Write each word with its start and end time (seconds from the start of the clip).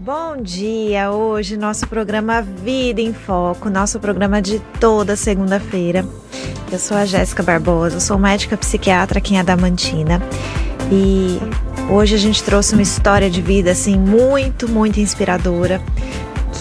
Bom 0.00 0.36
dia! 0.40 1.10
Hoje 1.10 1.56
nosso 1.56 1.88
programa 1.88 2.40
Vida 2.40 3.00
em 3.00 3.12
Foco, 3.12 3.68
nosso 3.68 3.98
programa 3.98 4.40
de 4.40 4.60
toda 4.78 5.16
segunda-feira. 5.16 6.06
Eu 6.70 6.78
sou 6.78 6.96
a 6.96 7.04
Jéssica 7.04 7.42
Barbosa, 7.42 7.98
sou 7.98 8.16
médica 8.16 8.56
psiquiatra 8.56 9.18
aqui 9.18 9.34
em 9.34 9.40
Adamantina 9.40 10.22
e 10.92 11.40
hoje 11.90 12.14
a 12.14 12.18
gente 12.18 12.44
trouxe 12.44 12.74
uma 12.74 12.82
história 12.82 13.28
de 13.28 13.42
vida 13.42 13.72
assim 13.72 13.98
muito, 13.98 14.68
muito 14.68 15.00
inspiradora 15.00 15.82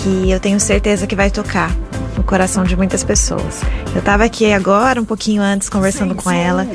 que 0.02 0.32
eu 0.32 0.40
tenho 0.40 0.60
certeza 0.60 1.06
que 1.06 1.16
vai 1.16 1.30
tocar 1.30 1.70
no 2.18 2.24
coração 2.24 2.64
de 2.64 2.76
muitas 2.76 3.04
pessoas. 3.04 3.62
Eu 3.94 4.00
estava 4.00 4.24
aqui 4.24 4.52
agora, 4.52 5.00
um 5.00 5.06
pouquinho 5.06 5.44
antes, 5.44 5.70
conversando 5.70 6.16
com 6.16 6.32
ela, 6.32 6.66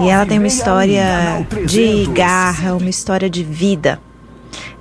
e 0.00 0.08
ela 0.08 0.24
tem 0.24 0.38
uma 0.38 0.48
história 0.48 1.46
de 1.66 2.06
garra, 2.06 2.74
uma 2.74 2.88
história 2.88 3.28
de 3.28 3.44
vida 3.44 4.00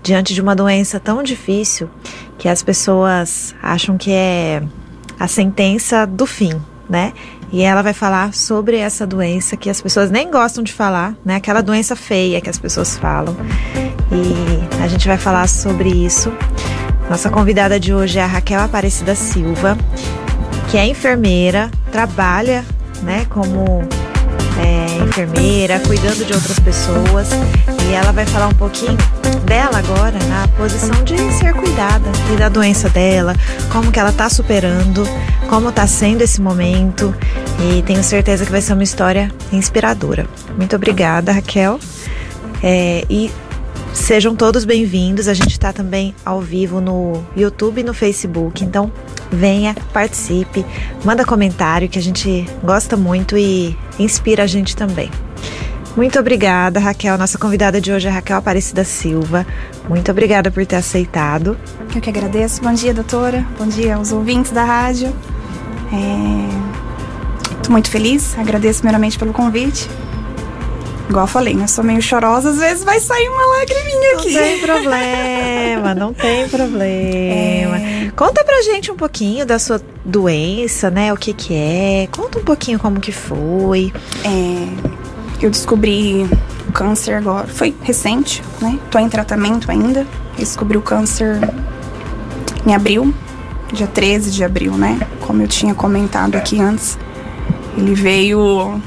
diante 0.02 0.34
de 0.34 0.42
uma 0.42 0.56
doença 0.56 1.00
tão 1.00 1.24
difícil 1.24 1.90
que 2.38 2.48
as 2.48 2.62
pessoas 2.62 3.56
acham 3.62 3.98
que 3.98 4.12
é 4.12 4.62
a 5.20 5.28
sentença 5.28 6.06
do 6.06 6.26
fim, 6.26 6.54
né? 6.90 7.14
E 7.52 7.62
ela 7.62 7.82
vai 7.82 7.94
falar 7.94 8.34
sobre 8.34 8.78
essa 8.78 9.06
doença 9.06 9.56
que 9.56 9.70
as 9.70 9.80
pessoas 9.80 10.12
nem 10.12 10.30
gostam 10.30 10.64
de 10.64 10.74
falar, 10.74 11.16
né? 11.24 11.36
Aquela 11.36 11.62
doença 11.62 11.96
feia 11.96 12.42
que 12.42 12.50
as 12.50 12.58
pessoas 12.58 12.98
falam. 12.98 13.36
E 14.12 14.84
a 14.84 14.88
gente 14.88 15.08
vai 15.08 15.18
falar 15.18 15.48
sobre 15.48 15.90
isso. 15.90 16.32
Nossa 17.10 17.30
convidada 17.30 17.80
de 17.80 17.94
hoje 17.94 18.18
é 18.18 18.24
a 18.24 18.28
Raquel 18.28 18.60
Aparecida 18.62 19.16
Silva, 19.16 19.78
que 20.70 20.78
é 20.78 20.86
enfermeira, 20.88 21.70
trabalha, 21.92 22.66
né, 23.04 23.26
como 23.30 23.84
é, 24.60 25.04
enfermeira, 25.04 25.80
cuidando 25.82 26.26
de 26.26 26.34
outras 26.34 26.60
pessoas. 26.60 27.30
E 27.88 27.94
ela 27.94 28.12
vai 28.12 28.26
falar 28.26 28.48
um 28.48 28.54
pouquinho 28.54 28.98
dela 29.46 29.78
agora 29.78 30.18
na 30.28 30.48
posição 30.50 31.04
de 31.04 31.18
ser 31.34 31.54
cuidada 31.54 32.10
e 32.34 32.38
da 32.38 32.50
doença 32.50 32.90
dela, 32.90 33.36
como 33.72 33.92
que 33.92 34.00
ela 34.00 34.12
tá 34.12 34.28
superando, 34.28 35.04
como 35.48 35.72
tá 35.72 35.86
sendo 35.86 36.24
esse 36.24 36.42
momento. 36.42 37.16
E 37.60 37.82
tenho 37.84 38.04
certeza 38.04 38.44
que 38.44 38.52
vai 38.52 38.62
ser 38.62 38.74
uma 38.74 38.84
história 38.84 39.32
inspiradora. 39.52 40.26
Muito 40.58 40.76
obrigada, 40.76 41.32
Raquel. 41.32 41.80
É, 42.64 43.06
e 43.10 43.32
sejam 43.94 44.36
todos 44.36 44.66
bem-vindos. 44.66 45.28
A 45.28 45.34
gente 45.34 45.52
está 45.52 45.72
também 45.72 46.16
ao 46.26 46.42
vivo 46.42 46.82
no 46.82 47.24
YouTube 47.38 47.82
e 47.82 47.84
no 47.84 47.94
Facebook. 47.94 48.64
Então, 48.64 48.92
venha, 49.32 49.76
participe, 49.94 50.66
manda 51.04 51.24
comentário 51.24 51.88
que 51.88 52.00
a 52.00 52.02
gente 52.02 52.48
gosta 52.64 52.98
muito 52.98 53.38
e 53.38 53.78
inspira 54.00 54.44
a 54.44 54.48
gente 54.48 54.76
também. 54.76 55.10
Muito 55.96 56.20
obrigada, 56.20 56.78
Raquel. 56.80 57.18
Nossa 57.18 57.38
convidada 57.38 57.80
de 57.80 57.92
hoje 57.92 58.08
é 58.08 58.12
Raquel 58.12 58.38
Aparecida 58.38 58.84
Silva. 58.84 59.48
Muito 59.88 60.12
obrigada 60.12 60.52
por 60.52 60.66
ter 60.66 60.76
aceitado. 60.76 61.58
Eu 61.96 62.02
que 62.02 62.10
agradeço. 62.10 62.62
Bom 62.62 62.74
dia, 62.74 62.94
doutora. 62.94 63.46
Bom 63.58 63.66
dia 63.66 63.96
aos 63.96 64.12
ouvintes 64.12 64.52
da 64.52 64.66
rádio. 64.66 65.16
Estou 67.46 67.68
é... 67.68 67.70
muito 67.70 67.90
feliz. 67.90 68.38
Agradeço 68.38 68.80
primeiramente 68.80 69.18
pelo 69.18 69.32
convite. 69.32 69.90
Igual 71.10 71.24
eu 71.24 71.30
falei, 71.30 71.54
né? 71.54 71.66
Sou 71.68 71.84
meio 71.84 72.02
chorosa, 72.02 72.50
às 72.50 72.58
vezes 72.58 72.84
vai 72.84 73.00
sair 73.00 73.30
uma 73.30 73.46
lagriminha 73.60 74.14
aqui. 74.16 74.34
Não 74.34 74.42
tem 74.42 74.60
problema, 74.68 75.96
não 75.96 76.14
tem 76.14 76.50
problema. 76.50 77.78
É... 77.78 78.12
Conta 78.18 78.44
pra 78.44 78.62
gente 78.64 78.92
um 78.92 78.98
pouquinho 78.98 79.46
da 79.46 79.58
sua 79.60 79.80
doença, 80.04 80.90
né? 80.90 81.14
O 81.14 81.18
que 81.18 81.32
que 81.32 81.54
é. 81.54 82.10
Conta 82.12 82.40
um 82.40 82.44
pouquinho 82.44 82.80
como 82.80 83.00
que 83.00 83.14
foi. 83.14 83.94
É 84.26 84.95
eu 85.42 85.50
descobri 85.50 86.28
o 86.68 86.72
câncer 86.72 87.16
agora. 87.16 87.48
Foi 87.48 87.76
recente, 87.82 88.44
né? 88.62 88.80
Tô 88.90 89.00
em 89.00 89.10
tratamento 89.10 89.70
ainda. 89.70 90.06
Descobri 90.38 90.78
o 90.78 90.82
câncer 90.82 91.40
em 92.66 92.74
abril, 92.74 93.14
dia 93.72 93.88
13 93.88 94.32
de 94.32 94.44
abril, 94.44 94.74
né? 94.74 95.00
Como 95.22 95.42
eu 95.42 95.48
tinha 95.48 95.74
comentado 95.74 96.36
aqui 96.36 96.60
antes. 96.60 96.98
Ele 97.78 97.94
veio 97.94 98.82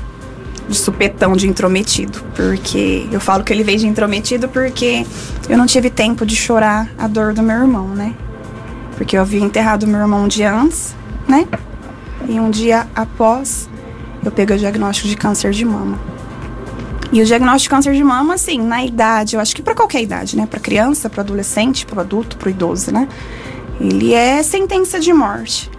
de 0.68 0.76
supetão, 0.76 1.34
de 1.36 1.48
intrometido. 1.48 2.22
Porque 2.34 3.06
eu 3.10 3.20
falo 3.20 3.44
que 3.44 3.52
ele 3.52 3.62
veio 3.62 3.78
de 3.78 3.86
intrometido 3.86 4.48
porque 4.48 5.06
eu 5.48 5.56
não 5.56 5.66
tive 5.66 5.90
tempo 5.90 6.26
de 6.26 6.36
chorar 6.36 6.88
a 6.98 7.06
dor 7.06 7.32
do 7.32 7.42
meu 7.42 7.56
irmão, 7.56 7.88
né? 7.88 8.14
Porque 8.96 9.16
eu 9.16 9.20
havia 9.20 9.40
enterrado 9.40 9.86
meu 9.86 10.00
irmão 10.00 10.24
um 10.24 10.28
dia 10.28 10.52
antes, 10.52 10.94
né? 11.26 11.46
E 12.28 12.38
um 12.40 12.50
dia 12.50 12.86
após, 12.94 13.68
eu 14.24 14.30
peguei 14.30 14.56
o 14.56 14.58
diagnóstico 14.58 15.08
de 15.08 15.16
câncer 15.16 15.52
de 15.52 15.64
mama. 15.64 15.98
E 17.10 17.22
o 17.22 17.24
diagnóstico 17.24 17.74
de 17.74 17.76
câncer 17.76 17.94
de 17.94 18.04
mama, 18.04 18.34
assim, 18.34 18.60
na 18.60 18.84
idade, 18.84 19.36
eu 19.36 19.40
acho 19.40 19.56
que 19.56 19.62
para 19.62 19.74
qualquer 19.74 20.02
idade, 20.02 20.36
né? 20.36 20.46
Para 20.46 20.60
criança, 20.60 21.08
para 21.08 21.22
adolescente, 21.22 21.86
para 21.86 22.02
adulto, 22.02 22.36
para 22.36 22.50
idoso, 22.50 22.92
né? 22.92 23.08
Ele 23.80 24.12
é 24.12 24.42
sentença 24.42 25.00
de 25.00 25.12
morte. 25.12 25.70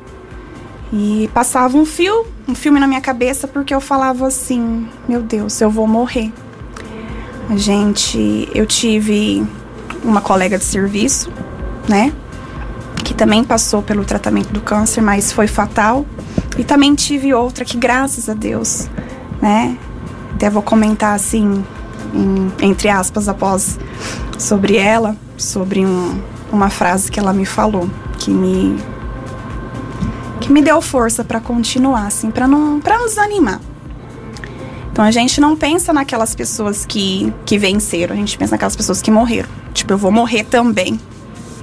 E 0.91 1.29
passava 1.33 1.77
um 1.77 1.85
fio, 1.85 2.25
um 2.47 2.55
filme 2.55 2.79
na 2.79 2.87
minha 2.87 3.01
cabeça 3.01 3.47
porque 3.47 3.73
eu 3.73 3.79
falava 3.79 4.25
assim: 4.25 4.87
"Meu 5.07 5.21
Deus, 5.21 5.61
eu 5.61 5.69
vou 5.69 5.85
morrer". 5.85 6.31
A 7.49 7.57
gente, 7.57 8.49
eu 8.53 8.65
tive 8.65 9.45
uma 10.03 10.21
colega 10.21 10.57
de 10.57 10.63
serviço, 10.63 11.31
né? 11.87 12.11
Que 13.03 13.13
também 13.13 13.43
passou 13.43 13.83
pelo 13.83 14.03
tratamento 14.03 14.51
do 14.51 14.61
câncer, 14.61 15.01
mas 15.01 15.31
foi 15.31 15.47
fatal. 15.47 16.05
E 16.57 16.63
também 16.63 16.95
tive 16.95 17.33
outra 17.33 17.63
que, 17.63 17.77
graças 17.77 18.27
a 18.29 18.33
Deus, 18.33 18.89
né? 19.41 19.77
Até 20.39 20.49
vou 20.49 20.61
comentar 20.61 21.13
assim, 21.13 21.65
em, 22.13 22.51
entre 22.61 22.87
aspas, 22.87 23.27
após 23.27 23.77
sobre 24.37 24.77
ela, 24.77 25.17
sobre 25.35 25.85
um, 25.85 26.17
uma 26.49 26.69
frase 26.69 27.11
que 27.11 27.19
ela 27.19 27.33
me 27.33 27.45
falou, 27.45 27.89
que 28.17 28.31
me 28.31 28.79
que 30.39 30.49
me 30.49 30.61
deu 30.61 30.81
força 30.81 31.25
para 31.25 31.41
continuar, 31.41 32.07
assim, 32.07 32.31
para 32.31 32.47
não 32.47 32.79
para 32.79 32.97
nos 32.99 33.17
animar. 33.17 33.59
Então 34.93 35.03
a 35.03 35.11
gente 35.11 35.41
não 35.41 35.57
pensa 35.57 35.91
naquelas 35.91 36.33
pessoas 36.33 36.85
que, 36.85 37.33
que 37.45 37.57
venceram, 37.57 38.15
a 38.15 38.17
gente 38.17 38.37
pensa 38.37 38.51
naquelas 38.51 38.77
pessoas 38.77 39.01
que 39.01 39.11
morreram. 39.11 39.49
Tipo, 39.73 39.91
eu 39.91 39.97
vou 39.97 40.09
morrer 40.09 40.45
também, 40.45 40.97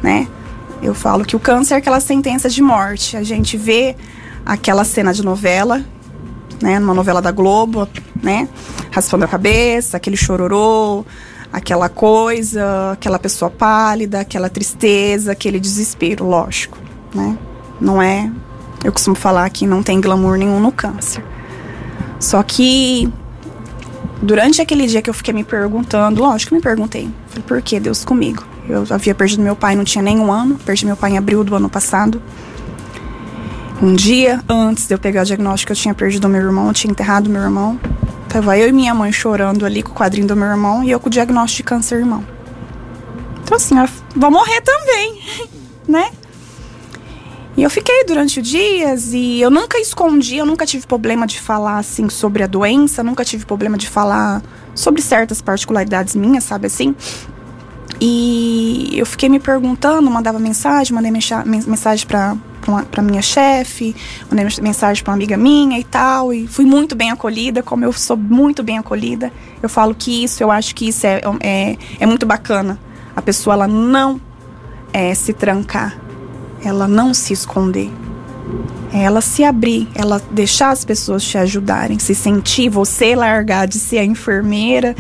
né? 0.03 0.29
Eu 0.83 0.95
falo 0.95 1.25
que 1.25 1.35
o 1.35 1.41
câncer 1.41 1.77
é 1.77 1.77
aquela 1.79 1.99
sentença 1.99 2.51
de 2.51 2.61
morte. 2.61 3.17
A 3.17 3.23
gente 3.23 3.57
vê 3.57 3.97
aquela 4.45 4.85
cena 4.85 5.15
de 5.15 5.25
novela 5.25 5.83
né? 6.61 6.79
Numa 6.79 6.95
novela 6.95 7.21
da 7.21 7.31
Globo, 7.31 7.89
né? 8.27 8.49
Raspando 8.91 9.25
a 9.25 9.29
cabeça, 9.29 9.97
aquele 9.97 10.17
chororô, 10.17 11.07
aquela 11.53 11.89
coisa, 11.89 12.93
aquela 12.93 13.19
pessoa 13.19 13.51
pálida, 13.51 14.21
aquela 14.21 14.51
tristeza, 14.51 15.33
aquele 15.33 15.61
desespero, 15.61 16.27
lógico, 16.27 16.77
né? 17.15 17.39
Não 17.81 18.03
é. 18.03 18.31
Eu 18.85 18.93
costumo 18.93 19.17
falar 19.17 19.49
que 19.51 19.67
não 19.67 19.83
tem 19.83 20.01
glamour 20.01 20.37
nenhum 20.37 20.61
no 20.61 20.73
câncer. 20.73 21.25
Só 22.19 22.43
que 22.43 23.11
durante 24.21 24.61
aquele 24.61 24.87
dia 24.87 25.01
que 25.01 25.09
eu 25.09 25.15
fiquei 25.15 25.33
me 25.33 25.45
perguntando, 25.45 26.21
lógico 26.21 26.51
que 26.51 26.57
me 26.57 26.63
perguntei, 26.63 27.09
falei, 27.29 27.45
por 27.47 27.63
que 27.63 27.79
Deus 27.79 28.05
comigo? 28.05 28.45
Eu 28.69 28.85
havia 28.91 29.15
perdido 29.15 29.43
meu 29.43 29.55
pai, 29.55 29.77
não 29.77 29.85
tinha 29.85 30.03
nem 30.03 30.19
um 30.19 30.33
ano, 30.33 30.57
perdi 30.67 30.85
meu 30.85 30.97
pai 30.97 31.13
em 31.13 31.19
abril 31.19 31.45
do 31.45 31.55
ano 31.55 31.69
passado. 31.69 32.21
Um 33.81 33.95
dia 33.95 34.43
antes 34.49 34.89
de 34.89 34.95
eu 34.95 34.99
pegar 34.99 35.23
o 35.23 35.25
diagnóstico, 35.25 35.71
eu 35.71 35.77
tinha 35.77 35.95
perdido 35.95 36.29
meu 36.29 36.41
irmão, 36.41 36.67
eu 36.69 36.73
tinha 36.73 36.91
enterrado 36.91 37.31
meu 37.31 37.43
irmão. 37.43 37.79
Tava 38.29 38.59
eu 38.59 38.69
e 38.69 38.73
minha 38.73 38.95
mãe 38.95 39.13
chorando 39.13 39.65
ali 39.65 39.83
com 39.83 39.93
o 39.93 39.95
quadrinho 39.95 40.27
do 40.27 40.37
meu 40.37 40.49
irmão 40.49 40.85
e 40.85 40.91
eu 40.91 41.01
com 41.01 41.09
o 41.09 41.11
diagnóstico 41.11 41.57
de 41.59 41.63
câncer 41.65 41.99
irmão. 41.99 42.25
Então 43.43 43.57
assim, 43.57 43.79
eu 43.79 43.89
vou 44.15 44.31
morrer 44.31 44.61
também, 44.61 45.23
né? 45.87 46.11
E 47.57 47.63
eu 47.63 47.71
fiquei 47.71 48.05
durante 48.05 48.43
dias 48.43 49.15
e 49.15 49.41
eu 49.41 49.51
nunca 49.51 49.79
escondi, 49.79 50.37
eu 50.37 50.45
nunca 50.45 50.67
tive 50.67 50.87
problema 50.87 51.27
de 51.27 51.41
falar 51.41 51.79
assim 51.79 52.11
sobre 52.11 52.43
a 52.43 52.47
doença, 52.47 53.03
nunca 53.03 53.25
tive 53.25 53.47
problema 53.47 53.79
de 53.79 53.89
falar 53.89 54.43
sobre 54.75 55.01
certas 55.01 55.41
particularidades 55.41 56.15
minhas, 56.15 56.45
sabe 56.45 56.67
assim? 56.67 56.95
E 57.99 58.91
eu 58.95 59.07
fiquei 59.07 59.31
me 59.31 59.41
perguntando, 59.41 60.11
mandava 60.11 60.39
mensagem, 60.39 60.95
mandei 60.95 61.11
mensagem 61.11 62.07
para 62.07 62.37
para 62.91 63.03
minha 63.03 63.23
chefe, 63.23 63.95
mandei 64.31 64.47
mensagem 64.61 65.03
para 65.03 65.11
uma 65.13 65.17
amiga 65.17 65.37
minha 65.37 65.79
e 65.79 65.85
tal, 65.85 66.33
e 66.33 66.47
fui 66.47 66.65
muito 66.65 66.95
bem 66.95 67.11
acolhida, 67.11 67.63
como 67.63 67.85
eu 67.85 67.93
sou 67.93 68.17
muito 68.17 68.63
bem 68.63 68.79
acolhida. 68.79 69.33
Eu 69.63 69.69
falo 69.69 69.95
que 69.95 70.25
isso, 70.25 70.43
eu 70.43 70.51
acho 70.51 70.75
que 70.75 70.89
isso 70.89 71.07
é, 71.07 71.21
é, 71.41 71.77
é 72.01 72.07
muito 72.07 72.27
bacana. 72.27 72.79
A 73.15 73.23
pessoa, 73.23 73.55
ela 73.55 73.69
não 73.69 74.21
é, 74.93 75.15
se 75.15 75.33
trancar, 75.33 75.99
ela 76.65 76.87
não 76.87 77.15
se 77.15 77.33
esconder. 77.33 77.91
É 78.93 79.03
ela 79.03 79.21
se 79.21 79.45
abrir, 79.45 79.89
ela 79.95 80.23
deixar 80.31 80.71
as 80.71 80.85
pessoas 80.85 81.23
te 81.23 81.37
ajudarem, 81.37 81.99
se 81.99 82.15
sentir, 82.15 82.69
você 82.69 83.15
largar 83.15 83.67
de 83.67 83.79
ser 83.79 83.99
a 83.99 84.05
enfermeira, 84.05 84.95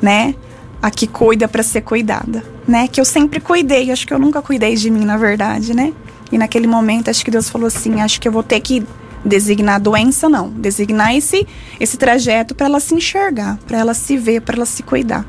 né? 0.00 0.34
A 0.80 0.90
que 0.90 1.06
cuida 1.06 1.48
para 1.48 1.62
ser 1.62 1.82
cuidada, 1.82 2.44
né? 2.66 2.88
Que 2.88 3.00
eu 3.00 3.04
sempre 3.04 3.40
cuidei, 3.40 3.90
acho 3.90 4.06
que 4.06 4.14
eu 4.14 4.18
nunca 4.18 4.40
cuidei 4.40 4.76
de 4.76 4.90
mim, 4.90 5.04
na 5.04 5.16
verdade, 5.16 5.74
né? 5.74 5.92
E 6.32 6.38
naquele 6.38 6.66
momento, 6.66 7.10
acho 7.10 7.24
que 7.24 7.30
Deus 7.30 7.48
falou 7.48 7.66
assim: 7.66 8.00
acho 8.00 8.20
que 8.20 8.26
eu 8.26 8.32
vou 8.32 8.42
ter 8.42 8.60
que 8.60 8.84
designar 9.24 9.76
a 9.76 9.78
doença, 9.78 10.28
não. 10.28 10.50
Designar 10.50 11.14
esse, 11.14 11.46
esse 11.80 11.96
trajeto 11.96 12.54
para 12.54 12.66
ela 12.66 12.80
se 12.80 12.94
enxergar, 12.94 13.58
para 13.66 13.78
ela 13.78 13.94
se 13.94 14.16
ver, 14.16 14.40
para 14.40 14.56
ela 14.56 14.66
se 14.66 14.82
cuidar. 14.82 15.26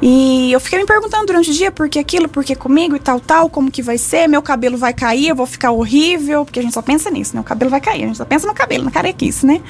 E 0.00 0.52
eu 0.52 0.60
fiquei 0.60 0.78
me 0.78 0.86
perguntando 0.86 1.26
durante 1.26 1.50
o 1.50 1.54
dia 1.54 1.70
por 1.70 1.88
que 1.88 1.98
aquilo, 1.98 2.28
por 2.28 2.44
que 2.44 2.54
comigo 2.54 2.94
e 2.94 2.98
tal, 2.98 3.18
tal, 3.18 3.48
como 3.48 3.70
que 3.70 3.80
vai 3.80 3.96
ser, 3.96 4.28
meu 4.28 4.42
cabelo 4.42 4.76
vai 4.76 4.92
cair, 4.92 5.28
eu 5.28 5.34
vou 5.34 5.46
ficar 5.46 5.70
horrível, 5.70 6.44
porque 6.44 6.60
a 6.60 6.62
gente 6.62 6.74
só 6.74 6.82
pensa 6.82 7.10
nisso, 7.10 7.34
né? 7.34 7.40
O 7.40 7.44
cabelo 7.44 7.70
vai 7.70 7.80
cair, 7.80 8.04
a 8.04 8.06
gente 8.06 8.18
só 8.18 8.24
pensa 8.24 8.46
no 8.46 8.54
cabelo, 8.54 8.84
na 8.84 8.90
carequice, 8.90 9.46
né? 9.46 9.62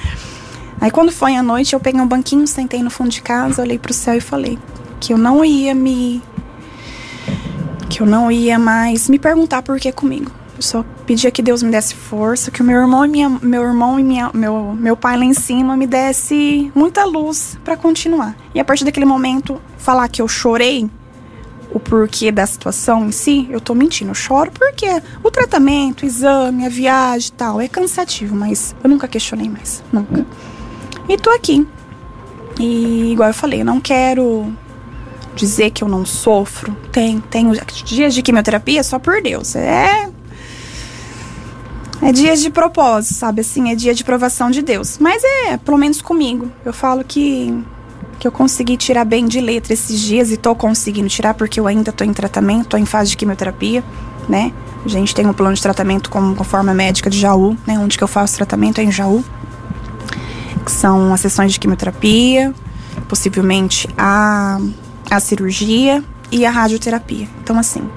Aí 0.81 0.91
quando 0.91 1.11
foi 1.11 1.35
à 1.35 1.41
noite, 1.41 1.73
eu 1.73 1.79
peguei 1.79 2.01
um 2.01 2.07
banquinho, 2.07 2.45
sentei 2.45 2.83
no 2.83 2.91
fundo 2.91 3.09
de 3.09 3.21
casa, 3.21 3.61
olhei 3.61 3.79
pro 3.79 3.93
céu 3.93 4.15
e 4.15 4.21
falei 4.21 4.59
que 4.99 5.13
eu 5.13 5.17
não 5.17 5.43
ia 5.43 5.73
me. 5.73 6.21
Que 7.89 8.01
eu 8.01 8.05
não 8.05 8.31
ia 8.31 8.59
mais 8.59 9.09
me 9.09 9.17
perguntar 9.17 9.61
por 9.61 9.79
que 9.79 9.91
comigo. 9.91 10.31
Eu 10.55 10.61
só 10.61 10.83
pedia 11.05 11.29
que 11.29 11.41
Deus 11.41 11.61
me 11.61 11.69
desse 11.69 11.93
força, 11.93 12.49
que 12.49 12.61
o 12.61 12.65
meu 12.65 12.79
irmão 12.79 13.05
e 13.05 13.07
minha, 13.07 13.29
meu 13.29 13.63
irmão 13.63 13.99
e 13.99 14.03
minha, 14.03 14.31
meu, 14.33 14.75
meu 14.77 14.97
pai 14.97 15.15
lá 15.15 15.23
em 15.23 15.33
cima 15.33 15.77
me 15.77 15.85
desse 15.85 16.71
muita 16.73 17.05
luz 17.05 17.57
para 17.63 17.77
continuar. 17.77 18.35
E 18.55 18.59
a 18.59 18.65
partir 18.65 18.83
daquele 18.83 19.05
momento, 19.05 19.61
falar 19.77 20.07
que 20.07 20.21
eu 20.21 20.27
chorei 20.27 20.89
o 21.71 21.79
porquê 21.79 22.31
da 22.31 22.45
situação 22.45 23.05
em 23.05 23.11
si, 23.11 23.47
eu 23.51 23.61
tô 23.61 23.75
mentindo. 23.75 24.11
Eu 24.11 24.15
choro 24.15 24.51
porque 24.51 24.87
o 25.23 25.29
tratamento, 25.29 26.01
o 26.01 26.05
exame, 26.05 26.65
a 26.65 26.69
viagem 26.69 27.29
e 27.29 27.33
tal 27.33 27.61
é 27.61 27.67
cansativo, 27.67 28.35
mas 28.35 28.75
eu 28.83 28.89
nunca 28.89 29.07
questionei 29.07 29.47
mais. 29.47 29.83
Nunca. 29.91 30.25
E 31.07 31.17
tô 31.17 31.29
aqui. 31.29 31.67
E 32.59 33.11
igual 33.11 33.29
eu 33.29 33.33
falei, 33.33 33.61
eu 33.61 33.65
não 33.65 33.79
quero 33.79 34.51
dizer 35.37 35.71
que 35.71 35.83
eu 35.83 35.87
não 35.87 36.05
sofro. 36.05 36.75
Tem, 36.91 37.19
tenho 37.19 37.53
dias 37.85 38.13
de 38.13 38.21
quimioterapia 38.21 38.83
só 38.83 38.99
por 38.99 39.21
Deus. 39.21 39.55
É 39.55 40.09
é 42.01 42.11
dias 42.11 42.41
de 42.41 42.49
propósito, 42.49 43.15
sabe? 43.15 43.41
Assim, 43.41 43.71
é 43.71 43.75
dia 43.75 43.93
de 43.93 44.03
provação 44.03 44.51
de 44.51 44.61
Deus. 44.61 44.97
Mas 44.99 45.23
é, 45.23 45.57
pelo 45.57 45.77
menos 45.77 46.01
comigo. 46.01 46.51
Eu 46.63 46.71
falo 46.71 47.03
que, 47.03 47.63
que 48.19 48.27
eu 48.27 48.31
consegui 48.31 48.77
tirar 48.77 49.03
bem 49.03 49.25
de 49.25 49.41
letra 49.41 49.73
esses 49.73 49.99
dias 49.99 50.31
e 50.31 50.37
tô 50.37 50.55
conseguindo 50.55 51.09
tirar 51.09 51.33
porque 51.33 51.59
eu 51.59 51.67
ainda 51.67 51.91
tô 51.91 52.03
em 52.03 52.13
tratamento, 52.13 52.67
tô 52.67 52.77
em 52.77 52.85
fase 52.85 53.11
de 53.11 53.17
quimioterapia, 53.17 53.83
né? 54.29 54.53
A 54.85 54.87
gente 54.87 55.13
tem 55.13 55.25
um 55.25 55.33
plano 55.33 55.55
de 55.55 55.61
tratamento 55.61 56.09
com, 56.09 56.35
com 56.35 56.43
forma 56.43 56.73
médica 56.73 57.09
de 57.09 57.19
Jaú, 57.19 57.57
né? 57.65 57.79
Onde 57.79 57.97
que 57.97 58.03
eu 58.03 58.07
faço 58.07 58.35
tratamento 58.35 58.79
é 58.79 58.83
em 58.83 58.91
Jaú. 58.91 59.23
Que 60.63 60.71
são 60.71 61.13
as 61.13 61.21
sessões 61.21 61.51
de 61.51 61.59
quimioterapia, 61.59 62.53
possivelmente 63.07 63.89
a, 63.97 64.59
a 65.09 65.19
cirurgia 65.19 66.03
e 66.31 66.45
a 66.45 66.51
radioterapia. 66.51 67.27
Então, 67.41 67.57
assim. 67.57 67.89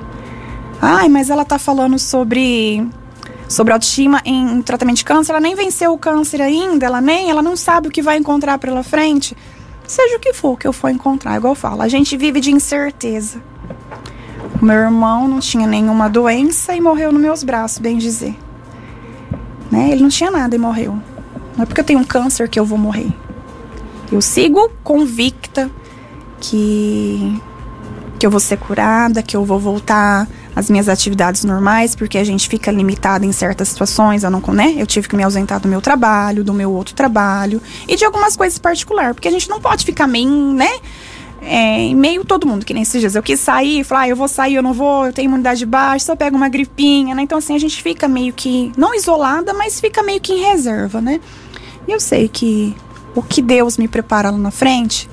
Ai, 0.80 1.08
mas 1.08 1.30
ela 1.30 1.44
tá 1.44 1.58
falando 1.58 1.98
sobre 1.98 2.86
sobre 3.48 3.72
autoestima 3.72 4.22
em 4.24 4.62
tratamento 4.62 4.98
de 4.98 5.04
câncer, 5.04 5.32
ela 5.32 5.40
nem 5.40 5.56
venceu 5.56 5.92
o 5.92 5.98
câncer 5.98 6.40
ainda, 6.40 6.86
ela 6.86 7.00
nem, 7.00 7.30
ela 7.30 7.42
não 7.42 7.56
sabe 7.56 7.88
o 7.88 7.90
que 7.90 8.00
vai 8.00 8.16
encontrar 8.16 8.58
pela 8.58 8.84
frente. 8.84 9.36
Seja 9.88 10.16
o 10.16 10.20
que 10.20 10.32
for 10.32 10.56
que 10.56 10.68
eu 10.68 10.72
for 10.72 10.88
encontrar, 10.88 11.36
igual 11.36 11.50
eu 11.50 11.56
falo, 11.56 11.82
a 11.82 11.88
gente 11.88 12.16
vive 12.16 12.40
de 12.40 12.52
incerteza. 12.52 13.42
Meu 14.62 14.76
irmão 14.76 15.26
não 15.26 15.40
tinha 15.40 15.66
nenhuma 15.66 16.08
doença 16.08 16.76
e 16.76 16.80
morreu 16.80 17.10
nos 17.10 17.20
meus 17.20 17.42
braços, 17.42 17.78
bem 17.78 17.98
dizer. 17.98 18.38
Né? 19.68 19.90
Ele 19.90 20.02
não 20.02 20.10
tinha 20.10 20.30
nada 20.30 20.54
e 20.54 20.58
morreu. 20.58 20.92
Não 21.56 21.64
é 21.64 21.66
porque 21.66 21.80
eu 21.80 21.84
tenho 21.84 21.98
um 21.98 22.04
câncer 22.04 22.48
que 22.48 22.58
eu 22.58 22.64
vou 22.64 22.78
morrer. 22.78 23.12
Eu 24.12 24.22
sigo 24.22 24.70
convicta 24.84 25.68
que 26.40 27.40
que 28.20 28.26
eu 28.26 28.30
vou 28.30 28.38
ser 28.38 28.58
curada, 28.58 29.22
que 29.22 29.34
eu 29.34 29.46
vou 29.46 29.58
voltar 29.58 30.28
às 30.54 30.68
minhas 30.68 30.90
atividades 30.90 31.42
normais, 31.42 31.96
porque 31.96 32.18
a 32.18 32.24
gente 32.24 32.50
fica 32.50 32.70
limitada 32.70 33.24
em 33.24 33.32
certas 33.32 33.68
situações, 33.68 34.22
eu 34.22 34.30
não, 34.30 34.42
né? 34.52 34.74
Eu 34.76 34.86
tive 34.86 35.08
que 35.08 35.16
me 35.16 35.22
ausentar 35.22 35.58
do 35.58 35.66
meu 35.66 35.80
trabalho, 35.80 36.44
do 36.44 36.52
meu 36.52 36.70
outro 36.70 36.94
trabalho 36.94 37.62
e 37.88 37.96
de 37.96 38.04
algumas 38.04 38.36
coisas 38.36 38.58
particulares, 38.58 39.14
porque 39.14 39.26
a 39.26 39.30
gente 39.30 39.48
não 39.48 39.58
pode 39.58 39.86
ficar 39.86 40.06
meio, 40.06 40.28
né? 40.28 40.68
É, 41.40 41.94
meio 41.94 42.22
todo 42.22 42.46
mundo, 42.46 42.66
que 42.66 42.74
nem 42.74 42.82
esses 42.82 43.00
dias. 43.00 43.14
Eu 43.14 43.22
quis 43.22 43.40
sair, 43.40 43.82
falar, 43.84 44.02
ah, 44.02 44.08
eu 44.10 44.16
vou 44.16 44.28
sair, 44.28 44.56
eu 44.56 44.62
não 44.62 44.74
vou, 44.74 45.06
eu 45.06 45.14
tenho 45.14 45.28
imunidade 45.28 45.64
baixa, 45.64 46.04
só 46.04 46.14
pego 46.14 46.36
uma 46.36 46.50
gripinha, 46.50 47.14
né? 47.14 47.22
Então, 47.22 47.38
assim, 47.38 47.56
a 47.56 47.58
gente 47.58 47.82
fica 47.82 48.06
meio 48.06 48.34
que, 48.34 48.70
não 48.76 48.94
isolada, 48.94 49.54
mas 49.54 49.80
fica 49.80 50.02
meio 50.02 50.20
que 50.20 50.34
em 50.34 50.42
reserva, 50.42 51.00
né? 51.00 51.20
E 51.88 51.92
eu 51.92 51.98
sei 51.98 52.28
que 52.28 52.76
o 53.14 53.22
que 53.22 53.40
Deus 53.40 53.78
me 53.78 53.88
prepara 53.88 54.30
lá 54.30 54.36
na 54.36 54.50
frente, 54.50 55.08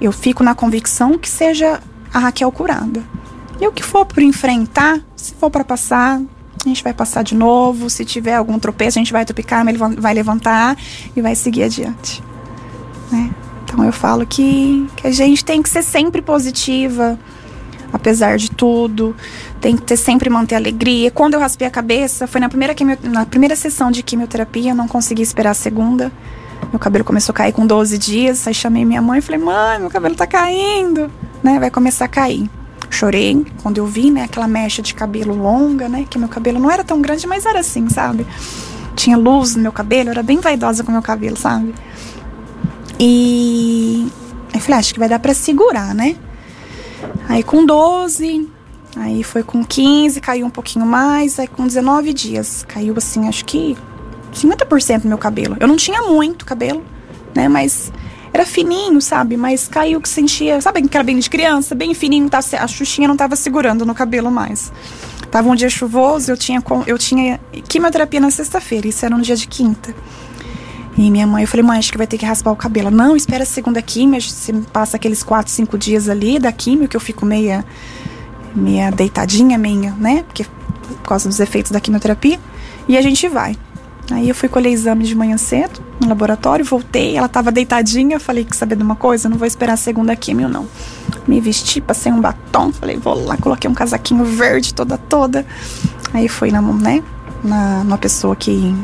eu 0.00 0.12
fico 0.12 0.42
na 0.42 0.54
convicção 0.54 1.18
que 1.18 1.28
seja 1.28 1.80
a 2.12 2.18
Raquel 2.18 2.50
curada. 2.50 3.02
E 3.60 3.66
o 3.66 3.72
que 3.72 3.82
for 3.82 4.06
por 4.06 4.22
enfrentar, 4.22 5.00
se 5.14 5.34
for 5.34 5.50
para 5.50 5.62
passar, 5.62 6.20
a 6.64 6.68
gente 6.68 6.82
vai 6.82 6.92
passar 6.92 7.22
de 7.22 7.34
novo. 7.34 7.90
Se 7.90 8.04
tiver 8.04 8.34
algum 8.34 8.58
tropeço, 8.58 8.98
a 8.98 9.00
gente 9.00 9.12
vai 9.12 9.24
tropicar, 9.24 9.66
ele 9.68 9.78
vai 9.78 10.14
levantar 10.14 10.76
e 11.14 11.20
vai 11.20 11.34
seguir 11.34 11.64
adiante. 11.64 12.22
Né? 13.12 13.30
Então 13.64 13.84
eu 13.84 13.92
falo 13.92 14.26
que, 14.26 14.88
que 14.96 15.06
a 15.06 15.12
gente 15.12 15.44
tem 15.44 15.62
que 15.62 15.68
ser 15.68 15.82
sempre 15.82 16.22
positiva, 16.22 17.18
apesar 17.92 18.36
de 18.36 18.50
tudo. 18.50 19.14
Tem 19.60 19.76
que 19.76 19.82
ter 19.82 19.96
sempre 19.96 20.30
manter 20.30 20.54
alegria. 20.54 21.10
Quando 21.10 21.34
eu 21.34 21.40
raspei 21.40 21.68
a 21.68 21.70
cabeça, 21.70 22.26
foi 22.26 22.40
na 22.40 22.48
primeira, 22.48 22.74
quimio, 22.74 22.98
na 23.02 23.26
primeira 23.26 23.54
sessão 23.54 23.90
de 23.90 24.02
quimioterapia, 24.02 24.74
não 24.74 24.88
consegui 24.88 25.22
esperar 25.22 25.50
a 25.50 25.54
segunda. 25.54 26.10
Meu 26.70 26.78
cabelo 26.78 27.04
começou 27.04 27.32
a 27.32 27.36
cair 27.36 27.52
com 27.52 27.66
12 27.66 27.98
dias. 27.98 28.46
Aí 28.46 28.54
chamei 28.54 28.84
minha 28.84 29.02
mãe 29.02 29.18
e 29.18 29.22
falei: 29.22 29.40
Mãe, 29.40 29.78
meu 29.78 29.90
cabelo 29.90 30.14
tá 30.14 30.26
caindo 30.26 31.10
né, 31.42 31.58
vai 31.58 31.70
começar 31.70 32.04
a 32.04 32.08
cair. 32.08 32.48
Chorei 32.88 33.46
quando 33.62 33.78
eu 33.78 33.86
vi, 33.86 34.10
né, 34.10 34.24
aquela 34.24 34.48
mecha 34.48 34.82
de 34.82 34.94
cabelo 34.94 35.34
longa, 35.34 35.88
né, 35.88 36.06
que 36.08 36.18
meu 36.18 36.28
cabelo 36.28 36.58
não 36.58 36.70
era 36.70 36.82
tão 36.82 37.00
grande, 37.00 37.26
mas 37.26 37.46
era 37.46 37.60
assim, 37.60 37.88
sabe? 37.88 38.26
Tinha 38.96 39.16
luz 39.16 39.54
no 39.54 39.62
meu 39.62 39.72
cabelo, 39.72 40.08
eu 40.08 40.12
era 40.12 40.22
bem 40.22 40.40
vaidosa 40.40 40.82
com 40.82 40.90
meu 40.90 41.02
cabelo, 41.02 41.36
sabe? 41.36 41.74
E 42.98 44.08
aí 44.52 44.60
falei, 44.60 44.76
ah, 44.76 44.80
acho 44.80 44.92
que 44.92 44.98
vai 44.98 45.08
dar 45.08 45.20
para 45.20 45.32
segurar, 45.32 45.94
né? 45.94 46.16
Aí 47.28 47.42
com 47.42 47.64
12, 47.64 48.50
aí 48.96 49.22
foi 49.22 49.42
com 49.42 49.64
15, 49.64 50.20
caiu 50.20 50.46
um 50.46 50.50
pouquinho 50.50 50.84
mais, 50.84 51.38
aí 51.38 51.46
com 51.46 51.66
19 51.66 52.12
dias, 52.12 52.64
caiu 52.66 52.94
assim, 52.96 53.28
acho 53.28 53.44
que 53.44 53.78
50% 54.32 55.02
do 55.02 55.08
meu 55.08 55.18
cabelo. 55.18 55.56
Eu 55.60 55.68
não 55.68 55.76
tinha 55.76 56.02
muito 56.02 56.44
cabelo, 56.44 56.84
né, 57.34 57.48
mas 57.48 57.92
era 58.32 58.46
fininho, 58.46 59.00
sabe? 59.00 59.36
Mas 59.36 59.68
caiu 59.68 60.00
que 60.00 60.08
sentia, 60.08 60.60
sabe 60.60 60.78
aquele 60.78 60.90
cabelo 60.90 61.20
de 61.20 61.28
criança? 61.28 61.74
Bem 61.74 61.92
fininho, 61.94 62.28
tá, 62.28 62.38
a 62.38 62.66
xuxinha 62.66 63.08
não 63.08 63.16
tava 63.16 63.36
segurando 63.36 63.84
no 63.84 63.94
cabelo 63.94 64.30
mais. 64.30 64.72
Tava 65.30 65.48
um 65.48 65.54
dia 65.54 65.70
chuvoso, 65.70 66.30
eu 66.30 66.36
tinha, 66.36 66.62
eu 66.86 66.98
tinha 66.98 67.40
quimioterapia 67.68 68.20
na 68.20 68.30
sexta-feira, 68.30 68.88
isso 68.88 69.04
era 69.04 69.14
um 69.14 69.20
dia 69.20 69.36
de 69.36 69.46
quinta. 69.46 69.94
E 70.96 71.10
minha 71.10 71.26
mãe, 71.26 71.44
eu 71.44 71.48
falei, 71.48 71.64
mãe, 71.64 71.78
acho 71.78 71.92
que 71.92 71.98
vai 71.98 72.06
ter 72.06 72.18
que 72.18 72.26
raspar 72.26 72.50
o 72.50 72.56
cabelo. 72.56 72.90
Não, 72.90 73.16
espera 73.16 73.44
a 73.44 73.46
segunda 73.46 73.80
quimio, 73.80 74.20
você 74.20 74.52
passa 74.72 74.96
aqueles 74.96 75.22
quatro, 75.22 75.52
cinco 75.52 75.78
dias 75.78 76.08
ali 76.08 76.38
da 76.38 76.52
quimio, 76.52 76.88
que 76.88 76.96
eu 76.96 77.00
fico 77.00 77.24
meia, 77.24 77.64
meia 78.54 78.90
deitadinha, 78.90 79.56
meia, 79.56 79.92
né? 79.92 80.24
Porque, 80.24 80.44
por 80.44 81.08
causa 81.08 81.28
dos 81.28 81.38
efeitos 81.40 81.70
da 81.70 81.80
quimioterapia. 81.80 82.38
E 82.88 82.98
a 82.98 83.02
gente 83.02 83.28
vai. 83.28 83.56
Aí 84.10 84.28
eu 84.28 84.34
fui 84.34 84.48
colher 84.48 84.70
exame 84.70 85.04
de 85.04 85.14
manhã 85.14 85.36
cedo 85.36 85.80
no 86.00 86.08
laboratório, 86.08 86.64
voltei, 86.64 87.16
ela 87.16 87.28
tava 87.28 87.52
deitadinha, 87.52 88.18
falei 88.18 88.44
que 88.44 88.56
saber 88.56 88.76
de 88.76 88.82
uma 88.82 88.96
coisa, 88.96 89.28
não 89.28 89.36
vou 89.36 89.46
esperar 89.46 89.74
a 89.74 89.76
segunda 89.76 90.16
quimio 90.16 90.48
não. 90.48 90.66
Me 91.28 91.40
vesti, 91.40 91.80
passei 91.80 92.10
um 92.10 92.20
batom, 92.20 92.72
falei, 92.72 92.96
vou 92.96 93.14
lá, 93.24 93.36
coloquei 93.36 93.70
um 93.70 93.74
casaquinho 93.74 94.24
verde 94.24 94.74
toda 94.74 94.96
toda. 94.96 95.46
Aí 96.12 96.28
fui 96.28 96.50
na, 96.50 96.60
né, 96.60 97.02
na 97.44 97.82
uma 97.82 97.98
pessoa 97.98 98.34
que 98.34 98.74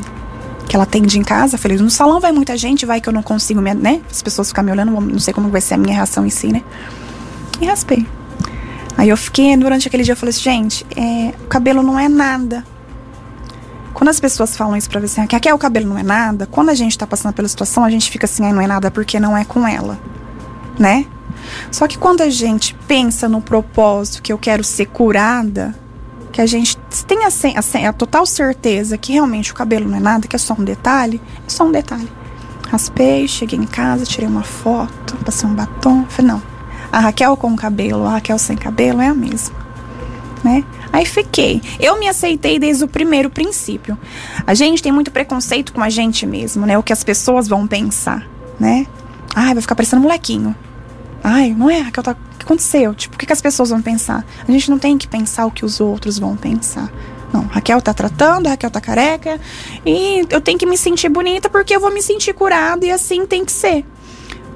que 0.67 0.75
ela 0.75 0.83
atende 0.83 1.17
em 1.17 1.23
casa, 1.23 1.57
falei, 1.57 1.77
no 1.77 1.89
salão 1.89 2.19
vai 2.19 2.33
muita 2.33 2.57
gente, 2.57 2.85
vai 2.85 2.99
que 2.99 3.07
eu 3.07 3.13
não 3.13 3.23
consigo, 3.23 3.61
me, 3.61 3.73
né? 3.73 4.01
As 4.11 4.21
pessoas 4.21 4.49
ficam 4.49 4.65
me 4.65 4.71
olhando, 4.71 4.91
não 4.91 5.19
sei 5.19 5.33
como 5.33 5.47
vai 5.47 5.61
ser 5.61 5.75
a 5.75 5.77
minha 5.77 5.95
reação 5.95 6.25
em 6.25 6.29
si, 6.29 6.47
né? 6.47 6.61
E 7.61 7.65
raspei. 7.65 8.05
Aí 8.97 9.07
eu 9.07 9.15
fiquei, 9.15 9.55
durante 9.55 9.87
aquele 9.87 10.03
dia, 10.03 10.11
eu 10.11 10.17
falei 10.17 10.31
assim, 10.31 10.41
gente, 10.41 10.85
é, 10.95 11.33
o 11.41 11.47
cabelo 11.47 11.81
não 11.81 11.97
é 11.97 12.09
nada. 12.09 12.65
Quando 13.97 14.09
as 14.09 14.19
pessoas 14.19 14.55
falam 14.55 14.77
isso 14.77 14.87
pra 14.87 14.99
você, 14.99 15.25
que 15.25 15.35
aqui 15.35 15.49
é 15.49 15.53
o 15.55 15.57
cabelo 15.57 15.89
não 15.89 15.97
é 15.97 16.03
nada, 16.03 16.45
quando 16.45 16.69
a 16.69 16.75
gente 16.75 16.95
tá 16.95 17.07
passando 17.07 17.33
pela 17.33 17.47
situação, 17.47 17.83
a 17.83 17.89
gente 17.89 18.11
fica 18.11 18.27
assim, 18.27 18.45
ah, 18.45 18.53
não 18.53 18.61
é 18.61 18.67
nada 18.67 18.91
porque 18.91 19.19
não 19.19 19.35
é 19.35 19.43
com 19.43 19.67
ela, 19.67 19.99
né? 20.77 21.07
Só 21.71 21.87
que 21.87 21.97
quando 21.97 22.21
a 22.21 22.29
gente 22.29 22.75
pensa 22.87 23.27
no 23.27 23.41
propósito 23.41 24.21
que 24.21 24.31
eu 24.31 24.37
quero 24.37 24.63
ser 24.63 24.85
curada, 24.85 25.73
que 26.31 26.39
a 26.39 26.45
gente 26.45 26.77
tem 27.07 27.25
a, 27.25 27.29
a, 27.29 27.89
a, 27.89 27.91
total 27.93 28.27
certeza 28.27 28.99
que 28.99 29.13
realmente 29.13 29.51
o 29.51 29.55
cabelo 29.55 29.89
não 29.89 29.97
é 29.97 29.99
nada, 29.99 30.27
que 30.27 30.35
é 30.35 30.39
só 30.39 30.53
um 30.53 30.63
detalhe, 30.63 31.19
é 31.47 31.49
só 31.49 31.63
um 31.63 31.71
detalhe. 31.71 32.07
Raspei, 32.69 33.27
cheguei 33.27 33.57
em 33.57 33.65
casa, 33.65 34.05
tirei 34.05 34.29
uma 34.29 34.43
foto, 34.43 35.17
passei 35.25 35.49
um 35.49 35.55
batom, 35.55 36.05
falei, 36.07 36.33
não, 36.33 36.43
a 36.91 36.99
Raquel 36.99 37.35
com 37.35 37.55
cabelo, 37.55 38.05
a 38.05 38.11
Raquel 38.11 38.37
sem 38.37 38.57
cabelo 38.57 39.01
é 39.01 39.07
a 39.07 39.15
mesma, 39.15 39.55
né? 40.43 40.63
Aí 40.91 41.05
fiquei. 41.05 41.61
Eu 41.79 41.99
me 41.99 42.07
aceitei 42.07 42.59
desde 42.59 42.83
o 42.83 42.87
primeiro 42.87 43.29
princípio. 43.29 43.97
A 44.45 44.53
gente 44.53 44.81
tem 44.81 44.91
muito 44.91 45.11
preconceito 45.11 45.73
com 45.73 45.81
a 45.81 45.89
gente 45.89 46.25
mesmo, 46.25 46.65
né? 46.65 46.77
O 46.77 46.83
que 46.83 46.93
as 46.93 47.03
pessoas 47.03 47.47
vão 47.47 47.67
pensar, 47.67 48.27
né? 48.59 48.87
Ai, 49.35 49.53
vai 49.53 49.61
ficar 49.61 49.75
parecendo 49.75 50.01
molequinho. 50.01 50.55
Ai, 51.23 51.53
não 51.53 51.69
é, 51.69 51.79
Raquel, 51.79 52.03
tá... 52.03 52.11
o 52.11 52.37
que 52.37 52.45
aconteceu? 52.45 52.93
Tipo, 52.95 53.15
o 53.15 53.19
que, 53.19 53.25
que 53.25 53.33
as 53.33 53.41
pessoas 53.41 53.69
vão 53.69 53.81
pensar? 53.81 54.25
A 54.47 54.51
gente 54.51 54.69
não 54.69 54.79
tem 54.79 54.97
que 54.97 55.07
pensar 55.07 55.45
o 55.45 55.51
que 55.51 55.65
os 55.65 55.79
outros 55.79 56.17
vão 56.17 56.35
pensar. 56.35 56.91
Não, 57.33 57.43
Raquel 57.43 57.81
tá 57.81 57.93
tratando, 57.93 58.47
Raquel 58.47 58.71
tá 58.71 58.79
careca. 58.79 59.39
E 59.85 60.25
eu 60.29 60.39
tenho 60.39 60.57
que 60.57 60.65
me 60.65 60.77
sentir 60.77 61.09
bonita 61.09 61.49
porque 61.49 61.75
eu 61.75 61.79
vou 61.79 61.93
me 61.93 62.01
sentir 62.01 62.33
curada 62.33 62.85
e 62.85 62.91
assim 62.91 63.25
tem 63.25 63.43
que 63.43 63.51
ser. 63.51 63.85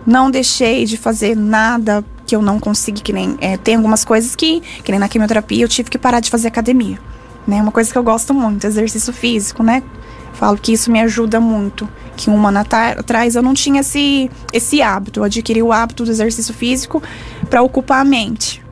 Não 0.05 0.31
deixei 0.31 0.85
de 0.85 0.97
fazer 0.97 1.35
nada 1.35 2.03
que 2.31 2.35
eu 2.35 2.41
não 2.41 2.61
consegui, 2.61 3.01
que 3.01 3.11
nem. 3.11 3.37
É, 3.41 3.57
tem 3.57 3.75
algumas 3.75 4.05
coisas 4.05 4.37
que, 4.37 4.61
que 4.61 4.89
nem 4.89 4.97
na 4.97 5.09
quimioterapia, 5.09 5.65
eu 5.65 5.67
tive 5.67 5.89
que 5.89 5.97
parar 5.97 6.21
de 6.21 6.29
fazer 6.29 6.47
academia. 6.47 6.97
Né? 7.45 7.61
Uma 7.61 7.73
coisa 7.73 7.91
que 7.91 7.97
eu 7.97 8.03
gosto 8.03 8.33
muito, 8.33 8.65
exercício 8.65 9.11
físico, 9.11 9.61
né? 9.61 9.83
Falo 10.31 10.57
que 10.57 10.71
isso 10.71 10.89
me 10.89 11.01
ajuda 11.01 11.41
muito. 11.41 11.89
Que 12.15 12.29
um 12.29 12.47
ano 12.47 12.59
atrás 12.59 13.35
eu 13.35 13.41
não 13.41 13.53
tinha 13.53 13.81
esse, 13.81 14.31
esse 14.53 14.81
hábito. 14.81 15.19
Eu 15.19 15.23
adquiri 15.25 15.61
o 15.61 15.73
hábito 15.73 16.05
do 16.05 16.11
exercício 16.11 16.53
físico 16.53 17.03
para 17.49 17.61
ocupar 17.61 17.99
a 17.99 18.05
mente. 18.05 18.63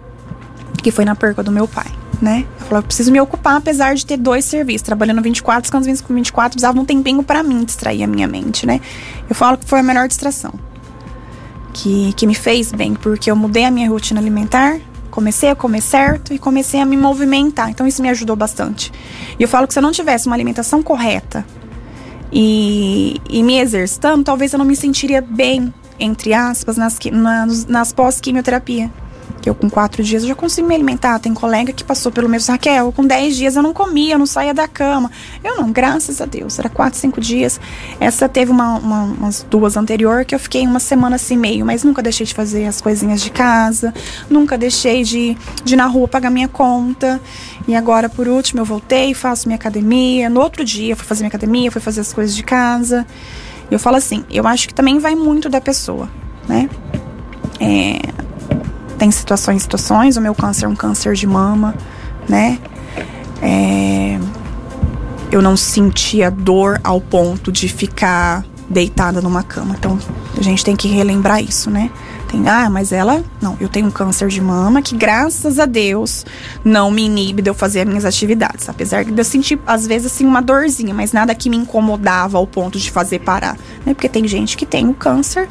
Que 0.82 0.90
foi 0.90 1.04
na 1.04 1.14
perca 1.14 1.44
do 1.44 1.52
meu 1.52 1.68
pai, 1.68 1.92
né? 2.22 2.46
Eu 2.62 2.66
falei, 2.66 2.80
eu 2.80 2.84
preciso 2.84 3.12
me 3.12 3.20
ocupar, 3.20 3.58
apesar 3.58 3.94
de 3.94 4.06
ter 4.06 4.16
dois 4.16 4.46
serviços. 4.46 4.84
Trabalhando 4.84 5.22
24, 5.22 5.64
descansando 5.64 6.02
com 6.04 6.14
24, 6.14 6.52
precisava 6.52 6.80
um 6.80 6.86
tempinho 6.86 7.22
para 7.24 7.44
mim 7.44 7.66
distrair 7.66 8.04
a 8.04 8.08
minha 8.08 8.28
mente, 8.28 8.66
né? 8.66 8.80
Eu 9.30 9.36
falo 9.36 9.58
que 9.58 9.66
foi 9.66 9.82
a 9.82 9.84
melhor 9.84 10.08
distração. 10.08 10.54
Que, 11.82 12.12
que 12.14 12.28
me 12.28 12.36
fez 12.36 12.72
bem, 12.74 12.94
porque 12.94 13.32
eu 13.32 13.36
mudei 13.36 13.64
a 13.64 13.72
minha 13.72 13.90
rotina 13.90 14.20
alimentar, 14.20 14.80
comecei 15.10 15.50
a 15.50 15.56
comer 15.56 15.82
certo 15.82 16.34
e 16.34 16.40
comecei 16.40 16.82
a 16.82 16.86
me 16.86 16.98
movimentar. 16.98 17.70
Então 17.70 17.88
isso 17.88 18.02
me 18.02 18.10
ajudou 18.10 18.36
bastante. 18.36 18.92
E 19.40 19.44
eu 19.44 19.48
falo 19.48 19.66
que 19.66 19.74
se 19.74 19.80
eu 19.80 19.84
não 19.84 19.92
tivesse 19.92 20.28
uma 20.28 20.36
alimentação 20.36 20.84
correta 20.84 21.46
e, 22.34 23.22
e 23.30 23.42
me 23.44 23.60
exercitando, 23.60 24.26
talvez 24.26 24.52
eu 24.52 24.60
não 24.60 24.66
me 24.66 24.76
sentiria 24.76 25.22
bem, 25.22 25.74
entre 25.98 26.34
aspas, 26.34 26.76
nas, 26.76 26.98
nas, 27.12 27.66
nas 27.66 27.94
pós-quimioterapia 27.94 28.92
eu 29.50 29.56
com 29.56 29.70
quatro 29.70 30.04
dias 30.04 30.24
eu 30.24 30.30
já 30.30 30.36
consigo 30.36 30.68
me 30.68 30.76
alimentar. 30.76 31.20
Tem 31.20 31.34
colega 31.34 31.74
que 31.74 31.84
passou 31.84 32.12
pelo 32.12 32.30
mesmo, 32.30 32.52
Raquel, 32.52 32.92
com 32.92 33.06
dez 33.06 33.36
dias 33.36 33.56
eu 33.56 33.64
não 33.64 33.74
comia, 33.74 34.14
eu 34.14 34.20
não 34.20 34.26
saía 34.26 34.54
da 34.54 34.68
cama. 34.68 35.12
Eu 35.44 35.58
não, 35.58 35.72
graças 35.72 36.22
a 36.22 36.26
Deus, 36.26 36.60
era 36.60 36.70
quatro, 36.70 37.00
cinco 37.00 37.20
dias. 37.20 37.60
Essa 38.00 38.30
teve 38.30 38.52
uma, 38.52 38.78
uma, 38.78 39.04
umas 39.04 39.46
duas 39.50 39.76
anterior 39.76 40.24
que 40.24 40.36
eu 40.36 40.40
fiquei 40.40 40.66
uma 40.66 40.80
semana 40.80 41.16
assim 41.16 41.38
meio, 41.38 41.66
mas 41.66 41.84
nunca 41.84 42.02
deixei 42.02 42.26
de 42.26 42.34
fazer 42.34 42.66
as 42.66 42.80
coisinhas 42.80 43.22
de 43.22 43.32
casa, 43.32 43.94
nunca 44.30 44.58
deixei 44.58 45.04
de, 45.04 45.36
de 45.64 45.74
ir 45.74 45.78
na 45.78 45.88
rua 45.88 46.08
pagar 46.08 46.30
minha 46.30 46.48
conta. 46.48 47.20
E 47.68 47.76
agora, 47.76 48.10
por 48.10 48.28
último, 48.28 48.62
eu 48.62 48.66
voltei, 48.66 49.14
faço 49.14 49.48
minha 49.48 49.56
academia. 49.56 50.30
No 50.30 50.42
outro 50.42 50.64
dia, 50.64 50.96
fui 50.96 51.06
fazer 51.06 51.22
minha 51.22 51.30
academia, 51.30 51.72
fui 51.72 51.82
fazer 51.82 52.02
as 52.02 52.14
coisas 52.14 52.36
de 52.36 52.44
casa. 52.44 53.06
Eu 53.70 53.80
falo 53.80 53.98
assim, 53.98 54.24
eu 54.30 54.48
acho 54.48 54.68
que 54.68 54.74
também 54.74 54.98
vai 54.98 55.16
muito 55.16 55.50
da 55.50 55.62
pessoa, 55.62 56.10
né? 56.48 56.70
É, 57.60 58.00
tem 59.00 59.10
situações 59.10 59.64
situações. 59.64 60.18
O 60.18 60.22
meu 60.22 60.36
câncer 60.36 60.66
é 60.66 60.68
um 60.68 60.76
câncer 60.76 61.16
de 61.16 61.26
mama, 61.26 61.74
né? 62.28 62.60
É, 63.42 64.20
eu 65.32 65.42
não 65.42 65.56
sentia 65.56 66.30
dor 66.30 66.80
ao 66.84 67.00
ponto 67.00 67.52
de 67.52 67.68
ficar 67.70 68.44
deitada 68.70 69.22
numa 69.22 69.42
cama. 69.42 69.76
Então, 69.78 69.98
a 70.38 70.42
gente 70.44 70.64
tem 70.64 70.76
que 70.76 70.88
relembrar 70.88 71.42
isso, 71.42 71.72
né? 71.72 71.90
Tem, 72.28 72.48
ah, 72.48 72.70
mas 72.70 72.92
ela. 72.92 73.24
Não, 73.42 73.58
eu 73.60 73.68
tenho 73.68 73.88
um 73.88 73.92
câncer 73.92 74.28
de 74.28 74.40
mama 74.40 74.84
que, 74.84 74.96
graças 74.96 75.58
a 75.58 75.66
Deus, 75.66 76.26
não 76.64 76.92
me 76.92 77.04
inibe 77.04 77.42
de 77.42 77.50
eu 77.50 77.56
fazer 77.56 77.82
as 77.82 77.88
minhas 77.88 78.06
atividades. 78.06 78.70
Apesar 78.70 79.04
de 79.04 79.18
eu 79.18 79.26
sentir, 79.26 79.60
às 79.66 79.88
vezes, 79.88 80.12
assim, 80.12 80.26
uma 80.26 80.42
dorzinha, 80.42 80.94
mas 80.94 81.12
nada 81.12 81.34
que 81.34 81.50
me 81.50 81.58
incomodava 81.58 82.38
ao 82.38 82.46
ponto 82.46 82.78
de 82.78 82.92
fazer 82.92 83.20
parar. 83.20 83.58
Né? 83.84 83.96
Porque 83.96 84.08
tem 84.08 84.28
gente 84.28 84.56
que 84.56 84.66
tem 84.66 84.88
o 84.88 84.94
câncer 84.94 85.50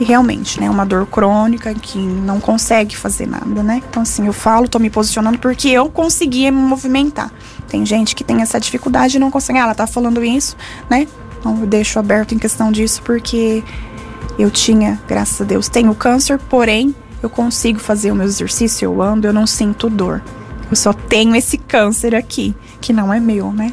e 0.00 0.04
realmente, 0.04 0.60
né, 0.60 0.68
uma 0.68 0.84
dor 0.84 1.06
crônica 1.06 1.72
que 1.74 1.98
não 1.98 2.40
consegue 2.40 2.96
fazer 2.96 3.26
nada, 3.26 3.62
né? 3.62 3.80
Então, 3.88 4.02
assim, 4.02 4.26
eu 4.26 4.32
falo, 4.32 4.68
tô 4.68 4.78
me 4.78 4.90
posicionando 4.90 5.38
porque 5.38 5.68
eu 5.68 5.88
conseguia 5.88 6.50
me 6.50 6.60
movimentar. 6.60 7.32
Tem 7.68 7.86
gente 7.86 8.14
que 8.14 8.24
tem 8.24 8.42
essa 8.42 8.58
dificuldade 8.58 9.16
e 9.16 9.20
não 9.20 9.30
consegue. 9.30 9.58
Ah, 9.58 9.62
ela 9.62 9.74
tá 9.74 9.86
falando 9.86 10.24
isso, 10.24 10.56
né? 10.90 11.06
Então, 11.38 11.60
eu 11.60 11.66
deixo 11.66 11.98
aberto 11.98 12.34
em 12.34 12.38
questão 12.38 12.72
disso 12.72 13.02
porque 13.02 13.62
eu 14.36 14.50
tinha, 14.50 15.00
graças 15.06 15.40
a 15.40 15.44
Deus, 15.44 15.68
tenho 15.68 15.94
câncer, 15.94 16.38
porém, 16.38 16.94
eu 17.22 17.30
consigo 17.30 17.78
fazer 17.78 18.10
o 18.10 18.16
meu 18.16 18.26
exercício, 18.26 18.84
eu 18.84 19.00
ando, 19.00 19.28
eu 19.28 19.32
não 19.32 19.46
sinto 19.46 19.88
dor. 19.88 20.22
Eu 20.70 20.76
só 20.76 20.92
tenho 20.92 21.36
esse 21.36 21.56
câncer 21.56 22.16
aqui, 22.16 22.54
que 22.80 22.92
não 22.92 23.14
é 23.14 23.20
meu, 23.20 23.52
né? 23.52 23.72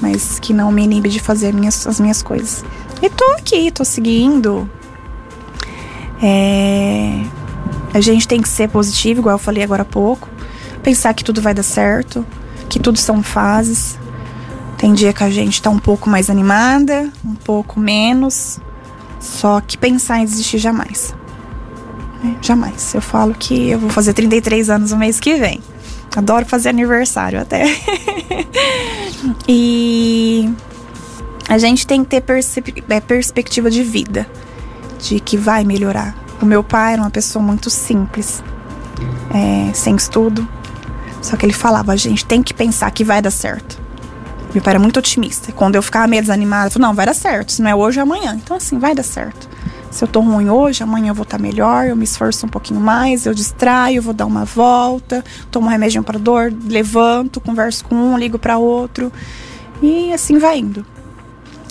Mas 0.00 0.40
que 0.40 0.52
não 0.52 0.72
me 0.72 0.82
inibe 0.82 1.08
de 1.08 1.20
fazer 1.20 1.54
minhas, 1.54 1.86
as 1.86 2.00
minhas 2.00 2.20
coisas. 2.20 2.64
E 3.00 3.08
tô 3.08 3.24
aqui, 3.32 3.70
tô 3.70 3.84
seguindo, 3.84 4.68
é... 6.22 7.24
A 7.92 8.00
gente 8.00 8.26
tem 8.26 8.40
que 8.40 8.48
ser 8.48 8.68
positivo, 8.68 9.20
igual 9.20 9.34
eu 9.34 9.38
falei 9.38 9.62
agora 9.62 9.82
há 9.82 9.84
pouco. 9.84 10.28
Pensar 10.82 11.12
que 11.12 11.22
tudo 11.22 11.42
vai 11.42 11.52
dar 11.52 11.62
certo, 11.62 12.24
que 12.68 12.80
tudo 12.80 12.98
são 12.98 13.22
fases. 13.22 13.98
Tem 14.78 14.94
dia 14.94 15.12
que 15.12 15.22
a 15.22 15.30
gente 15.30 15.60
tá 15.60 15.68
um 15.68 15.78
pouco 15.78 16.08
mais 16.08 16.30
animada, 16.30 17.10
um 17.24 17.34
pouco 17.34 17.78
menos. 17.78 18.58
Só 19.20 19.60
que 19.60 19.76
pensar 19.76 20.20
em 20.20 20.24
desistir 20.24 20.58
jamais. 20.58 21.14
É, 22.24 22.42
jamais. 22.42 22.94
Eu 22.94 23.02
falo 23.02 23.34
que 23.34 23.70
eu 23.70 23.78
vou 23.78 23.90
fazer 23.90 24.14
33 24.14 24.70
anos 24.70 24.90
no 24.90 24.96
mês 24.96 25.20
que 25.20 25.34
vem. 25.34 25.60
Adoro 26.16 26.46
fazer 26.46 26.70
aniversário 26.70 27.40
até. 27.40 27.64
e 29.46 30.50
a 31.48 31.58
gente 31.58 31.86
tem 31.86 32.02
que 32.02 32.20
ter 32.20 32.24
é, 32.88 33.00
perspectiva 33.00 33.70
de 33.70 33.82
vida 33.82 34.26
de 35.02 35.20
que 35.20 35.36
vai 35.36 35.64
melhorar. 35.64 36.14
O 36.40 36.46
meu 36.46 36.62
pai 36.62 36.94
era 36.94 37.02
uma 37.02 37.10
pessoa 37.10 37.44
muito 37.44 37.68
simples, 37.68 38.42
é, 39.34 39.72
sem 39.74 39.94
estudo. 39.96 40.48
Só 41.20 41.36
que 41.36 41.44
ele 41.44 41.52
falava, 41.52 41.92
a 41.92 41.96
gente 41.96 42.24
tem 42.24 42.42
que 42.42 42.54
pensar 42.54 42.90
que 42.90 43.04
vai 43.04 43.20
dar 43.20 43.30
certo. 43.30 43.80
Meu 44.52 44.62
pai 44.62 44.72
era 44.72 44.78
muito 44.78 44.98
otimista. 44.98 45.52
Quando 45.52 45.76
eu 45.76 45.82
ficava 45.82 46.06
meio 46.06 46.22
desanimada, 46.22 46.66
eu 46.66 46.70
falava, 46.70 46.88
não, 46.90 46.94
vai 46.94 47.06
dar 47.06 47.14
certo. 47.14 47.52
Se 47.52 47.62
não 47.62 47.70
é 47.70 47.74
hoje, 47.74 47.98
é 47.98 48.02
amanhã. 48.02 48.34
Então, 48.34 48.56
assim, 48.56 48.78
vai 48.78 48.94
dar 48.94 49.02
certo. 49.02 49.48
Se 49.90 50.04
eu 50.04 50.08
tô 50.08 50.20
ruim 50.20 50.48
hoje, 50.48 50.82
amanhã 50.82 51.10
eu 51.10 51.14
vou 51.14 51.22
estar 51.22 51.36
tá 51.36 51.42
melhor, 51.42 51.86
eu 51.86 51.94
me 51.94 52.04
esforço 52.04 52.46
um 52.46 52.48
pouquinho 52.48 52.80
mais, 52.80 53.26
eu 53.26 53.34
distraio, 53.34 54.00
vou 54.00 54.14
dar 54.14 54.24
uma 54.24 54.44
volta, 54.44 55.22
tomo 55.50 55.66
um 55.66 55.70
remédio 55.70 56.02
para 56.02 56.18
dor, 56.18 56.52
levanto, 56.66 57.40
converso 57.40 57.84
com 57.84 57.94
um, 57.94 58.18
ligo 58.18 58.38
para 58.38 58.56
outro. 58.56 59.12
E 59.82 60.12
assim 60.12 60.38
vai 60.38 60.58
indo. 60.58 60.84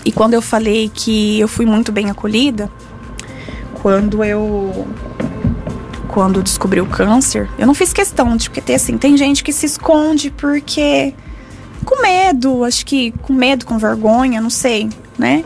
E 0.05 0.11
quando 0.11 0.33
eu 0.33 0.41
falei 0.41 0.89
que 0.93 1.39
eu 1.39 1.47
fui 1.47 1.65
muito 1.65 1.91
bem 1.91 2.09
acolhida, 2.09 2.71
quando 3.81 4.23
eu 4.23 4.87
quando 6.07 6.43
descobri 6.43 6.81
o 6.81 6.85
câncer, 6.85 7.49
eu 7.57 7.65
não 7.65 7.73
fiz 7.73 7.93
questão 7.93 8.35
de 8.35 8.49
porque 8.49 8.61
tem 8.61 8.75
assim, 8.75 8.97
tem 8.97 9.15
gente 9.15 9.43
que 9.43 9.53
se 9.53 9.65
esconde 9.65 10.29
porque 10.29 11.13
com 11.85 12.01
medo, 12.01 12.63
acho 12.63 12.85
que 12.85 13.11
com 13.21 13.33
medo, 13.33 13.65
com 13.65 13.77
vergonha, 13.77 14.41
não 14.41 14.49
sei, 14.49 14.89
né? 15.17 15.43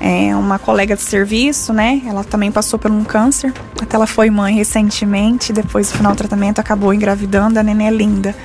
É 0.00 0.36
uma 0.36 0.58
colega 0.58 0.94
de 0.94 1.02
serviço, 1.02 1.72
né? 1.72 2.02
Ela 2.04 2.22
também 2.22 2.52
passou 2.52 2.78
por 2.78 2.90
um 2.90 3.02
câncer. 3.02 3.54
Até 3.80 3.96
ela 3.96 4.06
foi 4.06 4.28
mãe 4.28 4.54
recentemente, 4.54 5.52
depois 5.52 5.90
do 5.90 5.96
final 5.96 6.12
do 6.12 6.18
tratamento 6.18 6.60
acabou 6.60 6.92
engravidando, 6.92 7.58
a 7.58 7.62
neném 7.62 7.86
é 7.86 7.90
linda. 7.90 8.36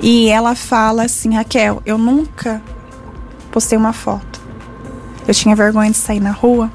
E 0.00 0.28
ela 0.28 0.54
fala 0.54 1.04
assim, 1.04 1.34
Raquel, 1.34 1.80
eu 1.86 1.96
nunca 1.96 2.60
postei 3.50 3.78
uma 3.78 3.92
foto. 3.92 4.40
Eu 5.26 5.32
tinha 5.32 5.56
vergonha 5.56 5.90
de 5.90 5.96
sair 5.96 6.20
na 6.20 6.32
rua 6.32 6.70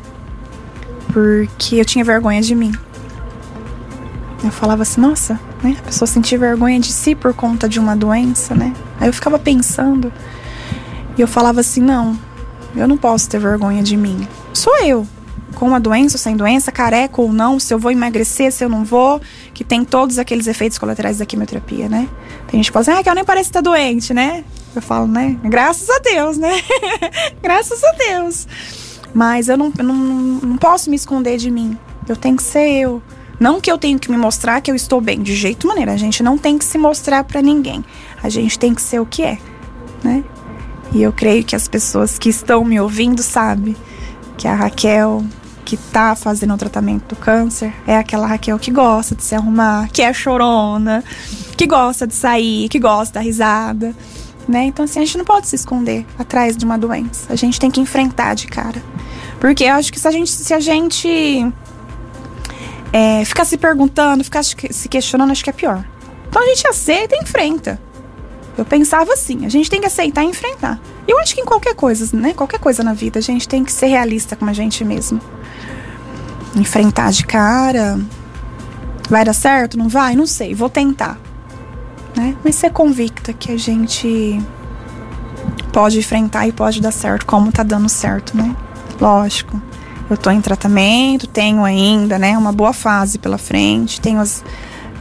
porque 1.14 1.76
eu 1.76 1.86
tinha 1.86 2.04
vergonha 2.04 2.42
de 2.42 2.56
mim. 2.56 2.74
Eu 4.44 4.52
falava 4.52 4.82
assim, 4.82 5.00
nossa, 5.00 5.40
né? 5.64 5.78
A 5.80 5.84
pessoa 5.84 6.08
sentir 6.08 6.38
vergonha 6.38 6.80
de 6.80 6.92
si 6.92 7.16
por 7.16 7.34
conta 7.34 7.70
de 7.70 7.80
uma 7.80 7.96
doença, 7.96 8.54
né? 8.54 8.74
Aí 9.00 9.08
eu 9.08 9.14
ficava 9.14 9.40
pensando 9.40 10.12
e 11.18 11.22
eu 11.22 11.28
falava 11.28 11.62
assim, 11.62 11.82
não, 11.82 12.20
eu 12.76 12.88
não 12.88 12.98
posso 12.98 13.30
ter 13.30 13.40
vergonha 13.40 13.82
de 13.82 13.96
mim. 13.96 14.28
Sou 14.52 14.76
eu, 14.84 15.08
com 15.56 15.68
uma 15.68 15.80
doença 15.80 16.16
ou 16.16 16.20
sem 16.20 16.36
doença, 16.36 16.72
careca 16.72 17.22
ou 17.22 17.32
não, 17.32 17.60
se 17.60 17.74
eu 17.74 17.80
vou 17.80 17.92
emagrecer, 17.92 18.52
se 18.52 18.66
eu 18.66 18.70
não 18.70 18.84
vou, 18.84 19.22
que 19.54 19.64
tem 19.64 19.86
todos 19.86 20.18
aqueles 20.18 20.48
efeitos 20.48 20.78
colaterais 20.78 21.20
da 21.20 21.26
quimioterapia, 21.26 21.88
né? 21.88 22.10
Tem 22.48 22.58
gente 22.58 22.66
que 22.66 22.74
fala 22.74 22.82
assim, 22.82 22.92
ah, 22.92 23.04
que 23.04 23.10
eu 23.10 23.16
nem 23.16 23.24
parece 23.24 23.50
estar 23.50 23.62
doente, 23.62 24.14
né? 24.14 24.44
Eu 24.76 24.82
falo, 24.82 25.08
né? 25.08 25.38
Graças 25.44 25.90
a 25.90 26.00
Deus, 26.00 26.38
né? 26.38 26.60
Graças 27.42 27.82
a 27.84 27.92
Deus. 27.92 28.48
Mas 29.14 29.48
eu 29.48 29.58
não, 29.58 29.72
não, 29.78 29.96
não 29.96 30.58
posso 30.58 30.90
me 30.90 30.96
esconder 30.96 31.38
de 31.38 31.52
mim. 31.52 31.78
Eu 32.08 32.16
tenho 32.16 32.36
que 32.36 32.44
ser 32.44 32.68
eu. 32.68 33.02
Não 33.40 33.60
que 33.60 33.72
eu 33.72 33.78
tenho 33.78 34.00
que 34.00 34.10
me 34.10 34.18
mostrar 34.18 34.62
que 34.62 34.72
eu 34.72 34.76
estou 34.76 35.02
bem, 35.02 35.22
de 35.22 35.36
jeito 35.36 35.68
maneira. 35.68 35.92
A 35.92 35.98
gente 35.98 36.24
não 36.24 36.38
tem 36.38 36.58
que 36.58 36.66
se 36.66 36.78
mostrar 36.78 37.24
para 37.24 37.42
ninguém. 37.42 37.84
A 38.22 38.30
gente 38.30 38.58
tem 38.58 38.74
que 38.74 38.82
ser 38.82 39.00
o 39.00 39.06
que 39.06 39.24
é, 39.24 39.38
né? 40.04 40.24
E 40.94 41.02
eu 41.02 41.12
creio 41.12 41.44
que 41.44 41.56
as 41.56 41.68
pessoas 41.68 42.18
que 42.18 42.30
estão 42.30 42.64
me 42.64 42.80
ouvindo 42.80 43.22
sabem 43.22 43.76
que 44.38 44.48
a 44.48 44.56
Raquel 44.56 45.24
que 45.66 45.78
tá 45.78 46.16
fazendo 46.16 46.54
o 46.54 46.58
tratamento 46.58 47.16
do 47.16 47.16
câncer 47.16 47.74
é 47.88 47.98
aquela 47.98 48.28
Raquel 48.28 48.60
que 48.60 48.70
gosta 48.70 49.16
de 49.16 49.24
se 49.24 49.34
arrumar, 49.34 49.90
que 49.92 50.02
é 50.02 50.14
chorona, 50.14 51.04
que 51.58 51.66
gosta 51.66 52.06
de 52.06 52.14
sair, 52.14 52.68
que 52.70 52.80
gosta 52.80 53.16
da 53.16 53.22
risada 53.22 53.96
né? 54.48 54.66
Então, 54.66 54.86
assim, 54.86 55.00
a 55.00 55.06
gente 55.06 55.18
não 55.18 55.26
pode 55.26 55.48
se 55.48 55.56
esconder 55.56 56.06
atrás 56.18 56.56
de 56.56 56.66
uma 56.66 56.78
doença. 56.78 57.32
A 57.32 57.36
gente 57.36 57.60
tem 57.60 57.72
que 57.72 57.80
enfrentar 57.80 58.34
de 58.34 58.48
cara. 58.48 58.82
Porque 59.40 59.64
eu 59.64 59.74
acho 59.74 59.92
que 59.92 60.00
se 60.00 60.08
a 60.08 60.12
gente, 60.12 60.32
se 60.32 60.54
a 60.54 60.60
gente 60.60 61.54
é, 62.92 63.26
ficar 63.26 63.46
se 63.46 63.58
perguntando, 63.58 64.24
ficar 64.24 64.44
se 64.44 64.88
questionando, 64.90 65.32
acho 65.32 65.44
que 65.44 65.50
é 65.50 65.54
pior. 65.54 65.86
Então 66.30 66.42
a 66.42 66.46
gente 66.48 66.68
aceita 66.68 67.16
e 67.16 67.20
enfrenta. 67.20 67.80
Eu 68.58 68.66
pensava 68.66 69.14
assim, 69.14 69.46
a 69.46 69.50
gente 69.50 69.70
tem 69.70 69.82
que 69.82 69.88
aceitar 69.88 70.24
e 70.24 70.28
enfrentar. 70.28 70.80
E 71.08 71.12
eu 71.12 71.20
acho 71.20 71.34
que 71.34 71.42
em 71.42 71.46
qualquer 71.46 71.76
coisa, 71.76 72.16
né? 72.16 72.34
Qualquer 72.34 72.60
coisa 72.60 72.84
na 72.84 72.94
vida, 72.94 73.20
a 73.20 73.22
gente 73.22 73.48
tem 73.48 73.64
que 73.64 73.72
ser 73.72 73.88
realista 73.88 74.36
com 74.36 74.46
a 74.46 74.54
gente 74.54 74.86
mesmo. 74.86 75.20
Enfrentar 76.56 77.12
de 77.12 77.26
cara 77.26 78.00
Vai 79.10 79.26
dar 79.26 79.34
certo? 79.34 79.78
Não 79.78 79.88
vai? 79.88 80.16
Não 80.16 80.26
sei, 80.26 80.56
vou 80.56 80.70
tentar. 80.70 81.20
Né? 82.16 82.36
Mas 82.44 82.56
ser 82.56 82.72
convicta 82.72 83.34
que 83.34 83.52
a 83.52 83.58
gente 83.58 84.42
pode 85.72 85.98
enfrentar 85.98 86.48
e 86.48 86.52
pode 86.52 86.80
dar 86.82 86.92
certo, 86.92 87.26
como 87.26 87.52
tá 87.52 87.64
dando 87.64 87.90
certo, 87.90 88.38
né? 88.38 88.56
Lógico. 89.02 89.60
Eu 90.10 90.18
tô 90.18 90.30
em 90.30 90.42
tratamento, 90.42 91.26
tenho 91.26 91.64
ainda, 91.64 92.20
né, 92.20 92.38
uma 92.38 92.52
boa 92.52 92.74
fase 92.74 93.18
pela 93.18 93.38
frente, 93.38 94.00
tenho, 94.00 94.20
as, 94.20 94.44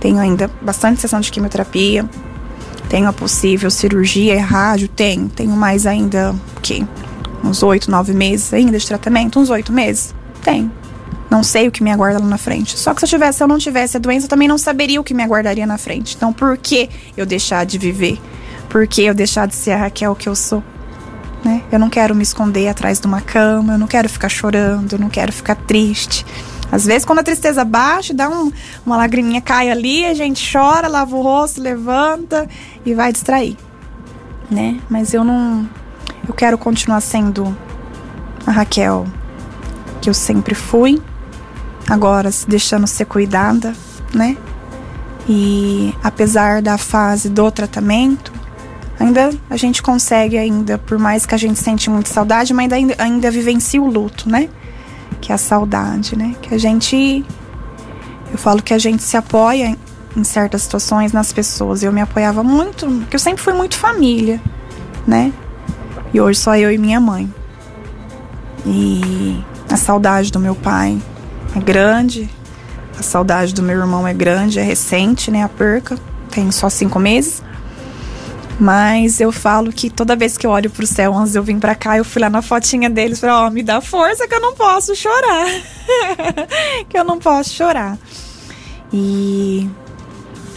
tenho 0.00 0.18
ainda 0.18 0.50
bastante 0.62 1.00
sessão 1.00 1.20
de 1.20 1.30
quimioterapia, 1.30 2.08
tenho 2.88 3.08
a 3.08 3.12
possível 3.12 3.70
cirurgia 3.70 4.34
e 4.34 4.38
rádio, 4.38 4.88
tenho, 4.88 5.28
tenho 5.28 5.50
mais 5.50 5.86
ainda, 5.86 6.34
o 6.56 6.60
quê? 6.60 6.84
Uns 7.44 7.62
oito, 7.62 7.90
nove 7.90 8.14
meses 8.14 8.54
ainda 8.54 8.78
de 8.78 8.86
tratamento, 8.86 9.38
uns 9.38 9.50
oito 9.50 9.72
meses? 9.72 10.14
Tenho. 10.42 10.70
Não 11.32 11.42
sei 11.42 11.66
o 11.66 11.72
que 11.72 11.82
me 11.82 11.90
aguarda 11.90 12.18
lá 12.18 12.26
na 12.26 12.36
frente. 12.36 12.78
Só 12.78 12.92
que 12.92 13.00
se 13.00 13.06
eu 13.06 13.08
tivesse, 13.08 13.38
se 13.38 13.42
eu 13.42 13.48
não 13.48 13.56
tivesse 13.56 13.96
a 13.96 14.00
doença, 14.00 14.26
eu 14.26 14.28
também 14.28 14.46
não 14.46 14.58
saberia 14.58 15.00
o 15.00 15.04
que 15.04 15.14
me 15.14 15.22
aguardaria 15.22 15.64
na 15.64 15.78
frente. 15.78 16.14
Então, 16.14 16.30
por 16.30 16.58
que 16.58 16.90
eu 17.16 17.24
deixar 17.24 17.64
de 17.64 17.78
viver? 17.78 18.20
Por 18.68 18.86
que 18.86 19.02
eu 19.02 19.14
deixar 19.14 19.48
de 19.48 19.54
ser 19.54 19.70
a 19.70 19.78
Raquel 19.78 20.14
que 20.14 20.28
eu 20.28 20.36
sou? 20.36 20.62
Né? 21.42 21.62
Eu 21.72 21.78
não 21.78 21.88
quero 21.88 22.14
me 22.14 22.22
esconder 22.22 22.68
atrás 22.68 23.00
de 23.00 23.06
uma 23.06 23.22
cama, 23.22 23.72
eu 23.72 23.78
não 23.78 23.86
quero 23.86 24.10
ficar 24.10 24.28
chorando, 24.28 24.92
eu 24.92 24.98
não 24.98 25.08
quero 25.08 25.32
ficar 25.32 25.54
triste. 25.54 26.26
Às 26.70 26.84
vezes, 26.84 27.06
quando 27.06 27.20
a 27.20 27.22
tristeza 27.22 27.64
baixa, 27.64 28.12
dá 28.12 28.28
um, 28.28 28.52
uma 28.84 28.98
lagriminha, 28.98 29.40
cai 29.40 29.70
ali, 29.70 30.04
a 30.04 30.12
gente 30.12 30.52
chora, 30.52 30.86
lava 30.86 31.16
o 31.16 31.22
rosto, 31.22 31.62
levanta 31.62 32.46
e 32.84 32.92
vai 32.92 33.10
distrair, 33.10 33.56
né? 34.50 34.78
Mas 34.86 35.14
eu 35.14 35.24
não. 35.24 35.66
Eu 36.28 36.34
quero 36.34 36.58
continuar 36.58 37.00
sendo 37.00 37.56
a 38.46 38.50
Raquel 38.50 39.06
que 40.02 40.10
eu 40.10 40.14
sempre 40.14 40.54
fui, 40.54 41.00
agora 41.92 42.30
se 42.30 42.48
deixando 42.48 42.86
ser 42.86 43.04
cuidada, 43.04 43.74
né? 44.14 44.34
E 45.28 45.94
apesar 46.02 46.62
da 46.62 46.78
fase 46.78 47.28
do 47.28 47.50
tratamento, 47.50 48.32
ainda 48.98 49.30
a 49.50 49.58
gente 49.58 49.82
consegue 49.82 50.38
ainda, 50.38 50.78
por 50.78 50.98
mais 50.98 51.26
que 51.26 51.34
a 51.34 51.38
gente 51.38 51.58
sente 51.58 51.90
muita 51.90 52.08
saudade, 52.08 52.54
mas 52.54 52.72
ainda, 52.72 52.94
ainda 52.96 53.30
vivencia 53.30 53.80
o 53.80 53.86
luto, 53.86 54.26
né? 54.26 54.48
Que 55.20 55.32
é 55.32 55.34
a 55.34 55.38
saudade, 55.38 56.16
né? 56.16 56.34
Que 56.40 56.54
a 56.54 56.58
gente. 56.58 57.22
Eu 58.32 58.38
falo 58.38 58.62
que 58.62 58.72
a 58.72 58.78
gente 58.78 59.02
se 59.02 59.18
apoia 59.18 59.76
em 60.16 60.24
certas 60.24 60.62
situações 60.62 61.12
nas 61.12 61.30
pessoas. 61.30 61.82
Eu 61.82 61.92
me 61.92 62.00
apoiava 62.00 62.42
muito, 62.42 62.86
porque 62.86 63.16
eu 63.16 63.20
sempre 63.20 63.42
fui 63.42 63.52
muito 63.52 63.76
família, 63.76 64.40
né? 65.06 65.30
E 66.14 66.18
hoje 66.18 66.38
só 66.38 66.56
eu 66.56 66.72
e 66.72 66.78
minha 66.78 66.98
mãe. 66.98 67.32
E 68.64 69.44
a 69.70 69.76
saudade 69.76 70.32
do 70.32 70.40
meu 70.40 70.54
pai 70.54 70.98
é 71.54 71.60
grande, 71.60 72.30
a 72.98 73.02
saudade 73.02 73.54
do 73.54 73.62
meu 73.62 73.78
irmão 73.78 74.06
é 74.06 74.14
grande, 74.14 74.58
é 74.58 74.62
recente, 74.62 75.30
né? 75.30 75.42
A 75.42 75.48
perca, 75.48 75.98
tem 76.30 76.50
só 76.50 76.68
cinco 76.68 76.98
meses. 76.98 77.42
Mas 78.60 79.20
eu 79.20 79.32
falo 79.32 79.72
que 79.72 79.90
toda 79.90 80.14
vez 80.14 80.36
que 80.36 80.46
eu 80.46 80.50
olho 80.50 80.70
pro 80.70 80.86
céu, 80.86 81.16
antes 81.16 81.34
eu 81.34 81.42
vim 81.42 81.58
pra 81.58 81.74
cá, 81.74 81.96
eu 81.96 82.04
fui 82.04 82.20
lá 82.20 82.30
na 82.30 82.42
fotinha 82.42 82.88
deles 82.88 83.18
e 83.18 83.20
falei, 83.22 83.36
ó, 83.36 83.46
oh, 83.46 83.50
me 83.50 83.62
dá 83.62 83.80
força 83.80 84.28
que 84.28 84.34
eu 84.34 84.40
não 84.40 84.54
posso 84.54 84.94
chorar. 84.94 85.46
que 86.88 86.96
eu 86.96 87.04
não 87.04 87.18
posso 87.18 87.50
chorar. 87.50 87.98
E 88.92 89.68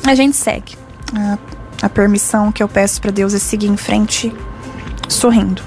a 0.06 0.14
gente 0.14 0.36
segue. 0.36 0.78
A, 1.16 1.38
a 1.86 1.90
permissão 1.90 2.52
que 2.52 2.62
eu 2.62 2.68
peço 2.68 3.02
para 3.02 3.12
Deus 3.12 3.34
é 3.34 3.40
seguir 3.40 3.68
em 3.68 3.78
frente 3.78 4.34
sorrindo. 5.08 5.64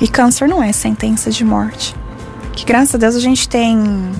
E 0.00 0.06
câncer 0.06 0.46
não 0.46 0.62
é 0.62 0.72
sentença 0.72 1.30
de 1.30 1.44
morte. 1.44 1.94
Que 2.56 2.64
graças 2.64 2.94
a 2.94 2.98
Deus 2.98 3.14
a 3.14 3.20
gente 3.20 3.46
tem 3.48 4.10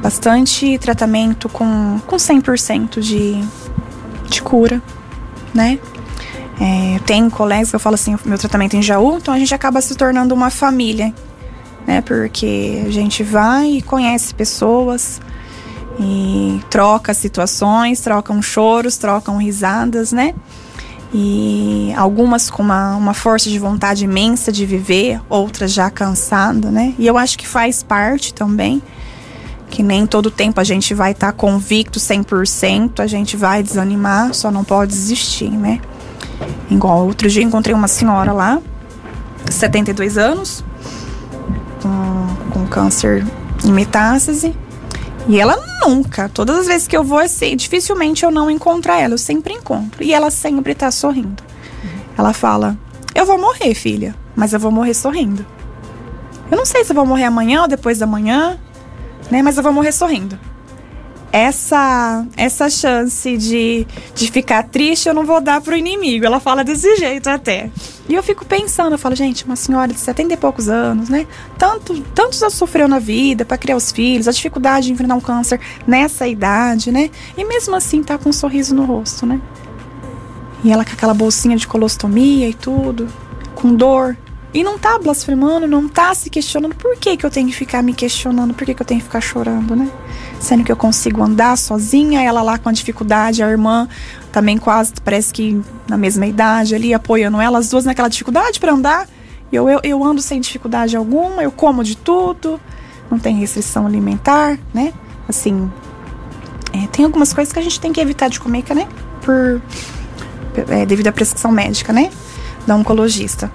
bastante 0.00 0.78
tratamento 0.78 1.48
com, 1.48 2.00
com 2.06 2.16
100% 2.16 3.00
de, 3.00 3.44
de 4.28 4.40
cura, 4.40 4.80
né? 5.52 5.78
É, 6.60 7.00
tem 7.06 7.28
colegas 7.28 7.70
que 7.70 7.76
eu 7.76 7.80
falo 7.80 7.94
assim, 7.94 8.16
meu 8.24 8.38
tratamento 8.38 8.76
em 8.76 8.82
Jaú, 8.82 9.16
então 9.16 9.34
a 9.34 9.38
gente 9.38 9.52
acaba 9.52 9.80
se 9.80 9.96
tornando 9.96 10.32
uma 10.32 10.48
família, 10.48 11.12
né? 11.86 12.00
Porque 12.02 12.84
a 12.86 12.90
gente 12.90 13.24
vai 13.24 13.72
e 13.72 13.82
conhece 13.82 14.32
pessoas 14.32 15.20
e 15.98 16.60
troca 16.70 17.12
situações, 17.12 18.00
trocam 18.00 18.40
choros, 18.40 18.96
trocam 18.96 19.36
risadas, 19.38 20.12
né? 20.12 20.34
E 21.12 21.92
algumas 21.96 22.48
com 22.48 22.62
uma, 22.62 22.94
uma 22.94 23.14
força 23.14 23.50
de 23.50 23.58
vontade 23.58 24.04
imensa 24.04 24.52
de 24.52 24.64
viver, 24.64 25.20
outras 25.28 25.72
já 25.72 25.90
cansada, 25.90 26.70
né? 26.70 26.94
E 26.98 27.06
eu 27.06 27.18
acho 27.18 27.36
que 27.36 27.46
faz 27.46 27.82
parte 27.82 28.32
também, 28.32 28.80
que 29.68 29.82
nem 29.82 30.06
todo 30.06 30.30
tempo 30.30 30.60
a 30.60 30.64
gente 30.64 30.94
vai 30.94 31.10
estar 31.10 31.28
tá 31.28 31.32
convicto 31.32 31.98
100%, 31.98 33.00
a 33.00 33.06
gente 33.08 33.36
vai 33.36 33.62
desanimar, 33.62 34.32
só 34.34 34.50
não 34.52 34.62
pode 34.62 34.92
desistir, 34.92 35.50
né? 35.50 35.80
Igual 36.70 37.06
outro 37.06 37.28
dia 37.28 37.42
encontrei 37.42 37.74
uma 37.74 37.88
senhora 37.88 38.32
lá, 38.32 38.60
72 39.50 40.16
anos, 40.16 40.64
com, 41.82 42.50
com 42.50 42.66
câncer 42.66 43.26
em 43.64 43.72
metástase. 43.72 44.54
E 45.30 45.38
ela 45.38 45.56
nunca, 45.80 46.28
todas 46.28 46.58
as 46.58 46.66
vezes 46.66 46.88
que 46.88 46.96
eu 46.96 47.04
vou, 47.04 47.20
assim, 47.20 47.54
dificilmente 47.54 48.24
eu 48.24 48.32
não 48.32 48.50
encontro 48.50 48.90
ela, 48.90 49.14
eu 49.14 49.18
sempre 49.18 49.54
encontro. 49.54 50.02
E 50.02 50.12
ela 50.12 50.28
sempre 50.28 50.74
tá 50.74 50.90
sorrindo. 50.90 51.40
Ela 52.18 52.32
fala: 52.32 52.76
Eu 53.14 53.24
vou 53.24 53.38
morrer, 53.38 53.72
filha, 53.74 54.12
mas 54.34 54.52
eu 54.52 54.58
vou 54.58 54.72
morrer 54.72 54.92
sorrindo. 54.92 55.46
Eu 56.50 56.56
não 56.56 56.66
sei 56.66 56.84
se 56.84 56.90
eu 56.90 56.96
vou 56.96 57.06
morrer 57.06 57.24
amanhã 57.24 57.62
ou 57.62 57.68
depois 57.68 57.98
da 58.00 58.06
manhã, 58.08 58.58
né? 59.30 59.40
Mas 59.40 59.56
eu 59.56 59.62
vou 59.62 59.72
morrer 59.72 59.92
sorrindo 59.92 60.36
essa 61.32 62.26
essa 62.36 62.68
chance 62.68 63.36
de, 63.36 63.86
de 64.16 64.30
ficar 64.30 64.64
triste 64.64 65.08
eu 65.08 65.14
não 65.14 65.24
vou 65.24 65.40
dar 65.40 65.60
pro 65.60 65.76
inimigo. 65.76 66.24
Ela 66.26 66.40
fala 66.40 66.64
desse 66.64 66.96
jeito 66.96 67.28
até. 67.28 67.70
E 68.10 68.14
eu 68.14 68.24
fico 68.24 68.44
pensando, 68.44 68.94
eu 68.94 68.98
falo, 68.98 69.14
gente, 69.14 69.44
uma 69.44 69.54
senhora 69.54 69.92
de 69.92 70.00
70 70.00 70.34
e 70.34 70.36
poucos 70.36 70.68
anos, 70.68 71.08
né? 71.08 71.28
Tanto, 71.56 72.02
tanto 72.12 72.36
já 72.36 72.50
sofreu 72.50 72.88
na 72.88 72.98
vida 72.98 73.44
para 73.44 73.56
criar 73.56 73.76
os 73.76 73.92
filhos, 73.92 74.26
a 74.26 74.32
dificuldade 74.32 74.86
de 74.86 74.92
enfrentar 74.92 75.14
um 75.14 75.20
câncer 75.20 75.60
nessa 75.86 76.26
idade, 76.26 76.90
né? 76.90 77.08
E 77.36 77.44
mesmo 77.44 77.76
assim 77.76 78.02
tá 78.02 78.18
com 78.18 78.30
um 78.30 78.32
sorriso 78.32 78.74
no 78.74 78.84
rosto, 78.84 79.24
né? 79.24 79.40
E 80.64 80.72
ela 80.72 80.84
com 80.84 80.90
aquela 80.90 81.14
bolsinha 81.14 81.56
de 81.56 81.68
colostomia 81.68 82.48
e 82.48 82.52
tudo, 82.52 83.06
com 83.54 83.72
dor. 83.72 84.16
E 84.52 84.64
não 84.64 84.78
tá 84.78 84.98
blasfemando, 84.98 85.68
não 85.68 85.88
tá 85.88 86.12
se 86.12 86.28
questionando 86.28 86.74
por 86.74 86.96
que, 86.96 87.16
que 87.16 87.24
eu 87.24 87.30
tenho 87.30 87.48
que 87.48 87.54
ficar 87.54 87.82
me 87.82 87.94
questionando, 87.94 88.52
por 88.52 88.64
que, 88.64 88.74
que 88.74 88.82
eu 88.82 88.86
tenho 88.86 89.00
que 89.00 89.06
ficar 89.06 89.20
chorando, 89.20 89.76
né? 89.76 89.88
Sendo 90.40 90.64
que 90.64 90.72
eu 90.72 90.76
consigo 90.76 91.22
andar 91.22 91.56
sozinha, 91.56 92.20
ela 92.20 92.42
lá 92.42 92.58
com 92.58 92.68
a 92.68 92.72
dificuldade, 92.72 93.42
a 93.42 93.48
irmã 93.48 93.88
também 94.32 94.58
quase, 94.58 94.94
parece 95.04 95.32
que 95.32 95.60
na 95.88 95.96
mesma 95.96 96.26
idade 96.26 96.74
ali, 96.74 96.92
apoiando 96.92 97.40
ela, 97.40 97.58
as 97.58 97.68
duas 97.68 97.84
naquela 97.84 98.08
dificuldade 98.08 98.58
para 98.58 98.72
andar. 98.72 99.08
Eu, 99.52 99.68
eu, 99.68 99.80
eu 99.84 100.04
ando 100.04 100.20
sem 100.20 100.40
dificuldade 100.40 100.96
alguma, 100.96 101.42
eu 101.42 101.52
como 101.52 101.84
de 101.84 101.96
tudo, 101.96 102.60
não 103.10 103.18
tem 103.18 103.36
restrição 103.36 103.86
alimentar, 103.86 104.58
né? 104.74 104.92
Assim, 105.28 105.70
é, 106.72 106.86
tem 106.88 107.04
algumas 107.04 107.32
coisas 107.32 107.52
que 107.52 107.58
a 107.58 107.62
gente 107.62 107.80
tem 107.80 107.92
que 107.92 108.00
evitar 108.00 108.28
de 108.28 108.40
comer, 108.40 108.64
né? 108.74 108.88
Por, 109.22 109.60
é, 110.68 110.86
devido 110.86 111.06
à 111.08 111.12
prescrição 111.12 111.52
médica, 111.52 111.92
né? 111.92 112.10
Da 112.66 112.74
oncologista. 112.74 113.50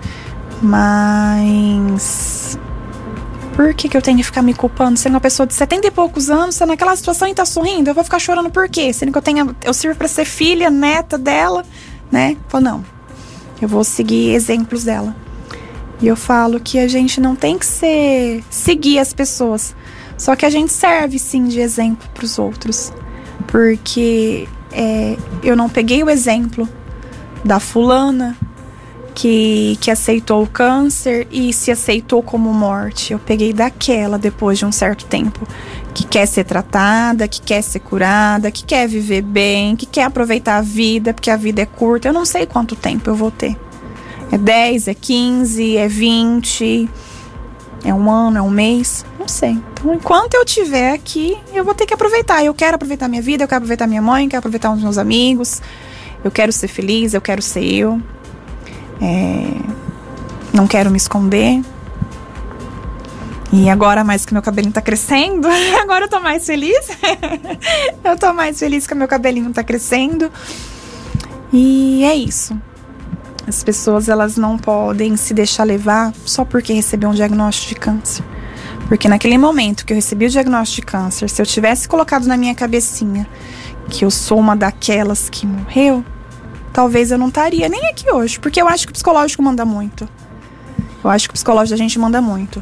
Mas. 0.65 2.58
Por 3.56 3.73
que, 3.73 3.88
que 3.88 3.95
eu 3.95 4.01
tenho 4.01 4.17
que 4.17 4.23
ficar 4.23 4.41
me 4.41 4.54
culpando? 4.54 4.99
Sendo 4.99 5.13
uma 5.13 5.21
pessoa 5.21 5.47
de 5.47 5.54
70 5.54 5.88
e 5.88 5.91
poucos 5.91 6.30
anos, 6.30 6.56
sendo 6.56 6.69
naquela 6.69 6.93
situação 6.95 7.28
e 7.28 7.34
tá 7.34 7.45
sorrindo, 7.45 7.89
eu 7.89 7.93
vou 7.93 8.04
ficar 8.04 8.19
chorando 8.19 8.49
por 8.49 8.67
quê? 8.67 8.91
Sendo 8.91 9.12
que 9.12 9.17
eu 9.17 9.21
tenho. 9.21 9.56
Eu 9.63 9.73
sirvo 9.73 9.97
para 9.97 10.08
ser 10.08 10.25
filha, 10.25 10.69
neta 10.69 11.17
dela, 11.17 11.63
né? 12.12 12.36
Falo, 12.49 12.63
não. 12.63 12.86
Eu 13.62 13.67
vou 13.69 13.84
seguir 13.84 14.34
exemplos 14.34 14.84
dela. 14.84 15.15
E 16.01 16.08
eu 16.08 16.17
falo 16.17 16.60
que 16.60 16.78
a 16.78 16.88
gente 16.88 17.21
não 17.21 17.36
tem 17.36 17.58
que 17.58 17.65
ser 17.65 18.43
seguir 18.49 18.99
as 18.99 19.13
pessoas. 19.13 19.73
Só 20.17 20.36
que 20.36 20.45
a 20.45 20.49
gente 20.49 20.73
serve 20.73 21.19
sim 21.19 21.45
de 21.45 21.62
exemplo 21.62 22.10
para 22.13 22.25
os 22.25 22.38
outros. 22.38 22.91
Porque 23.47 24.49
é, 24.71 25.15
eu 25.41 25.56
não 25.56 25.69
peguei 25.69 26.04
o 26.04 26.10
exemplo 26.10 26.67
da 27.45 27.60
fulana, 27.60 28.36
que, 29.15 29.78
que 29.80 29.89
aceitou 29.89 30.43
o 30.43 30.47
câncer 30.47 31.25
e 31.32 31.54
se 31.54 31.71
aceitou 31.71 32.21
como 32.21 32.54
morte. 32.54 33.13
Eu 33.13 33.19
peguei 33.19 33.54
daquela 33.54 34.19
depois 34.19 34.60
de 34.60 34.65
um 34.65 34.71
certo 34.71 35.06
tempo. 35.06 35.47
Que 35.93 36.06
quer 36.06 36.25
ser 36.25 36.43
tratada, 36.43 37.25
que 37.25 37.41
quer 37.41 37.62
ser 37.62 37.80
curada, 37.80 38.51
que 38.51 38.65
quer 38.65 38.88
viver 38.88 39.21
bem, 39.21 39.78
que 39.78 39.86
quer 39.86 40.04
aproveitar 40.04 40.58
a 40.58 40.62
vida, 40.62 41.13
porque 41.13 41.32
a 41.32 41.38
vida 41.38 41.62
é 41.62 41.65
curta. 41.65 42.10
Eu 42.10 42.13
não 42.13 42.25
sei 42.25 42.45
quanto 42.45 42.75
tempo 42.75 43.10
eu 43.10 43.15
vou 43.15 43.32
ter. 43.32 43.58
É 44.32 44.38
10, 44.38 44.89
é 44.89 44.93
15, 44.93 45.78
é 45.78 45.88
20, 45.88 46.89
é 47.86 47.93
um 47.93 48.12
ano, 48.12 48.38
é 48.38 48.41
um 48.41 48.49
mês? 48.49 49.06
Não 49.17 49.30
sei. 49.30 49.51
Então, 49.51 49.93
enquanto 49.93 50.34
eu 50.34 50.43
estiver 50.43 50.91
aqui, 50.91 51.38
eu 51.54 51.63
vou 51.63 51.73
ter 51.73 51.86
que 51.86 51.93
aproveitar. 51.93 52.43
Eu 52.43 52.54
quero 52.54 52.75
aproveitar 52.75 53.08
minha 53.08 53.21
vida, 53.21 53.45
eu 53.45 53.47
quero 53.47 53.60
aproveitar 53.60 53.88
minha 53.88 54.01
mãe, 54.01 54.25
eu 54.25 54.30
quero 54.30 54.39
aproveitar 54.39 54.73
os 54.73 54.84
meus 54.84 54.97
amigos. 54.97 55.62
Eu 56.21 56.32
quero 56.32 56.51
ser 56.51 56.67
feliz, 56.67 57.13
eu 57.13 57.21
quero 57.21 57.41
ser 57.41 57.63
eu. 57.63 58.01
É, 59.01 59.45
não 60.53 60.67
quero 60.67 60.89
me 60.89 60.97
esconder. 60.97 61.62
E 63.51 63.69
agora, 63.69 64.03
mais 64.03 64.25
que 64.25 64.34
meu 64.34 64.41
cabelinho 64.41 64.73
tá 64.73 64.81
crescendo, 64.81 65.47
agora 65.81 66.05
eu 66.05 66.10
tô 66.10 66.19
mais 66.19 66.45
feliz. 66.45 66.88
eu 68.03 68.17
tô 68.17 68.34
mais 68.34 68.60
feliz 68.60 68.86
que 68.86 68.95
meu 68.95 69.08
cabelinho 69.08 69.51
tá 69.51 69.63
crescendo. 69.63 70.31
E 71.53 72.03
é 72.03 72.15
isso. 72.15 72.60
As 73.47 73.63
pessoas 73.63 74.10
elas 74.10 74.38
não 74.38 74.58
podem 74.58 75.15
se 75.15 75.34
deixar 75.34 75.63
levar 75.63 76.12
só 76.25 76.43
porque 76.43 76.73
recebeu 76.73 77.10
um 77.10 77.13
diagnóstico 77.13 77.75
de 77.75 77.79
câncer. 77.79 78.25
Porque 78.88 79.08
naquele 79.08 79.38
momento 79.38 79.86
que 79.86 79.93
eu 79.93 79.95
recebi 79.95 80.25
o 80.25 80.29
diagnóstico 80.29 80.86
de 80.86 80.91
câncer, 80.91 81.29
se 81.29 81.41
eu 81.41 81.45
tivesse 81.45 81.88
colocado 81.88 82.25
na 82.25 82.36
minha 82.38 82.53
cabecinha 82.53 83.27
que 83.89 84.03
eu 84.03 84.12
sou 84.12 84.39
uma 84.39 84.55
daquelas 84.55 85.29
que 85.29 85.45
morreu, 85.45 86.03
talvez 86.75 87.09
eu 87.09 87.17
não 87.17 87.29
estaria 87.29 87.69
nem 87.69 87.88
aqui 87.88 88.11
hoje. 88.11 88.38
Porque 88.38 88.61
eu 88.61 88.67
acho 88.67 88.85
que 88.85 88.91
o 88.91 88.93
psicológico 88.93 89.41
manda 89.41 89.63
muito. 89.63 90.07
Eu 91.01 91.09
acho 91.09 91.29
que 91.29 91.31
o 91.31 91.33
psicológico 91.33 91.71
da 91.71 91.77
gente 91.77 91.97
manda 91.97 92.21
muito. 92.21 92.61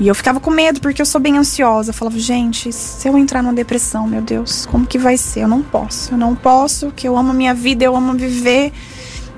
E 0.00 0.08
eu 0.08 0.14
ficava 0.14 0.40
com 0.40 0.50
medo 0.50 0.80
porque 0.80 1.00
eu 1.00 1.06
sou 1.06 1.20
bem 1.20 1.38
ansiosa. 1.38 1.90
Eu 1.90 1.94
falava, 1.94 2.18
gente, 2.18 2.72
se 2.72 3.08
eu 3.08 3.16
entrar 3.16 3.40
numa 3.40 3.52
depressão, 3.52 4.08
meu 4.08 4.20
Deus, 4.20 4.66
como 4.66 4.84
que 4.84 4.98
vai 4.98 5.16
ser? 5.16 5.42
Eu 5.42 5.48
não 5.48 5.62
posso. 5.62 6.12
Eu 6.12 6.18
não 6.18 6.34
posso, 6.34 6.90
que 6.90 7.06
eu 7.06 7.16
amo 7.16 7.30
a 7.30 7.34
minha 7.34 7.54
vida, 7.54 7.84
eu 7.84 7.94
amo 7.94 8.12
viver. 8.14 8.72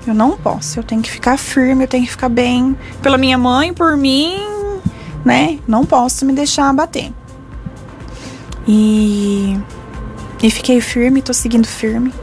Eu 0.07 0.15
não 0.15 0.35
posso. 0.35 0.79
Eu 0.79 0.83
tenho 0.83 1.03
que 1.03 1.11
ficar 1.11 1.37
firme, 1.37 1.83
eu 1.83 1.87
tenho 1.87 2.05
que 2.05 2.11
ficar 2.11 2.29
bem 2.29 2.75
pela 3.03 3.19
minha 3.19 3.37
mãe, 3.37 3.71
por 3.71 3.95
mim, 3.95 4.35
né? 5.23 5.59
Não 5.67 5.85
posso 5.85 6.25
me 6.25 6.33
deixar 6.33 6.69
abater. 6.69 7.11
E 8.67 9.59
e 10.41 10.51
fiquei 10.51 10.79
firme, 10.79 11.21
tô 11.21 11.33
seguindo 11.33 11.67
firme. 11.67 12.13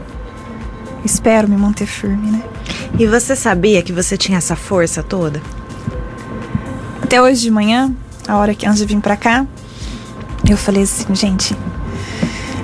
Espero 1.05 1.49
me 1.49 1.57
manter 1.57 1.87
firme, 1.87 2.31
né? 2.31 2.43
E 2.99 3.07
você 3.07 3.35
sabia 3.35 3.83
que 3.83 3.93
você 3.93 4.17
tinha 4.17 4.39
essa 4.39 4.55
força 4.55 5.03
toda? 5.03 5.43
Até 7.03 7.21
hoje 7.21 7.41
de 7.41 7.51
manhã, 7.51 7.95
a 8.29 8.37
hora 8.37 8.55
que 8.55 8.67
antes 8.67 8.79
de 8.79 8.87
vir 8.87 9.01
para 9.01 9.17
cá, 9.17 9.47
eu 10.49 10.57
falei 10.57 10.83
assim, 10.83 11.15
gente, 11.15 11.57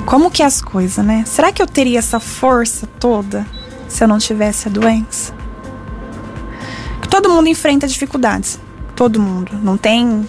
como 0.06 0.30
que 0.30 0.42
é 0.42 0.46
as 0.46 0.62
coisas, 0.62 1.04
né? 1.04 1.24
Será 1.26 1.52
que 1.52 1.60
eu 1.60 1.66
teria 1.66 1.98
essa 1.98 2.18
força 2.18 2.86
toda 2.98 3.46
se 3.88 4.02
eu 4.02 4.08
não 4.08 4.18
tivesse 4.18 4.68
a 4.68 4.70
doença? 4.70 5.34
Todo 7.10 7.28
mundo 7.28 7.48
enfrenta 7.48 7.86
dificuldades. 7.86 8.60
Todo 8.94 9.20
mundo. 9.20 9.52
Não 9.62 9.76
tem. 9.76 10.26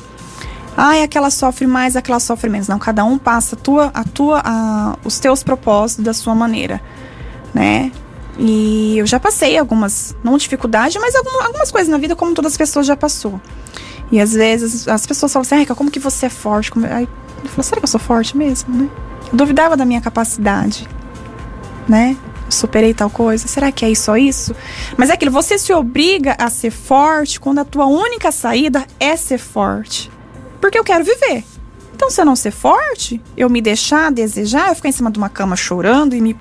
Ai, 0.75 1.03
aquela 1.03 1.29
sofre 1.29 1.67
mais, 1.67 1.95
aquela 1.95 2.19
sofre 2.19 2.49
menos. 2.49 2.67
Não, 2.67 2.79
cada 2.79 3.03
um 3.05 3.17
passa 3.17 3.55
a 3.55 3.59
tua, 3.59 3.91
a 3.93 4.03
tua, 4.03 4.41
a, 4.43 4.97
os 5.03 5.19
teus 5.19 5.43
propósitos 5.43 6.03
da 6.03 6.13
sua 6.13 6.33
maneira, 6.33 6.81
né? 7.53 7.91
E 8.37 8.97
eu 8.97 9.05
já 9.05 9.19
passei 9.19 9.57
algumas, 9.57 10.15
não 10.23 10.37
dificuldade, 10.37 10.97
mas 10.97 11.13
algumas, 11.13 11.45
algumas 11.45 11.71
coisas 11.71 11.89
na 11.89 11.97
vida 11.97 12.15
como 12.15 12.33
todas 12.33 12.53
as 12.53 12.57
pessoas 12.57 12.85
já 12.85 12.95
passou. 12.95 13.39
E 14.11 14.19
às 14.19 14.33
vezes 14.33 14.87
as 14.87 15.05
pessoas 15.05 15.33
falam 15.33 15.45
assim, 15.45 15.65
como 15.73 15.91
que 15.91 15.99
você 15.99 16.27
é 16.27 16.29
forte? 16.29 16.71
Como... 16.71 16.85
Aí 16.85 17.07
eu 17.43 17.49
falo, 17.49 17.63
será 17.63 17.81
que 17.81 17.85
eu 17.85 17.89
sou 17.89 17.99
forte 17.99 18.35
mesmo, 18.35 18.73
né? 18.73 18.89
Eu 19.31 19.37
duvidava 19.37 19.75
da 19.75 19.85
minha 19.85 20.01
capacidade, 20.01 20.87
né? 21.87 22.17
Eu 22.45 22.51
superei 22.51 22.93
tal 22.93 23.09
coisa, 23.09 23.47
será 23.47 23.71
que 23.71 23.85
é 23.85 23.93
só 23.93 24.17
isso? 24.17 24.55
Mas 24.97 25.09
é 25.09 25.13
aquilo, 25.13 25.31
você 25.31 25.57
se 25.57 25.73
obriga 25.73 26.35
a 26.39 26.49
ser 26.49 26.71
forte 26.71 27.39
quando 27.39 27.59
a 27.59 27.65
tua 27.65 27.85
única 27.85 28.31
saída 28.31 28.85
é 28.99 29.15
ser 29.15 29.37
forte. 29.37 30.09
Porque 30.61 30.79
eu 30.79 30.83
quero 30.83 31.03
viver. 31.03 31.43
Então, 31.93 32.09
se 32.09 32.21
eu 32.21 32.25
não 32.25 32.35
ser 32.35 32.51
forte, 32.51 33.21
eu 33.35 33.49
me 33.49 33.61
deixar 33.61 34.09
desejar, 34.11 34.69
eu 34.69 34.75
ficar 34.75 34.87
em 34.87 34.93
cima 34.93 35.11
de 35.11 35.17
uma 35.17 35.27
cama 35.27 35.57
chorando 35.57 36.15
e 36.15 36.21
me, 36.21 36.35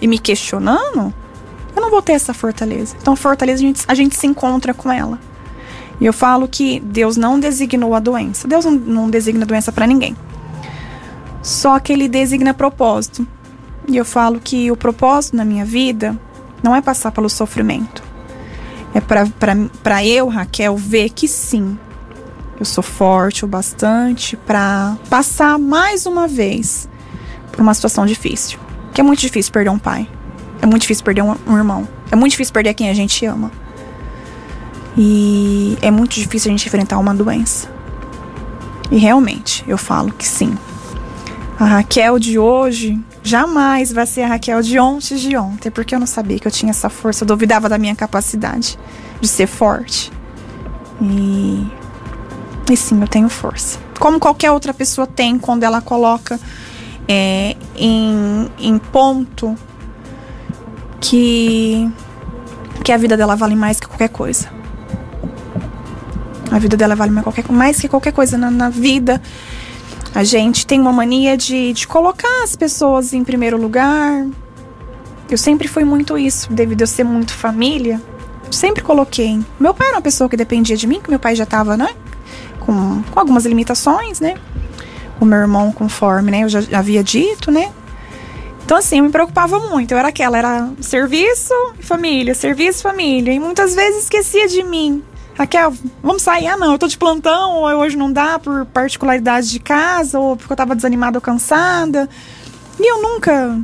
e 0.00 0.06
me 0.06 0.18
questionando, 0.18 1.12
eu 1.74 1.82
não 1.82 1.90
vou 1.90 2.02
ter 2.02 2.12
essa 2.12 2.32
fortaleza. 2.32 2.96
Então, 3.00 3.14
fortaleza, 3.16 3.62
a 3.62 3.66
gente, 3.66 3.84
a 3.88 3.94
gente 3.94 4.16
se 4.16 4.26
encontra 4.26 4.72
com 4.72 4.90
ela. 4.90 5.18
E 6.00 6.06
eu 6.06 6.12
falo 6.12 6.46
que 6.46 6.80
Deus 6.80 7.16
não 7.16 7.38
designou 7.40 7.94
a 7.94 8.00
doença. 8.00 8.46
Deus 8.46 8.64
não, 8.64 8.72
não 8.72 9.10
designa 9.10 9.46
doença 9.46 9.72
para 9.72 9.86
ninguém. 9.86 10.16
Só 11.42 11.78
que 11.78 11.92
ele 11.92 12.08
designa 12.08 12.52
propósito. 12.52 13.26
E 13.88 13.96
eu 13.96 14.04
falo 14.04 14.40
que 14.40 14.70
o 14.70 14.76
propósito 14.76 15.36
na 15.36 15.44
minha 15.44 15.64
vida 15.64 16.18
não 16.62 16.74
é 16.74 16.80
passar 16.80 17.12
pelo 17.12 17.28
sofrimento. 17.28 18.02
É 18.94 19.00
para 19.00 20.04
eu, 20.04 20.28
Raquel, 20.28 20.76
ver 20.76 21.10
que 21.10 21.28
sim, 21.28 21.78
eu 22.58 22.64
sou 22.64 22.82
forte 22.82 23.44
o 23.44 23.48
bastante 23.48 24.36
para 24.36 24.96
passar 25.10 25.58
mais 25.58 26.06
uma 26.06 26.26
vez 26.26 26.88
por 27.52 27.60
uma 27.60 27.74
situação 27.74 28.06
difícil. 28.06 28.58
Que 28.96 29.02
é 29.02 29.04
muito 29.04 29.20
difícil 29.20 29.52
perder 29.52 29.68
um 29.68 29.78
pai. 29.78 30.08
É 30.62 30.64
muito 30.64 30.80
difícil 30.80 31.04
perder 31.04 31.20
um, 31.20 31.36
um 31.46 31.54
irmão. 31.54 31.86
É 32.10 32.16
muito 32.16 32.30
difícil 32.30 32.54
perder 32.54 32.72
quem 32.72 32.88
a 32.88 32.94
gente 32.94 33.26
ama. 33.26 33.52
E 34.96 35.76
é 35.82 35.90
muito 35.90 36.14
difícil 36.14 36.48
a 36.48 36.52
gente 36.52 36.66
enfrentar 36.66 36.96
uma 36.96 37.14
doença. 37.14 37.70
E 38.90 38.96
realmente, 38.96 39.62
eu 39.68 39.76
falo 39.76 40.10
que 40.12 40.26
sim. 40.26 40.56
A 41.60 41.66
Raquel 41.66 42.18
de 42.18 42.38
hoje 42.38 42.98
jamais 43.22 43.92
vai 43.92 44.06
ser 44.06 44.22
a 44.22 44.28
Raquel 44.28 44.62
de 44.62 44.78
ontem 44.78 45.16
de 45.16 45.36
ontem, 45.36 45.70
porque 45.70 45.94
eu 45.94 45.98
não 45.98 46.06
sabia 46.06 46.38
que 46.38 46.48
eu 46.48 46.52
tinha 46.52 46.70
essa 46.70 46.88
força, 46.88 47.22
eu 47.22 47.28
duvidava 47.28 47.68
da 47.68 47.76
minha 47.76 47.94
capacidade 47.94 48.78
de 49.20 49.28
ser 49.28 49.46
forte. 49.46 50.10
E, 51.02 51.66
e 52.70 52.76
sim, 52.78 52.98
eu 52.98 53.08
tenho 53.08 53.28
força. 53.28 53.78
Como 54.00 54.18
qualquer 54.18 54.52
outra 54.52 54.72
pessoa 54.72 55.06
tem 55.06 55.38
quando 55.38 55.64
ela 55.64 55.82
coloca 55.82 56.40
é, 57.08 57.56
em, 57.76 58.50
em 58.58 58.78
ponto 58.78 59.56
que, 61.00 61.90
que 62.82 62.92
a 62.92 62.96
vida 62.96 63.16
dela 63.16 63.36
vale 63.36 63.54
mais 63.54 63.78
que 63.78 63.86
qualquer 63.86 64.08
coisa. 64.08 64.50
A 66.50 66.58
vida 66.58 66.76
dela 66.76 66.94
vale 66.94 67.10
mais, 67.10 67.24
qualquer, 67.24 67.44
mais 67.50 67.80
que 67.80 67.88
qualquer 67.88 68.12
coisa 68.12 68.38
na, 68.38 68.50
na 68.50 68.70
vida. 68.70 69.20
A 70.14 70.24
gente 70.24 70.66
tem 70.66 70.80
uma 70.80 70.92
mania 70.92 71.36
de, 71.36 71.72
de 71.72 71.86
colocar 71.86 72.42
as 72.42 72.56
pessoas 72.56 73.12
em 73.12 73.22
primeiro 73.22 73.60
lugar. 73.60 74.26
Eu 75.28 75.36
sempre 75.36 75.68
fui 75.68 75.84
muito 75.84 76.16
isso, 76.16 76.52
devido 76.52 76.82
a 76.82 76.86
ser 76.86 77.04
muito 77.04 77.34
família. 77.34 78.00
Sempre 78.50 78.82
coloquei. 78.82 79.40
Meu 79.58 79.74
pai 79.74 79.88
era 79.88 79.96
uma 79.96 80.02
pessoa 80.02 80.30
que 80.30 80.36
dependia 80.36 80.76
de 80.76 80.86
mim, 80.86 81.00
que 81.00 81.10
meu 81.10 81.18
pai 81.18 81.34
já 81.34 81.44
estava, 81.44 81.76
né? 81.76 81.88
Com, 82.60 83.02
com 83.02 83.20
algumas 83.20 83.44
limitações, 83.44 84.20
né? 84.20 84.36
O 85.20 85.24
meu 85.24 85.38
irmão, 85.38 85.72
conforme, 85.72 86.30
né? 86.30 86.44
Eu 86.44 86.48
já 86.48 86.60
havia 86.72 87.02
dito, 87.02 87.50
né? 87.50 87.72
Então, 88.64 88.76
assim, 88.76 88.98
eu 88.98 89.04
me 89.04 89.10
preocupava 89.10 89.60
muito. 89.60 89.92
Eu 89.92 89.98
era 89.98 90.08
aquela, 90.08 90.36
era 90.36 90.68
serviço 90.80 91.54
e 91.78 91.82
família, 91.84 92.34
serviço 92.34 92.80
e 92.80 92.82
família. 92.82 93.32
E 93.32 93.38
muitas 93.38 93.74
vezes 93.74 94.04
esquecia 94.04 94.48
de 94.48 94.62
mim. 94.62 95.02
Raquel, 95.38 95.72
vamos 96.02 96.22
sair? 96.22 96.46
Ah, 96.46 96.56
não, 96.56 96.72
eu 96.72 96.78
tô 96.78 96.88
de 96.88 96.98
plantão, 96.98 97.58
ou 97.58 97.66
hoje 97.78 97.96
não 97.96 98.10
dá 98.10 98.38
por 98.38 98.64
particularidade 98.66 99.50
de 99.50 99.60
casa, 99.60 100.18
ou 100.18 100.36
porque 100.36 100.52
eu 100.52 100.56
tava 100.56 100.74
desanimada 100.74 101.18
ou 101.18 101.22
cansada. 101.22 102.08
E 102.80 102.90
eu 102.90 103.02
nunca, 103.02 103.60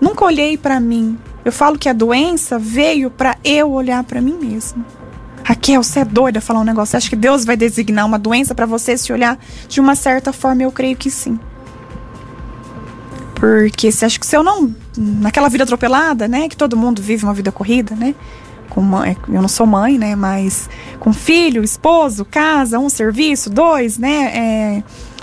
nunca 0.00 0.24
olhei 0.24 0.56
para 0.56 0.80
mim. 0.80 1.18
Eu 1.44 1.52
falo 1.52 1.78
que 1.78 1.88
a 1.88 1.92
doença 1.92 2.58
veio 2.58 3.10
para 3.10 3.36
eu 3.44 3.70
olhar 3.70 4.02
para 4.04 4.20
mim 4.20 4.38
mesma. 4.40 4.84
Raquel, 5.48 5.82
você 5.82 6.00
é 6.00 6.04
doida 6.04 6.42
falar 6.42 6.60
um 6.60 6.64
negócio. 6.64 6.90
Você 6.90 6.98
acha 6.98 7.08
que 7.08 7.16
Deus 7.16 7.42
vai 7.42 7.56
designar 7.56 8.04
uma 8.04 8.18
doença 8.18 8.54
para 8.54 8.66
você 8.66 8.98
se 8.98 9.10
olhar 9.10 9.38
de 9.66 9.80
uma 9.80 9.94
certa 9.94 10.30
forma? 10.30 10.62
Eu 10.62 10.70
creio 10.70 10.94
que 10.94 11.10
sim. 11.10 11.40
Porque 13.34 13.90
você 13.90 14.04
acha 14.04 14.20
que 14.20 14.26
se 14.26 14.36
eu 14.36 14.42
não. 14.42 14.74
Naquela 14.94 15.48
vida 15.48 15.64
atropelada, 15.64 16.28
né? 16.28 16.50
Que 16.50 16.56
todo 16.56 16.76
mundo 16.76 17.00
vive 17.00 17.24
uma 17.24 17.32
vida 17.32 17.50
corrida, 17.50 17.94
né? 17.94 18.14
com 18.68 18.82
mãe, 18.82 19.16
eu 19.26 19.40
não 19.40 19.48
sou 19.48 19.66
mãe, 19.66 19.96
né? 19.96 20.14
Mas 20.14 20.68
com 21.00 21.14
filho, 21.14 21.64
esposo, 21.64 22.26
casa, 22.26 22.78
um 22.78 22.90
serviço, 22.90 23.48
dois, 23.48 23.96
né? 23.96 24.30
É, 24.34 24.82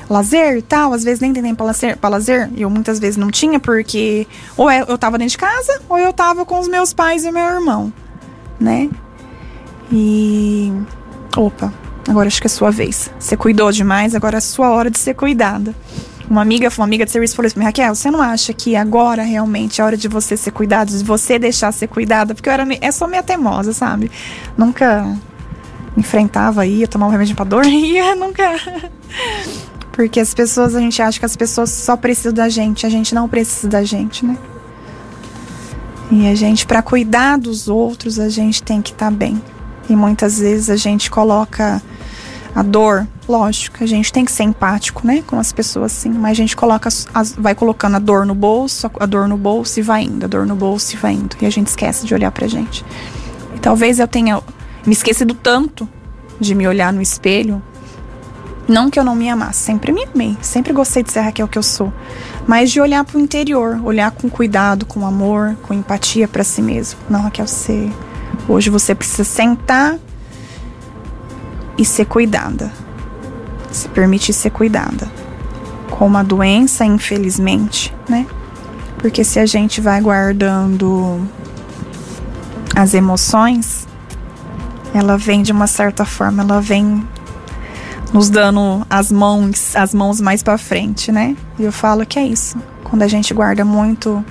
lazer 0.09 0.57
e 0.57 0.61
tal, 0.63 0.91
às 0.91 1.03
vezes 1.03 1.19
nem 1.19 1.33
tem 1.33 1.43
tempo 1.43 1.63
pra 2.01 2.09
lazer, 2.09 2.49
eu 2.57 2.67
muitas 2.67 2.97
vezes 2.97 3.15
não 3.15 3.29
tinha, 3.29 3.59
porque 3.59 4.25
ou 4.57 4.67
é, 4.67 4.83
eu 4.88 4.97
tava 4.97 5.19
dentro 5.19 5.33
de 5.33 5.38
casa, 5.38 5.79
ou 5.88 5.99
eu 5.99 6.11
tava 6.11 6.43
com 6.45 6.59
os 6.59 6.67
meus 6.67 6.93
pais 6.93 7.23
e 7.23 7.31
meu 7.31 7.45
irmão, 7.45 7.93
né? 8.59 8.89
E. 9.91 10.71
Opa, 11.36 11.74
agora 12.08 12.28
acho 12.28 12.39
que 12.39 12.48
é 12.48 12.50
sua 12.50 12.71
vez. 12.71 13.12
Você 13.19 13.36
cuidou 13.36 13.71
demais, 13.71 14.15
agora 14.15 14.38
é 14.38 14.41
sua 14.41 14.69
hora 14.69 14.89
de 14.89 14.98
ser 14.98 15.13
cuidada. 15.13 15.76
Uma 16.30 16.41
amiga, 16.41 16.69
uma 16.76 16.86
amiga 16.86 17.06
de 17.06 17.12
serviço 17.12 17.36
falou 17.36 17.48
assim: 17.48 17.62
Raquel, 17.62 17.93
você 17.93 18.10
não 18.10 18.21
acha 18.21 18.54
que 18.54 18.76
agora 18.76 19.24
realmente 19.24 19.80
é 19.80 19.84
hora 19.84 19.95
de 19.98 20.08
você 20.08 20.36
ser 20.36 20.52
cuidada, 20.52 20.91
de 20.91 21.04
você 21.04 21.38
deixar 21.38 21.71
ser 21.71 21.88
cuidada? 21.88 22.34
Porque 22.34 22.50
eu 22.50 22.54
era 22.54 22.65
é 22.82 22.91
só 22.91 23.08
meio 23.08 23.21
teimosa, 23.21 23.74
sabe? 23.74 24.12
Nunca 24.58 25.15
enfrentava, 25.95 26.65
ia 26.65 26.88
tomar 26.88 27.08
um 27.08 27.10
remédio 27.10 27.36
pra 27.36 27.45
dor, 27.45 27.65
ia, 27.65 28.15
nunca. 28.17 28.60
Porque 29.91 30.19
as 30.19 30.34
pessoas, 30.34 30.76
a 30.76 30.80
gente 30.80 31.02
acha 31.02 31.19
que 31.19 31.26
as 31.26 31.36
pessoas 31.36 31.69
só 31.69 31.95
precisam 31.95 32.34
da 32.34 32.50
gente, 32.50 32.86
a 32.86 32.89
gente 32.89 33.15
não 33.15 33.30
precisa 33.30 33.67
da 33.67 33.84
gente, 33.84 34.26
né? 34.26 34.38
E 36.12 36.28
a 36.28 36.36
gente, 36.36 36.65
para 36.65 36.82
cuidar 36.82 37.38
dos 37.38 37.67
outros, 37.67 38.19
a 38.19 38.30
gente 38.30 38.62
tem 38.62 38.82
que 38.82 38.91
estar 38.91 39.06
tá 39.06 39.12
bem. 39.12 39.41
E 39.89 39.95
muitas 39.95 40.39
vezes 40.39 40.69
a 40.69 40.76
gente 40.76 41.10
coloca 41.12 41.82
a 42.56 42.63
dor, 42.63 43.06
lógico, 43.28 43.84
a 43.84 43.86
gente 43.86 44.13
tem 44.13 44.24
que 44.24 44.32
ser 44.32 44.43
empático, 44.43 45.06
né, 45.06 45.21
com 45.28 45.38
as 45.38 45.52
pessoas, 45.52 45.91
sim, 45.91 46.10
mas 46.10 46.32
a 46.32 46.36
gente 46.36 46.56
coloca, 46.56 46.88
as, 47.13 47.34
vai 47.38 47.54
colocando 47.54 47.95
a 47.95 48.00
dor 48.00 48.26
no 48.26 48.34
bolso, 48.34 48.89
a 48.98 49.06
dor 49.06 49.28
no 49.28 49.36
bolso 49.36 49.78
e 49.78 49.84
vai 49.84 50.04
indo, 50.04 50.24
a 50.24 50.28
dor 50.28 50.45
no 50.45 50.56
bolso 50.56 50.93
e 50.93 50.98
vai 50.98 51.13
indo, 51.13 51.36
e 51.41 51.45
a 51.45 51.50
gente 51.50 51.67
esquece 51.67 52.06
de 52.06 52.13
olhar 52.13 52.32
pra 52.32 52.48
gente. 52.48 52.86
E 53.54 53.60
talvez 53.60 54.00
eu 54.00 54.08
tenha 54.08 54.41
me 54.86 54.93
esquecido 54.93 55.34
tanto 55.34 55.88
de 56.39 56.56
me 56.56 56.65
olhar 56.67 56.93
no 56.93 57.02
espelho 57.02 57.62
Não 58.67 58.89
que 58.89 59.00
eu 59.00 59.04
não 59.04 59.15
me 59.15 59.30
amasse, 59.30 59.60
sempre 59.60 59.91
me 59.91 60.06
amei, 60.06 60.36
sempre 60.41 60.74
gostei 60.74 61.04
de 61.04 61.12
ser 61.12 61.21
Raquel 61.21 61.48
que 61.48 61.58
eu 61.58 61.63
sou. 61.63 61.93
Mas 62.48 62.71
de 62.71 62.82
olhar 62.82 63.04
para 63.04 63.17
o 63.17 63.21
interior, 63.21 63.80
olhar 63.84 64.10
com 64.12 64.30
cuidado, 64.30 64.86
com 64.86 65.06
amor, 65.06 65.56
com 65.63 65.74
empatia 65.74 66.28
para 66.28 66.43
si 66.43 66.62
mesmo. 66.62 67.00
Não, 67.10 67.21
Raquel, 67.21 67.48
você. 67.48 67.91
Hoje 68.47 68.69
você 68.69 68.93
precisa 68.93 69.23
sentar 69.23 69.97
e 71.77 71.84
ser 71.84 72.05
cuidada. 72.05 72.71
Se 73.71 73.88
permitir 73.89 74.34
ser 74.34 74.51
cuidada. 74.51 75.10
Com 75.89 76.05
uma 76.08 76.23
doença, 76.23 76.86
infelizmente, 76.86 77.93
né? 78.08 78.25
Porque 78.97 79.23
se 79.23 79.39
a 79.39 79.45
gente 79.45 79.81
vai 79.81 80.01
guardando 80.01 81.27
as 82.75 82.93
emoções, 82.93 83.88
ela 84.93 85.17
vem 85.17 85.41
de 85.41 85.51
uma 85.51 85.67
certa 85.67 86.05
forma, 86.05 86.43
ela 86.43 86.62
vem 86.62 87.05
nos 88.13 88.29
dando 88.29 88.86
as 88.89 89.12
mãos, 89.12 89.75
as 89.75 89.93
mãos 89.93 90.21
mais 90.21 90.41
para 90.41 90.58
frente, 90.58 91.12
né? 91.12 91.36
E 91.60 91.63
eu 91.63 91.71
falo 91.71 92.05
que 92.05 92.17
é 92.17 92.25
isso. 92.25 92.58
Quando 92.84 93.01
a 93.01 93.08
gente 93.08 93.34
guarda 93.34 93.65
muito, 93.65 94.23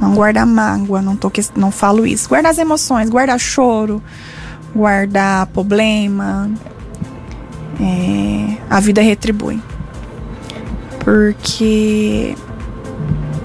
não 0.00 0.14
guarda 0.14 0.46
mágoa, 0.46 1.02
não 1.02 1.16
tô 1.16 1.30
não 1.56 1.70
falo 1.70 2.06
isso. 2.06 2.28
Guarda 2.28 2.48
as 2.48 2.58
emoções, 2.58 3.10
guarda 3.10 3.36
choro, 3.38 4.02
guardar 4.74 5.46
problema. 5.46 6.50
É, 7.80 8.56
a 8.70 8.80
vida 8.80 9.00
retribui. 9.00 9.60
Porque 11.04 12.36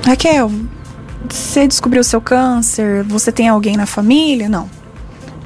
Raquel, 0.06 0.52
você 1.30 1.68
descobriu 1.68 2.04
seu 2.04 2.20
câncer, 2.20 3.04
você 3.04 3.32
tem 3.32 3.48
alguém 3.48 3.78
na 3.78 3.86
família? 3.86 4.50
Não. 4.50 4.70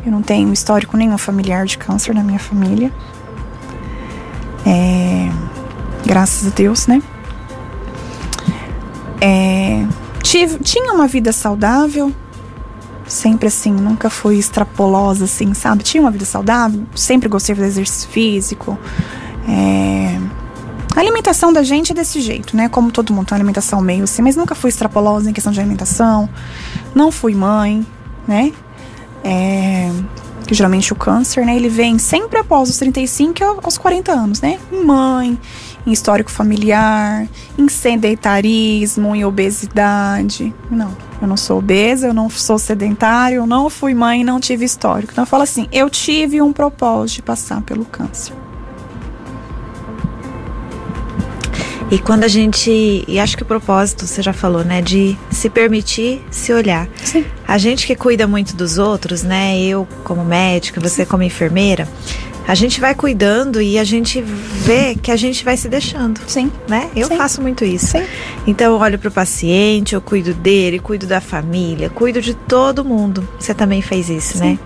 Eu 0.06 0.12
não 0.12 0.22
tenho 0.22 0.52
histórico 0.52 0.98
nenhum 0.98 1.17
familiar 1.17 1.65
de 1.65 1.78
câncer 1.78 2.15
na 2.15 2.24
minha 2.24 2.39
família. 2.39 2.91
É, 4.65 5.30
graças 6.06 6.48
a 6.48 6.50
Deus, 6.50 6.88
né? 6.88 7.02
É, 9.22 9.86
tive, 10.27 10.59
tinha 10.59 10.93
uma 10.93 11.07
vida 11.07 11.31
saudável, 11.31 12.13
sempre 13.07 13.47
assim, 13.47 13.71
nunca 13.71 14.09
fui 14.09 14.37
extrapolosa, 14.37 15.25
assim, 15.25 15.53
sabe? 15.53 15.83
Tinha 15.83 16.01
uma 16.01 16.11
vida 16.11 16.25
saudável, 16.25 16.83
sempre 16.93 17.29
gostei 17.29 17.55
fazer 17.55 17.67
exercício 17.67 18.09
físico. 18.09 18.77
É, 19.47 20.19
a 20.95 20.99
alimentação 20.99 21.53
da 21.53 21.63
gente 21.63 21.93
é 21.93 21.95
desse 21.95 22.19
jeito, 22.19 22.57
né? 22.57 22.67
Como 22.67 22.91
todo 22.91 23.13
mundo 23.13 23.27
tem 23.27 23.35
uma 23.35 23.39
alimentação 23.39 23.79
meio 23.79 24.03
assim, 24.03 24.21
mas 24.21 24.35
nunca 24.35 24.53
fui 24.53 24.69
extrapolosa 24.69 25.29
em 25.29 25.33
questão 25.33 25.53
de 25.53 25.59
alimentação. 25.59 26.29
Não 26.93 27.09
fui 27.09 27.33
mãe, 27.33 27.85
né? 28.27 28.51
É, 29.23 29.89
que 30.45 30.53
geralmente 30.53 30.91
o 30.91 30.95
câncer, 30.95 31.45
né, 31.45 31.55
ele 31.55 31.69
vem 31.69 31.97
sempre 31.99 32.39
após 32.39 32.69
os 32.69 32.77
35 32.77 33.61
aos 33.63 33.77
40 33.77 34.11
anos, 34.11 34.41
né? 34.41 34.59
Mãe, 34.71 35.37
em 35.88 35.91
histórico 35.93 36.30
familiar, 36.30 37.26
em 37.58 37.69
sedentarismo, 37.69 39.15
em 39.15 39.23
obesidade. 39.23 40.54
Não, 40.69 40.95
eu 41.21 41.28
não 41.28 41.38
sou 41.38 41.60
obesa, 41.60 42.08
eu 42.08 42.13
não 42.13 42.30
sou 42.30 42.60
sedentário, 42.60 43.38
eu 43.38 43.47
não 43.47 43.69
fui 43.69 43.93
mãe, 43.93 44.21
não 44.21 44.38
tive 44.38 44.65
histórico. 44.65 45.13
Então 45.13 45.23
eu 45.23 45.28
falo 45.28 45.43
assim, 45.43 45.67
eu 45.71 45.89
tive 45.89 46.41
um 46.41 46.52
propósito 46.52 47.15
de 47.15 47.21
passar 47.21 47.62
pelo 47.62 47.86
câncer. 47.86 48.34
E 51.89 51.97
quando 51.97 52.26
a 52.26 52.28
gente. 52.28 53.06
E 53.08 53.17
acho 53.17 53.38
que 53.38 53.43
o 53.43 53.45
propósito, 53.45 54.06
você 54.06 54.21
já 54.21 54.34
falou, 54.34 54.62
né? 54.62 54.82
De 54.82 55.17
se 55.32 55.50
permitir 55.50 56.21
se 56.30 56.52
olhar. 56.52 56.86
Sim. 57.02 57.23
A 57.47 57.58
gente 57.58 57.88
que 57.88 57.95
cuida 57.95 58.28
muito 58.28 58.54
dos 58.58 58.78
outros, 58.78 59.23
né? 59.23 59.58
Eu 59.62 59.88
como 60.04 60.26
médica, 60.26 60.82
você 60.82 61.06
como 61.06 61.23
enfermeira. 61.23 61.88
A 62.47 62.55
gente 62.55 62.79
vai 62.79 62.95
cuidando 62.95 63.62
e 63.62 63.77
a 63.77 63.83
gente 63.83 64.21
vê 64.21 64.95
que 64.95 65.12
a 65.12 65.17
gente 65.17 65.43
vai 65.43 65.57
se 65.57 65.67
deixando. 65.67 66.21
Sim. 66.25 66.49
Né? 66.65 66.89
Eu 66.95 67.10
Sim. 67.10 67.17
faço 67.17 67.41
muito 67.41 67.65
isso. 67.65 67.88
Sim. 67.88 68.03
Então 68.47 68.73
eu 68.73 68.79
olho 68.79 68.97
pro 68.97 69.12
paciente, 69.12 69.93
eu 69.93 69.99
cuido 69.99 70.33
dele, 70.33 70.79
cuido 70.79 71.05
da 71.05 71.19
família, 71.19 71.89
cuido 71.89 72.21
de 72.21 72.33
todo 72.33 72.86
mundo. 72.86 73.27
Você 73.38 73.53
também 73.53 73.81
fez 73.81 74.10
isso, 74.10 74.38
Sim. 74.38 74.51
né? 74.51 74.60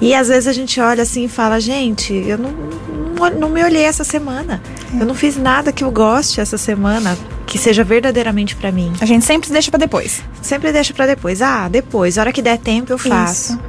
E 0.00 0.14
às 0.14 0.28
vezes 0.28 0.46
a 0.46 0.52
gente 0.52 0.80
olha 0.80 1.02
assim 1.02 1.24
e 1.24 1.28
fala, 1.28 1.60
gente, 1.60 2.14
eu 2.14 2.38
não, 2.38 2.52
não, 2.52 3.30
não 3.38 3.50
me 3.50 3.62
olhei 3.62 3.82
essa 3.82 4.04
semana. 4.04 4.62
É. 4.94 5.02
Eu 5.02 5.06
não 5.06 5.14
fiz 5.14 5.36
nada 5.36 5.72
que 5.72 5.84
eu 5.84 5.90
goste 5.90 6.40
essa 6.40 6.56
semana, 6.56 7.18
que 7.46 7.58
seja 7.58 7.84
verdadeiramente 7.84 8.56
para 8.56 8.72
mim. 8.72 8.92
A 8.98 9.04
gente 9.04 9.26
sempre 9.26 9.50
deixa 9.50 9.70
para 9.70 9.80
depois. 9.80 10.22
Sempre 10.40 10.72
deixa 10.72 10.94
para 10.94 11.06
depois. 11.06 11.42
Ah, 11.42 11.68
depois, 11.68 12.16
a 12.16 12.22
hora 12.22 12.32
que 12.32 12.40
der 12.40 12.58
tempo 12.58 12.92
eu 12.92 12.96
faço. 12.98 13.52
Isso. 13.52 13.60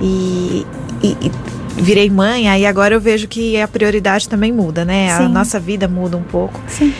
E, 0.00 0.66
e, 1.02 1.08
e 1.20 1.51
virei 1.76 2.08
mãe, 2.10 2.48
aí 2.48 2.66
agora 2.66 2.94
eu 2.94 3.00
vejo 3.00 3.26
que 3.28 3.60
a 3.60 3.66
prioridade 3.68 4.28
também 4.28 4.52
muda, 4.52 4.84
né? 4.84 5.16
Sim. 5.16 5.24
A 5.24 5.28
nossa 5.28 5.58
vida 5.60 5.88
muda 5.88 6.16
um 6.16 6.22
pouco. 6.22 6.60
Sim. 6.68 6.92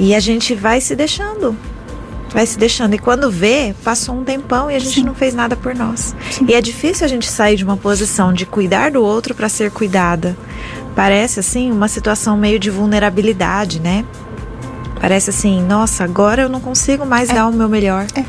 E 0.00 0.14
a 0.14 0.20
gente 0.20 0.54
vai 0.54 0.80
se 0.80 0.96
deixando. 0.96 1.56
Vai 2.32 2.44
se 2.44 2.58
deixando. 2.58 2.94
E 2.94 2.98
quando 2.98 3.30
vê, 3.30 3.74
passou 3.84 4.14
um 4.16 4.24
tempão 4.24 4.70
e 4.70 4.74
a 4.74 4.78
gente 4.78 4.96
Sim. 4.96 5.04
não 5.04 5.14
fez 5.14 5.32
nada 5.34 5.54
por 5.56 5.74
nós. 5.74 6.14
Sim. 6.30 6.46
E 6.48 6.54
é 6.54 6.60
difícil 6.60 7.04
a 7.04 7.08
gente 7.08 7.26
sair 7.28 7.56
de 7.56 7.64
uma 7.64 7.76
posição 7.76 8.32
de 8.32 8.44
cuidar 8.44 8.90
do 8.90 9.02
outro 9.02 9.34
para 9.34 9.48
ser 9.48 9.70
cuidada. 9.70 10.36
Parece 10.94 11.40
assim 11.40 11.70
uma 11.70 11.88
situação 11.88 12.36
meio 12.36 12.58
de 12.58 12.68
vulnerabilidade, 12.70 13.80
né? 13.80 14.04
Parece 15.00 15.30
assim, 15.30 15.62
nossa, 15.62 16.04
agora 16.04 16.42
eu 16.42 16.48
não 16.48 16.60
consigo 16.60 17.04
mais 17.06 17.28
É. 17.30 17.34
dar 17.34 17.46
o 17.46 17.52
meu 17.52 17.68
melhor. 17.68 18.06
É. 18.14 18.24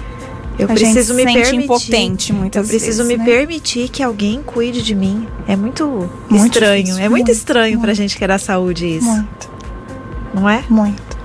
Eu 0.59 0.65
a 0.65 0.73
preciso 0.73 1.13
gente 1.15 1.25
me 1.25 1.31
sente 1.33 1.43
permitir. 1.49 1.63
impotente 1.65 2.33
muitas 2.33 2.63
Eu 2.65 2.69
preciso 2.69 3.03
vezes, 3.03 3.07
me 3.07 3.17
né? 3.17 3.25
permitir 3.25 3.89
que 3.89 4.01
alguém 4.01 4.41
cuide 4.43 4.81
de 4.81 4.95
mim. 4.95 5.27
É 5.47 5.55
muito, 5.55 6.09
Muito 6.29 6.45
estranho. 6.53 6.83
difícil, 6.83 6.95
é 7.03 7.09
muito, 7.09 7.11
muito, 7.27 7.31
estranho 7.31 7.77
pra 7.79 7.87
muito. 7.87 7.97
gente 7.97 8.17
que 8.17 8.23
é 8.23 8.27
da 8.27 8.39
saúde 8.39 8.97
isso. 8.97 9.05
Muito, 9.07 9.49
Não 10.33 10.49
é? 10.49 10.63
muito. 10.69 11.17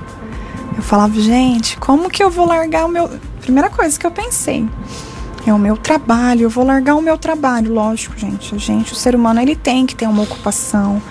Eu 0.76 0.82
falava, 0.82 1.14
gente, 1.20 1.76
como 1.78 2.10
que 2.10 2.22
eu 2.22 2.30
vou 2.30 2.46
largar 2.46 2.84
o 2.84 2.88
meu. 2.88 3.08
Primeira 3.40 3.68
coisa 3.70 3.98
que 3.98 4.06
eu 4.06 4.10
pensei. 4.10 4.68
É 5.46 5.52
o 5.52 5.58
meu 5.58 5.76
trabalho, 5.76 6.42
eu 6.42 6.50
vou 6.50 6.64
largar 6.64 6.94
o 6.94 7.02
meu 7.02 7.18
trabalho, 7.18 7.72
lógico, 7.74 8.16
gente. 8.16 8.54
A 8.54 8.58
gente, 8.58 8.92
o 8.92 8.96
ser 8.96 9.14
humano, 9.16 9.40
ele 9.40 9.56
tem 9.56 9.86
que 9.86 9.94
ter 9.94 10.06
uma 10.06 10.22
ocupação. 10.22 11.02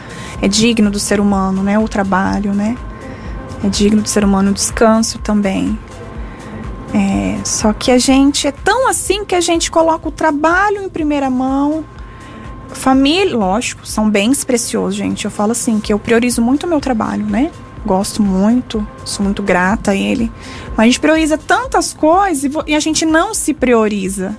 É 0.42 0.48
digno 0.48 0.90
do 0.90 1.00
ser 1.00 1.20
humano, 1.20 1.62
né? 1.64 1.78
O 1.78 1.88
trabalho, 1.88 2.54
né? 2.54 2.78
É 3.64 3.68
digno 3.68 4.02
do 4.02 4.08
ser 4.08 4.24
humano 4.24 4.52
o 4.52 4.54
descanso 4.54 5.20
também. 5.20 5.78
É, 6.94 7.44
só 7.46 7.72
que 7.74 7.92
a 7.92 7.98
gente 7.98 8.48
é 8.48 8.52
tão 8.52 8.88
assim 8.88 9.24
que 9.24 9.36
a 9.36 9.42
gente 9.42 9.72
coloca 9.72 10.10
o 10.10 10.12
trabalho 10.12 10.84
em 10.84 10.90
primeira 10.90 11.30
mão. 11.30 11.86
Família, 12.70 13.36
lógico, 13.36 13.86
são 13.86 14.10
bens 14.10 14.44
preciosos, 14.44 14.96
gente. 14.96 15.26
Eu 15.26 15.32
falo 15.32 15.52
assim, 15.52 15.80
que 15.80 15.94
eu 15.94 16.00
priorizo 16.00 16.42
muito 16.42 16.66
o 16.66 16.70
meu 16.70 16.80
trabalho, 16.80 17.26
né? 17.26 17.52
Gosto 17.86 18.22
muito, 18.22 18.86
sou 19.04 19.24
muito 19.24 19.42
grata 19.42 19.92
a 19.92 19.96
ele. 19.96 20.32
Mas 20.72 20.80
a 20.80 20.86
gente 20.86 21.00
prioriza 21.00 21.38
tantas 21.38 21.94
coisas 21.94 22.52
e 22.68 22.76
a 22.76 22.80
gente 22.80 23.06
não 23.06 23.34
se 23.34 23.54
prioriza. 23.54 24.38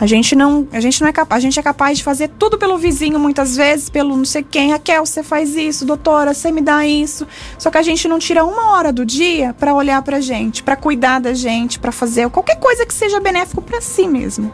A 0.00 0.06
gente 0.06 0.34
não, 0.34 0.66
a 0.72 0.80
gente 0.80 1.02
não 1.02 1.08
é 1.08 1.12
capaz, 1.12 1.38
a 1.38 1.42
gente 1.42 1.60
é 1.60 1.62
capaz 1.62 1.98
de 1.98 2.04
fazer 2.04 2.28
tudo 2.38 2.56
pelo 2.56 2.78
vizinho 2.78 3.18
muitas 3.18 3.54
vezes, 3.54 3.90
pelo 3.90 4.16
não 4.16 4.24
sei 4.24 4.42
quem, 4.42 4.70
Raquel, 4.70 5.04
você 5.04 5.22
faz 5.22 5.54
isso, 5.54 5.84
doutora, 5.84 6.32
você 6.32 6.50
me 6.50 6.62
dá 6.62 6.86
isso. 6.86 7.26
Só 7.58 7.70
que 7.70 7.76
a 7.76 7.82
gente 7.82 8.08
não 8.08 8.18
tira 8.18 8.42
uma 8.42 8.70
hora 8.70 8.94
do 8.94 9.04
dia 9.04 9.54
pra 9.58 9.74
olhar 9.74 10.00
pra 10.00 10.18
gente, 10.18 10.62
pra 10.62 10.74
cuidar 10.74 11.18
da 11.18 11.34
gente, 11.34 11.78
pra 11.78 11.92
fazer 11.92 12.30
qualquer 12.30 12.58
coisa 12.58 12.86
que 12.86 12.94
seja 12.94 13.20
benéfico 13.20 13.60
pra 13.60 13.82
si 13.82 14.08
mesmo, 14.08 14.50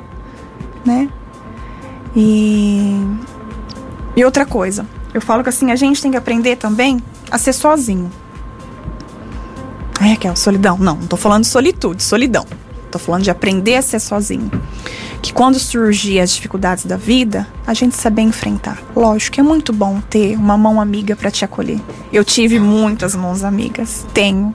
né? 0.84 1.08
E 2.16 2.96
e 4.16 4.24
outra 4.24 4.44
coisa, 4.46 4.84
eu 5.14 5.20
falo 5.20 5.44
que 5.44 5.50
assim 5.50 5.70
a 5.70 5.76
gente 5.76 6.02
tem 6.02 6.10
que 6.10 6.16
aprender 6.16 6.56
também 6.56 7.00
a 7.30 7.38
ser 7.38 7.52
sozinho. 7.52 8.10
Ai, 10.00 10.10
Raquel, 10.10 10.34
solidão. 10.34 10.76
Não, 10.76 10.96
não 10.96 11.06
tô 11.06 11.16
falando 11.16 11.42
de 11.42 11.48
solitude, 11.48 12.02
solidão. 12.02 12.46
Tô 12.90 12.98
falando 12.98 13.22
de 13.22 13.30
aprender 13.30 13.76
a 13.76 13.82
ser 13.82 14.00
sozinho. 14.00 14.50
Que 15.26 15.32
quando 15.32 15.58
surgir 15.58 16.20
as 16.20 16.30
dificuldades 16.30 16.86
da 16.86 16.96
vida, 16.96 17.48
a 17.66 17.74
gente 17.74 17.96
saber 17.96 18.22
enfrentar. 18.22 18.80
Lógico 18.94 19.34
que 19.34 19.40
é 19.40 19.42
muito 19.42 19.72
bom 19.72 20.00
ter 20.00 20.36
uma 20.36 20.56
mão 20.56 20.80
amiga 20.80 21.16
para 21.16 21.32
te 21.32 21.44
acolher. 21.44 21.80
Eu 22.12 22.24
tive 22.24 22.60
muitas 22.60 23.16
mãos 23.16 23.42
amigas, 23.42 24.06
tenho. 24.14 24.54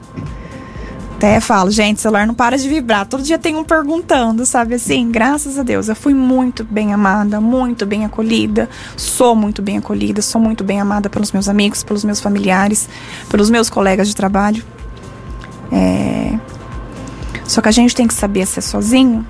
Até 1.16 1.40
falo, 1.40 1.70
gente, 1.70 2.00
celular 2.00 2.26
não 2.26 2.32
para 2.32 2.56
de 2.56 2.70
vibrar. 2.70 3.04
Todo 3.06 3.22
dia 3.22 3.38
tem 3.38 3.54
um 3.54 3.62
perguntando, 3.62 4.46
sabe 4.46 4.76
assim? 4.76 5.10
Graças 5.10 5.58
a 5.58 5.62
Deus, 5.62 5.90
eu 5.90 5.94
fui 5.94 6.14
muito 6.14 6.64
bem 6.64 6.94
amada, 6.94 7.38
muito 7.38 7.84
bem 7.84 8.06
acolhida. 8.06 8.66
Sou 8.96 9.36
muito 9.36 9.60
bem 9.60 9.76
acolhida, 9.76 10.22
sou 10.22 10.40
muito 10.40 10.64
bem 10.64 10.80
amada 10.80 11.10
pelos 11.10 11.32
meus 11.32 11.50
amigos, 11.50 11.84
pelos 11.84 12.02
meus 12.02 12.18
familiares, 12.18 12.88
pelos 13.28 13.50
meus 13.50 13.68
colegas 13.68 14.08
de 14.08 14.16
trabalho. 14.16 14.64
É... 15.70 16.32
Só 17.44 17.60
que 17.60 17.68
a 17.68 17.72
gente 17.72 17.94
tem 17.94 18.06
que 18.06 18.14
saber 18.14 18.46
ser 18.46 18.62
sozinho 18.62 19.26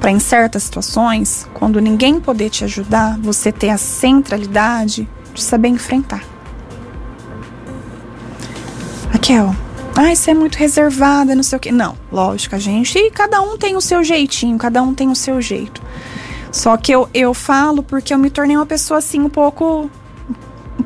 para 0.00 0.10
em 0.10 0.18
certas 0.18 0.64
situações, 0.64 1.48
quando 1.54 1.80
ninguém 1.80 2.20
poder 2.20 2.50
te 2.50 2.64
ajudar, 2.64 3.18
você 3.18 3.50
ter 3.50 3.70
a 3.70 3.78
centralidade 3.78 5.08
de 5.34 5.42
saber 5.42 5.68
enfrentar. 5.68 6.22
Raquel, 9.10 9.54
ai, 9.96 10.14
você 10.14 10.30
é 10.30 10.34
muito 10.34 10.56
reservada, 10.56 11.34
não 11.34 11.42
sei 11.42 11.56
o 11.56 11.60
quê. 11.60 11.72
Não, 11.72 11.96
lógico, 12.12 12.54
a 12.54 12.58
gente, 12.58 13.10
cada 13.10 13.40
um 13.40 13.56
tem 13.56 13.76
o 13.76 13.80
seu 13.80 14.04
jeitinho, 14.04 14.56
cada 14.58 14.82
um 14.82 14.94
tem 14.94 15.10
o 15.10 15.16
seu 15.16 15.40
jeito. 15.40 15.82
Só 16.52 16.76
que 16.76 16.92
eu, 16.92 17.08
eu 17.12 17.34
falo 17.34 17.82
porque 17.82 18.14
eu 18.14 18.18
me 18.18 18.30
tornei 18.30 18.56
uma 18.56 18.66
pessoa 18.66 18.98
assim 18.98 19.20
um 19.20 19.28
pouco 19.28 19.90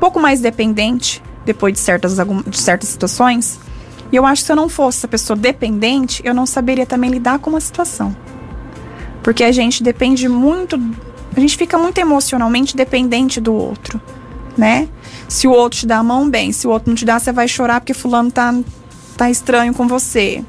pouco 0.03 0.19
mais 0.19 0.41
dependente 0.41 1.23
depois 1.45 1.73
de 1.73 1.79
certas, 1.79 2.17
de 2.17 2.61
certas 2.61 2.89
situações. 2.89 3.61
E 4.11 4.17
eu 4.17 4.27
acho 4.27 4.43
que 4.43 4.47
se 4.47 4.53
eu 4.53 4.57
não 4.57 4.69
fosse 4.69 4.99
essa 4.99 5.07
pessoa 5.07 5.37
dependente, 5.37 6.21
eu 6.25 6.35
não 6.35 6.45
saberia 6.45 6.85
também 6.85 7.09
lidar 7.09 7.39
com 7.39 7.51
uma 7.51 7.61
situação. 7.61 8.15
Porque 9.23 9.45
a 9.45 9.53
gente 9.53 9.83
depende 9.83 10.29
muito, 10.29 10.81
a 11.37 11.41
gente 11.41 11.57
fica 11.57 11.79
muito 11.79 11.99
emocionalmente 11.99 12.77
dependente 12.77 13.41
do 13.41 13.55
outro, 13.55 14.01
né? 14.57 14.89
Se 15.29 15.47
o 15.47 15.53
outro 15.53 15.81
te 15.81 15.87
dá 15.87 15.99
a 15.99 16.03
mão, 16.03 16.29
bem. 16.29 16.53
Se 16.53 16.67
o 16.67 16.71
outro 16.71 16.91
não 16.91 16.97
te 16.97 17.05
dá, 17.05 17.19
você 17.19 17.33
vai 17.33 17.49
chorar 17.49 17.81
porque 17.81 17.95
fulano 17.95 18.31
tá, 18.31 18.55
tá 19.17 19.31
estranho 19.31 19.73
com 19.73 19.87
você. 19.87 20.45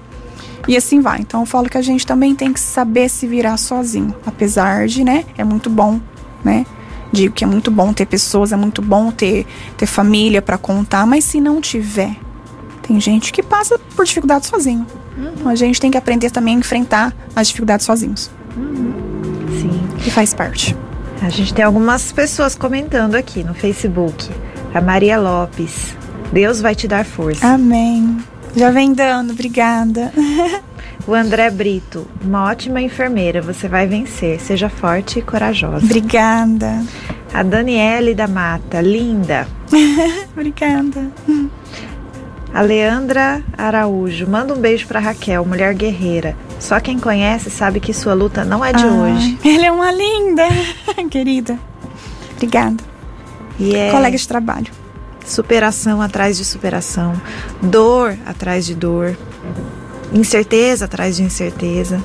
E 0.67 0.75
assim 0.77 1.01
vai. 1.01 1.19
Então 1.19 1.41
eu 1.41 1.45
falo 1.45 1.69
que 1.69 1.77
a 1.77 1.81
gente 1.81 2.05
também 2.05 2.35
tem 2.35 2.51
que 2.51 2.59
saber 2.59 3.09
se 3.09 3.27
virar 3.27 3.57
sozinho. 3.57 4.15
Apesar 4.25 4.87
de, 4.87 5.03
né? 5.03 5.25
É 5.37 5.43
muito 5.43 5.69
bom, 5.69 5.99
né? 6.43 6.65
Digo 7.11 7.33
que 7.33 7.43
é 7.43 7.47
muito 7.47 7.69
bom 7.69 7.93
ter 7.93 8.07
pessoas, 8.07 8.51
é 8.51 8.55
muito 8.55 8.81
bom 8.81 9.11
ter, 9.11 9.45
ter 9.77 9.85
família 9.85 10.41
para 10.41 10.57
contar, 10.57 11.05
mas 11.05 11.23
se 11.23 11.39
não 11.39 11.61
tiver, 11.61 12.15
tem 12.81 12.99
gente 12.99 13.31
que 13.31 13.43
passa 13.43 13.77
por 13.95 14.03
dificuldade 14.03 14.47
sozinho. 14.47 14.85
Uhum. 15.15 15.31
Então 15.35 15.47
a 15.47 15.55
gente 15.55 15.79
tem 15.79 15.91
que 15.91 15.97
aprender 15.97 16.31
também 16.31 16.55
a 16.55 16.59
enfrentar 16.59 17.15
as 17.35 17.47
dificuldades 17.47 17.85
sozinhos. 17.85 18.31
Uhum. 18.55 18.93
Sim. 19.59 19.81
E 20.05 20.11
faz 20.11 20.33
parte. 20.33 20.75
A 21.21 21.29
gente 21.29 21.53
tem 21.53 21.63
algumas 21.63 22.11
pessoas 22.11 22.55
comentando 22.55 23.15
aqui 23.15 23.43
no 23.43 23.53
Facebook. 23.53 24.29
A 24.73 24.81
Maria 24.81 25.17
Lopes. 25.17 25.95
Deus 26.31 26.59
vai 26.59 26.75
te 26.75 26.87
dar 26.87 27.05
força. 27.05 27.47
Amém. 27.47 28.17
Já 28.55 28.71
vem 28.71 28.93
dando, 28.93 29.31
obrigada. 29.31 30.11
O 31.05 31.13
André 31.13 31.49
Brito, 31.49 32.07
uma 32.23 32.45
ótima 32.45 32.81
enfermeira, 32.81 33.41
você 33.41 33.67
vai 33.67 33.85
vencer. 33.85 34.39
Seja 34.39 34.69
forte 34.69 35.19
e 35.19 35.21
corajosa. 35.21 35.85
Obrigada. 35.85 36.81
A 37.33 37.43
Daniele 37.43 38.15
da 38.15 38.25
Mata, 38.25 38.79
linda. 38.79 39.45
obrigada. 40.31 41.11
A 42.53 42.61
Leandra 42.61 43.43
Araújo, 43.57 44.29
manda 44.29 44.53
um 44.53 44.59
beijo 44.61 44.87
para 44.87 45.01
Raquel, 45.01 45.43
mulher 45.43 45.73
guerreira. 45.73 46.37
Só 46.63 46.79
quem 46.79 46.97
conhece 46.97 47.49
sabe 47.49 47.81
que 47.81 47.93
sua 47.93 48.13
luta 48.13 48.45
não 48.45 48.63
é 48.63 48.71
de 48.71 48.85
ah, 48.85 48.87
hoje. 48.87 49.37
Ela 49.43 49.65
é 49.65 49.71
uma 49.71 49.91
linda, 49.91 50.43
querida. 51.11 51.59
Obrigada. 52.37 52.81
E 53.59 53.75
é 53.75 53.91
Colega 53.91 54.17
de 54.17 54.25
trabalho. 54.25 54.71
Superação 55.25 56.01
atrás 56.01 56.37
de 56.37 56.45
superação, 56.45 57.21
dor 57.61 58.17
atrás 58.25 58.65
de 58.65 58.75
dor 58.75 59.17
incerteza 60.13 60.85
atrás 60.85 61.17
de 61.17 61.23
incerteza. 61.23 62.01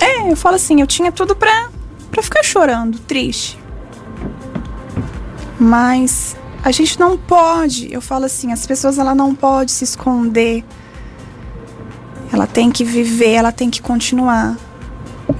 É, 0.00 0.30
eu 0.30 0.36
falo 0.36 0.54
assim, 0.54 0.80
eu 0.80 0.86
tinha 0.86 1.10
tudo 1.10 1.34
pra, 1.34 1.68
pra 2.12 2.22
ficar 2.22 2.44
chorando, 2.44 3.00
triste. 3.00 3.58
Mas 5.58 6.36
a 6.62 6.70
gente 6.70 7.00
não 7.00 7.18
pode, 7.18 7.92
eu 7.92 8.00
falo 8.00 8.26
assim, 8.26 8.52
as 8.52 8.64
pessoas 8.68 8.98
ela 8.98 9.16
não 9.16 9.34
pode 9.34 9.72
se 9.72 9.82
esconder. 9.82 10.64
Ela 12.34 12.48
tem 12.48 12.70
que 12.70 12.84
viver, 12.84 13.34
ela 13.34 13.52
tem 13.52 13.70
que 13.70 13.80
continuar. 13.80 14.56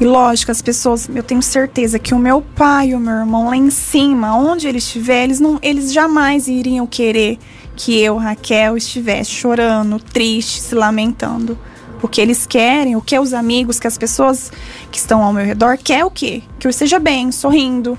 E 0.00 0.04
lógico, 0.04 0.52
as 0.52 0.62
pessoas, 0.62 1.08
eu 1.12 1.22
tenho 1.22 1.42
certeza 1.42 1.98
que 1.98 2.14
o 2.14 2.18
meu 2.18 2.40
pai 2.40 2.94
o 2.94 3.00
meu 3.00 3.14
irmão 3.14 3.48
lá 3.48 3.56
em 3.56 3.68
cima, 3.68 4.36
onde 4.36 4.68
ele 4.68 4.78
estiver, 4.78 5.24
eles 5.24 5.40
não, 5.40 5.58
eles 5.60 5.92
jamais 5.92 6.46
iriam 6.46 6.86
querer 6.86 7.38
que 7.76 7.98
eu, 8.00 8.16
Raquel, 8.16 8.76
estivesse 8.76 9.30
chorando, 9.30 9.98
triste, 9.98 10.60
se 10.60 10.74
lamentando 10.74 11.58
o 12.00 12.06
que 12.06 12.20
eles 12.20 12.46
querem, 12.46 12.94
o 12.94 13.00
que 13.00 13.18
os 13.18 13.32
amigos, 13.32 13.80
que 13.80 13.86
as 13.86 13.98
pessoas 13.98 14.52
que 14.92 14.98
estão 14.98 15.22
ao 15.22 15.32
meu 15.32 15.44
redor 15.44 15.76
quer 15.76 16.04
o 16.04 16.10
quê? 16.10 16.42
Que 16.58 16.66
eu 16.66 16.70
esteja 16.70 16.98
bem, 16.98 17.32
sorrindo, 17.32 17.98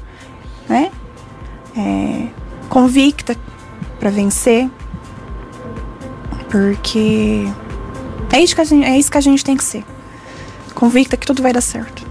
né? 0.69 0.89
É, 1.77 2.27
convicta 2.69 3.35
para 3.99 4.09
vencer, 4.09 4.69
porque 6.49 7.45
é 8.35 8.41
isso, 8.41 8.53
que 8.53 8.61
a 8.61 8.65
gente, 8.65 8.85
é 8.85 8.97
isso 8.97 9.09
que 9.09 9.17
a 9.17 9.21
gente 9.21 9.45
tem 9.45 9.55
que 9.55 9.63
ser. 9.63 9.83
Convicta 10.73 11.15
que 11.15 11.25
tudo 11.25 11.41
vai 11.41 11.53
dar 11.53 11.61
certo. 11.61 12.05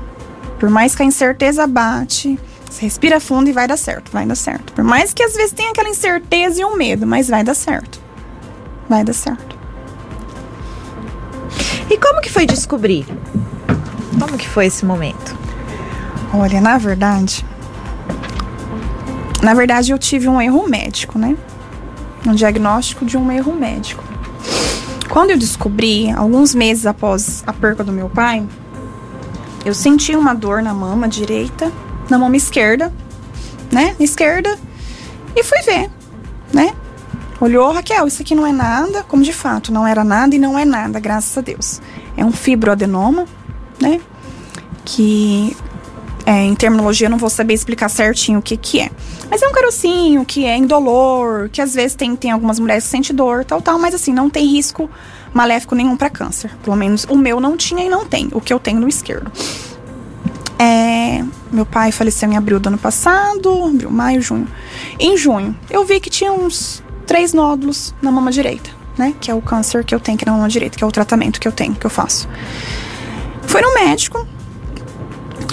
Por 0.58 0.70
mais 0.70 0.94
que 0.94 1.02
a 1.02 1.06
incerteza 1.06 1.66
bate, 1.66 2.38
você 2.70 2.80
respira 2.86 3.20
fundo 3.20 3.50
e 3.50 3.52
vai 3.52 3.68
dar 3.68 3.76
certo, 3.76 4.10
vai 4.10 4.24
dar 4.24 4.34
certo. 4.34 4.72
Por 4.72 4.82
mais 4.82 5.12
que 5.12 5.22
às 5.22 5.34
vezes 5.34 5.52
tenha 5.52 5.70
aquela 5.70 5.90
incerteza 5.90 6.62
e 6.62 6.64
um 6.64 6.76
medo, 6.76 7.06
mas 7.06 7.28
vai 7.28 7.44
dar 7.44 7.54
certo. 7.54 8.00
Vai 8.88 9.04
dar 9.04 9.12
certo. 9.12 9.58
E 11.90 11.98
como 11.98 12.22
que 12.22 12.30
foi 12.30 12.46
descobrir? 12.46 13.06
Como 14.18 14.38
que 14.38 14.48
foi 14.48 14.66
esse 14.66 14.86
momento? 14.86 15.36
Olha, 16.32 16.60
na 16.60 16.78
verdade, 16.78 17.44
na 19.42 19.52
verdade 19.52 19.92
eu 19.92 19.98
tive 19.98 20.26
um 20.26 20.40
erro 20.40 20.66
médico, 20.66 21.18
né? 21.18 21.36
Um 22.26 22.34
diagnóstico 22.34 23.04
de 23.04 23.18
um 23.18 23.30
erro 23.30 23.52
médico. 23.52 24.03
Quando 25.14 25.30
eu 25.30 25.38
descobri, 25.38 26.10
alguns 26.10 26.56
meses 26.56 26.86
após 26.86 27.44
a 27.46 27.52
perca 27.52 27.84
do 27.84 27.92
meu 27.92 28.10
pai, 28.10 28.44
eu 29.64 29.72
senti 29.72 30.16
uma 30.16 30.34
dor 30.34 30.60
na 30.60 30.74
mama 30.74 31.08
direita, 31.08 31.70
na 32.10 32.18
mama 32.18 32.36
esquerda, 32.36 32.92
né? 33.70 33.94
Esquerda, 34.00 34.58
e 35.36 35.44
fui 35.44 35.62
ver, 35.62 35.88
né? 36.52 36.74
Olhou, 37.40 37.70
Raquel, 37.70 38.08
isso 38.08 38.22
aqui 38.22 38.34
não 38.34 38.44
é 38.44 38.50
nada, 38.50 39.04
como 39.04 39.22
de 39.22 39.32
fato 39.32 39.72
não 39.72 39.86
era 39.86 40.02
nada 40.02 40.34
e 40.34 40.38
não 40.38 40.58
é 40.58 40.64
nada, 40.64 40.98
graças 40.98 41.38
a 41.38 41.40
Deus. 41.40 41.80
É 42.16 42.24
um 42.24 42.32
fibroadenoma, 42.32 43.24
né? 43.80 44.00
Que 44.84 45.56
é, 46.26 46.42
em 46.42 46.54
terminologia 46.54 47.06
eu 47.06 47.10
não 47.10 47.18
vou 47.18 47.28
saber 47.28 47.54
explicar 47.54 47.88
certinho 47.88 48.38
o 48.38 48.42
que 48.42 48.56
que 48.56 48.80
é. 48.80 48.90
Mas 49.30 49.42
é 49.42 49.48
um 49.48 49.52
carocinho 49.52 50.24
que 50.24 50.46
é 50.46 50.56
indolor, 50.56 51.48
que 51.50 51.60
às 51.60 51.74
vezes 51.74 51.94
tem, 51.94 52.16
tem 52.16 52.30
algumas 52.30 52.58
mulheres 52.58 52.84
que 52.84 52.90
sentem 52.90 53.14
dor, 53.14 53.44
tal, 53.44 53.60
tal, 53.60 53.78
mas 53.78 53.94
assim, 53.94 54.12
não 54.12 54.30
tem 54.30 54.46
risco 54.46 54.90
maléfico 55.32 55.74
nenhum 55.74 55.96
para 55.96 56.08
câncer. 56.08 56.50
Pelo 56.62 56.76
menos 56.76 57.04
o 57.04 57.16
meu 57.16 57.40
não 57.40 57.56
tinha 57.56 57.84
e 57.84 57.88
não 57.88 58.06
tem, 58.06 58.28
o 58.32 58.40
que 58.40 58.52
eu 58.52 58.58
tenho 58.58 58.80
no 58.80 58.88
esquerdo. 58.88 59.30
É, 60.58 61.22
meu 61.52 61.66
pai 61.66 61.92
faleceu 61.92 62.30
em 62.30 62.36
abril 62.36 62.58
do 62.58 62.68
ano 62.68 62.78
passado, 62.78 63.64
abril, 63.64 63.90
maio, 63.90 64.22
junho. 64.22 64.48
Em 64.98 65.16
junho, 65.16 65.54
eu 65.68 65.84
vi 65.84 66.00
que 66.00 66.08
tinha 66.08 66.32
uns 66.32 66.82
três 67.06 67.34
nódulos 67.34 67.94
na 68.00 68.10
mama 68.10 68.30
direita, 68.30 68.70
né? 68.96 69.12
Que 69.20 69.30
é 69.30 69.34
o 69.34 69.42
câncer 69.42 69.84
que 69.84 69.94
eu 69.94 70.00
tenho 70.00 70.16
aqui 70.16 70.24
na 70.24 70.32
mama 70.32 70.48
direita, 70.48 70.78
que 70.78 70.84
é 70.84 70.86
o 70.86 70.92
tratamento 70.92 71.38
que 71.38 71.46
eu 71.46 71.52
tenho, 71.52 71.74
que 71.74 71.84
eu 71.84 71.90
faço. 71.90 72.28
Fui 73.42 73.60
no 73.60 73.74
médico 73.74 74.26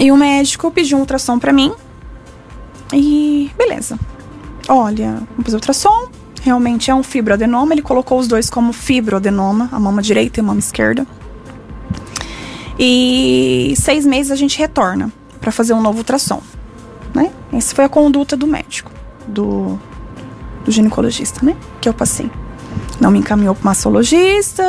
e 0.00 0.10
o 0.10 0.16
médico 0.16 0.70
pediu 0.70 0.96
um 0.96 1.00
ultrassom 1.00 1.38
para 1.38 1.52
mim. 1.52 1.72
E 2.92 3.50
beleza. 3.56 3.98
Olha, 4.68 5.22
fazer 5.42 5.56
ultrassom. 5.56 6.08
Realmente 6.42 6.90
é 6.90 6.94
um 6.94 7.02
fibroadenoma. 7.02 7.72
Ele 7.72 7.82
colocou 7.82 8.18
os 8.18 8.26
dois 8.26 8.50
como 8.50 8.72
fibroadenoma, 8.72 9.68
a 9.72 9.78
mama 9.78 10.02
direita 10.02 10.40
e 10.40 10.42
a 10.42 10.44
mama 10.44 10.58
esquerda. 10.58 11.06
E 12.78 13.74
seis 13.76 14.04
meses 14.04 14.32
a 14.32 14.36
gente 14.36 14.58
retorna 14.58 15.12
para 15.40 15.52
fazer 15.52 15.72
um 15.72 15.80
novo 15.80 15.98
ultrassom. 15.98 16.42
Né? 17.14 17.30
Essa 17.52 17.74
foi 17.74 17.84
a 17.84 17.88
conduta 17.88 18.36
do 18.36 18.46
médico, 18.46 18.90
do 19.26 19.78
do 20.64 20.70
ginecologista, 20.70 21.44
né? 21.44 21.56
Que 21.80 21.88
eu 21.88 21.94
passei. 21.94 22.30
Não 23.00 23.10
me 23.10 23.18
encaminhou 23.18 23.54
para 23.54 23.64
mastologista. 23.64 24.62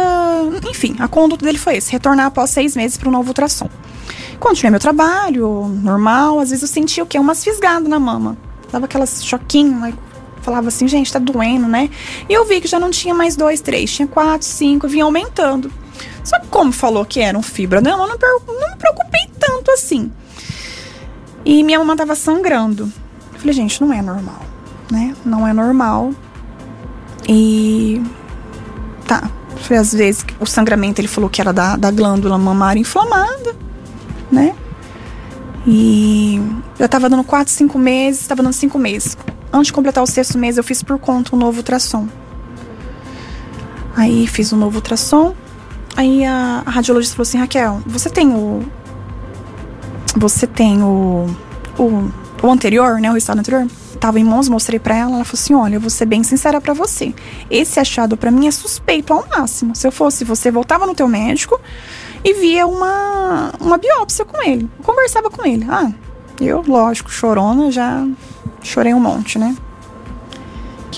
Enfim, 0.70 0.96
a 1.00 1.08
conduta 1.08 1.46
dele 1.46 1.58
foi 1.58 1.78
esse: 1.78 1.92
retornar 1.92 2.28
após 2.28 2.50
seis 2.50 2.76
meses 2.76 2.98
para 2.98 3.10
um 3.10 3.12
novo 3.12 3.30
ultrassom. 3.30 3.70
Continuei 4.44 4.72
meu 4.72 4.80
trabalho, 4.80 5.68
normal. 5.82 6.40
Às 6.40 6.50
vezes 6.50 6.64
eu 6.64 6.68
sentia 6.68 7.04
o 7.04 7.08
quê? 7.08 7.18
Umas 7.18 7.44
fisgadas 7.44 7.88
na 7.88 8.00
mama. 8.00 8.38
Dava 8.72 8.86
aquelas 8.86 9.24
choquinhos, 9.24 9.80
né? 9.80 9.94
falava 10.42 10.68
assim, 10.68 10.90
gente, 10.90 11.14
tá 11.14 11.20
doendo, 11.20 11.70
né? 11.70 11.90
E 12.28 12.34
eu 12.34 12.44
vi 12.44 12.60
que 12.60 12.68
já 12.68 12.78
não 12.78 12.92
tinha 12.92 13.14
mais 13.14 13.38
dois, 13.38 13.62
três, 13.62 13.90
tinha 13.90 14.06
quatro, 14.06 14.46
cinco, 14.46 14.90
vinha 14.90 15.06
aumentando. 15.06 15.72
Só 16.22 16.38
que 16.38 16.48
como 16.48 16.74
falou 16.74 17.06
que 17.06 17.22
era 17.22 17.38
um 17.38 17.42
fibra, 17.42 17.80
não, 17.80 17.92
eu 17.92 17.98
não, 18.10 18.18
não 18.46 18.72
me 18.72 18.76
preocupei 18.76 19.22
tanto 19.40 19.72
assim. 19.72 20.12
E 21.46 21.64
minha 21.64 21.80
mama 21.80 21.96
tava 21.96 22.14
sangrando. 22.14 22.92
Eu 23.34 23.40
falei, 23.40 23.54
gente, 23.54 23.80
não 23.80 23.94
é 23.94 24.02
normal 24.02 24.54
né? 24.94 25.16
Não 25.26 25.48
é 25.48 25.52
normal. 25.52 26.14
E 27.28 28.02
tá. 29.08 29.30
Foi 29.58 29.78
às 29.78 29.94
vezes 29.94 30.26
o 30.40 30.46
sangramento 30.46 31.00
ele 31.00 31.08
falou 31.08 31.30
que 31.30 31.42
era 31.42 31.54
da, 31.54 31.76
da 31.76 31.90
glândula 31.90 32.38
mamária 32.38 32.80
inflamada, 32.80 33.56
né? 34.34 34.56
E 35.66 36.42
eu 36.78 36.90
tava 36.90 37.10
dando 37.10 37.24
4, 37.24 37.52
5 37.52 37.78
meses, 37.80 38.28
tava 38.28 38.44
dando 38.44 38.54
5 38.54 38.78
meses. 38.78 39.18
Antes 39.52 39.68
de 39.68 39.74
completar 39.74 40.04
o 40.04 40.08
sexto 40.08 40.38
mês, 40.38 40.58
eu 40.58 40.64
fiz 40.64 40.84
por 40.84 40.98
conta 41.00 41.36
um 41.36 41.40
novo 41.40 41.58
ultrassom. 41.58 42.08
Aí 43.96 44.28
fiz 44.28 44.52
um 44.52 44.58
novo 44.58 44.78
ultrassom. 44.78 45.36
Aí 45.96 46.26
a, 46.26 46.64
a 46.66 46.70
radiologista 46.72 47.16
falou 47.16 47.28
assim: 47.28 47.38
Raquel, 47.38 47.82
você 47.86 48.10
tem 48.10 48.34
o. 48.34 48.64
Você 50.18 50.48
tem 50.48 50.82
o. 50.82 51.28
O, 51.78 52.12
o 52.42 52.52
anterior, 52.52 53.00
né? 53.00 53.12
O 53.12 53.18
estado 53.18 53.40
anterior? 53.40 53.68
tava 54.00 54.20
em 54.20 54.24
mãos, 54.24 54.50
mostrei 54.50 54.80
para 54.80 54.98
ela, 54.98 55.16
ela 55.16 55.24
falou 55.24 55.42
assim: 55.42 55.54
"Olha, 55.54 55.76
eu 55.76 55.80
vou 55.80 55.90
ser 55.90 56.06
bem 56.06 56.24
sincera 56.24 56.60
para 56.60 56.74
você. 56.74 57.16
Esse 57.50 57.80
achado 57.80 58.18
para 58.18 58.30
mim 58.30 58.48
é 58.48 58.52
suspeito 58.52 59.14
ao 59.14 59.26
máximo. 59.30 59.74
Se 59.74 59.88
eu 59.88 59.94
fosse 59.94 60.26
você, 60.26 60.52
voltava 60.52 60.86
no 60.86 60.94
teu 60.94 61.08
médico 61.08 61.58
e 62.24 62.34
via 62.34 62.66
uma 62.66 63.54
uma 63.60 63.78
biópsia 63.78 64.26
com 64.26 64.42
ele. 64.42 64.70
Eu 64.80 64.86
conversava 64.86 65.30
com 65.30 65.46
ele. 65.46 65.66
Ah, 65.70 65.92
eu, 66.40 66.64
lógico, 66.66 67.12
chorona, 67.12 67.72
já 67.72 68.06
chorei 68.62 68.94
um 68.94 69.00
monte, 69.00 69.38
né? 69.38 69.56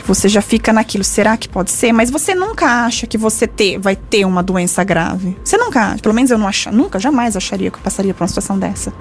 você 0.05 0.29
já 0.29 0.41
fica 0.41 0.71
naquilo, 0.71 1.03
será 1.03 1.35
que 1.35 1.49
pode 1.49 1.71
ser? 1.71 1.91
Mas 1.91 2.11
você 2.11 2.35
nunca 2.35 2.85
acha 2.85 3.07
que 3.07 3.17
você 3.17 3.47
ter, 3.47 3.79
vai 3.79 3.95
ter 3.95 4.23
uma 4.23 4.43
doença 4.43 4.83
grave. 4.83 5.35
Você 5.43 5.57
nunca 5.57 5.81
acha, 5.81 6.01
pelo 6.01 6.13
menos 6.13 6.29
eu 6.29 6.37
não 6.37 6.47
acho, 6.47 6.71
nunca, 6.71 6.99
jamais 6.99 7.35
acharia 7.35 7.71
que 7.71 7.77
eu 7.77 7.81
passaria 7.81 8.13
por 8.13 8.21
uma 8.21 8.27
situação 8.27 8.57
dessa. 8.57 8.93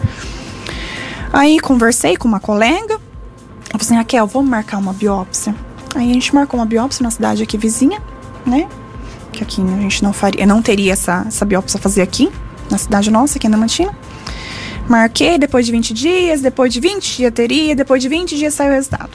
Aí 1.33 1.61
conversei 1.61 2.17
com 2.17 2.27
uma 2.27 2.41
colega, 2.41 2.95
eu 2.95 2.99
falei 2.99 3.81
assim, 3.81 3.95
Raquel, 3.97 4.27
vamos 4.27 4.49
marcar 4.49 4.79
uma 4.79 4.93
biópsia. 4.93 5.55
Aí 5.95 6.11
a 6.11 6.15
gente 6.15 6.35
marcou 6.35 6.59
uma 6.59 6.67
biópsia 6.67 7.03
na 7.03 7.11
cidade 7.11 7.43
aqui 7.43 7.59
vizinha, 7.59 8.01
né? 8.47 8.67
Que 9.35 9.43
aqui 9.43 9.61
a 9.61 9.81
gente 9.81 10.03
não 10.03 10.13
faria, 10.13 10.47
não 10.47 10.63
teria 10.63 10.93
essa, 10.93 11.25
essa 11.27 11.45
biópsia 11.45 11.79
a 11.79 11.81
fazer 11.81 12.03
aqui, 12.03 12.31
na 12.71 12.79
cidade 12.79 13.11
nossa, 13.11 13.37
aqui 13.37 13.49
na 13.49 13.57
Mantina. 13.57 13.95
Marquei, 14.89 15.39
depois 15.39 15.67
de 15.67 15.73
20 15.73 15.93
dias, 15.93 16.41
depois 16.41 16.73
de 16.73 16.79
20 16.79 17.17
dias 17.17 17.33
teria, 17.33 17.75
depois 17.75 18.03
de 18.03 18.09
20 18.09 18.37
dias 18.37 18.55
saiu 18.55 18.71
o 18.71 18.75
resultado. 18.75 19.11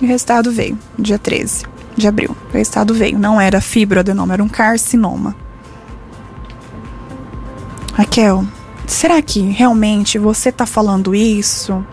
E 0.00 0.04
o 0.04 0.08
resultado 0.08 0.52
veio, 0.52 0.78
dia 0.98 1.18
13 1.18 1.64
de 1.96 2.06
abril. 2.06 2.36
O 2.52 2.56
resultado 2.56 2.94
veio. 2.94 3.18
Não 3.18 3.40
era 3.40 3.60
fibroadenoma, 3.60 4.34
era 4.34 4.42
um 4.42 4.48
carcinoma. 4.48 5.34
Raquel, 7.94 8.44
será 8.86 9.22
que 9.22 9.40
realmente 9.40 10.18
você 10.18 10.50
tá 10.50 10.66
falando 10.66 11.14
isso? 11.14 11.84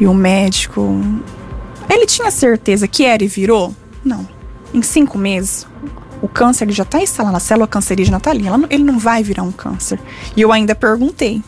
E 0.00 0.06
o 0.06 0.14
médico. 0.14 1.00
Ele 1.88 2.06
tinha 2.06 2.30
certeza 2.30 2.88
que 2.88 3.04
era 3.04 3.22
e 3.22 3.28
virou? 3.28 3.74
Não. 4.04 4.26
Em 4.72 4.82
cinco 4.82 5.18
meses, 5.18 5.66
o 6.24 6.28
câncer 6.28 6.70
já 6.70 6.86
tá 6.86 7.02
instalado, 7.02 7.36
a 7.36 7.40
célula 7.40 7.68
cancerígena 7.68 8.18
tá 8.18 8.30
ali. 8.30 8.46
ele 8.70 8.82
não 8.82 8.98
vai 8.98 9.22
virar 9.22 9.42
um 9.42 9.52
câncer. 9.52 10.00
E 10.34 10.40
eu 10.40 10.50
ainda 10.50 10.74
perguntei. 10.74 11.42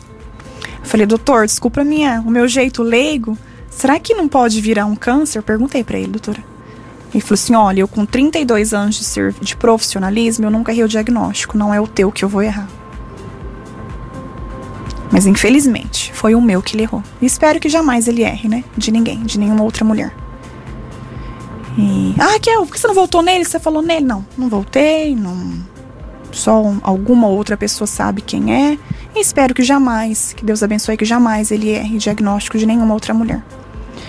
Falei, 0.83 1.07
doutor, 1.07 1.47
desculpa 1.47 1.83
minha, 1.83 2.21
o 2.23 2.29
meu 2.29 2.47
jeito 2.47 2.83
leigo, 2.83 3.35
será 3.71 3.99
que 3.99 4.13
não 4.13 4.27
pode 4.27 4.61
virar 4.61 4.85
um 4.85 4.95
câncer? 4.95 5.41
Perguntei 5.41 5.83
para 5.83 5.97
ele, 5.97 6.09
doutora. 6.09 6.43
Ele 7.11 7.21
falou 7.21 7.33
assim: 7.33 7.55
olha, 7.55 7.79
eu 7.79 7.87
com 7.87 8.05
32 8.05 8.71
anos 8.71 8.95
de, 8.97 9.03
ser, 9.03 9.33
de 9.41 9.55
profissionalismo, 9.55 10.45
eu 10.45 10.51
nunca 10.51 10.71
errei 10.71 10.83
o 10.83 10.87
diagnóstico, 10.87 11.57
não 11.57 11.73
é 11.73 11.81
o 11.81 11.87
teu 11.87 12.11
que 12.11 12.23
eu 12.23 12.29
vou 12.29 12.43
errar. 12.43 12.67
Mas 15.11 15.25
infelizmente, 15.25 16.11
foi 16.13 16.35
o 16.35 16.41
meu 16.41 16.61
que 16.61 16.75
ele 16.75 16.83
errou. 16.83 17.01
E 17.19 17.25
espero 17.25 17.59
que 17.59 17.67
jamais 17.67 18.07
ele 18.07 18.21
erre, 18.21 18.47
né? 18.47 18.63
De 18.77 18.91
ninguém, 18.91 19.23
de 19.23 19.39
nenhuma 19.39 19.63
outra 19.63 19.83
mulher. 19.83 20.13
E. 21.77 22.15
Ah, 22.17 22.31
Raquel, 22.33 22.65
por 22.65 22.73
que 22.73 22.79
você 22.79 22.87
não 22.87 22.95
voltou 22.95 23.21
nele? 23.21 23.45
Você 23.45 23.59
falou 23.59 23.81
nele? 23.81 24.05
Não, 24.05 24.25
não 24.37 24.49
voltei, 24.49 25.15
não. 25.15 25.53
Só 26.31 26.73
alguma 26.81 27.27
outra 27.27 27.55
pessoa 27.55 27.87
sabe 27.87 28.21
quem 28.21 28.53
é. 28.53 28.77
E 29.15 29.21
espero 29.21 29.53
que 29.53 29.63
jamais, 29.63 30.33
que 30.33 30.43
Deus 30.43 30.61
abençoe, 30.61 30.97
que 30.97 31.05
jamais 31.05 31.51
ele 31.51 31.69
erre 31.69 31.97
diagnóstico 31.97 32.57
de 32.57 32.65
nenhuma 32.65 32.93
outra 32.93 33.13
mulher. 33.13 33.43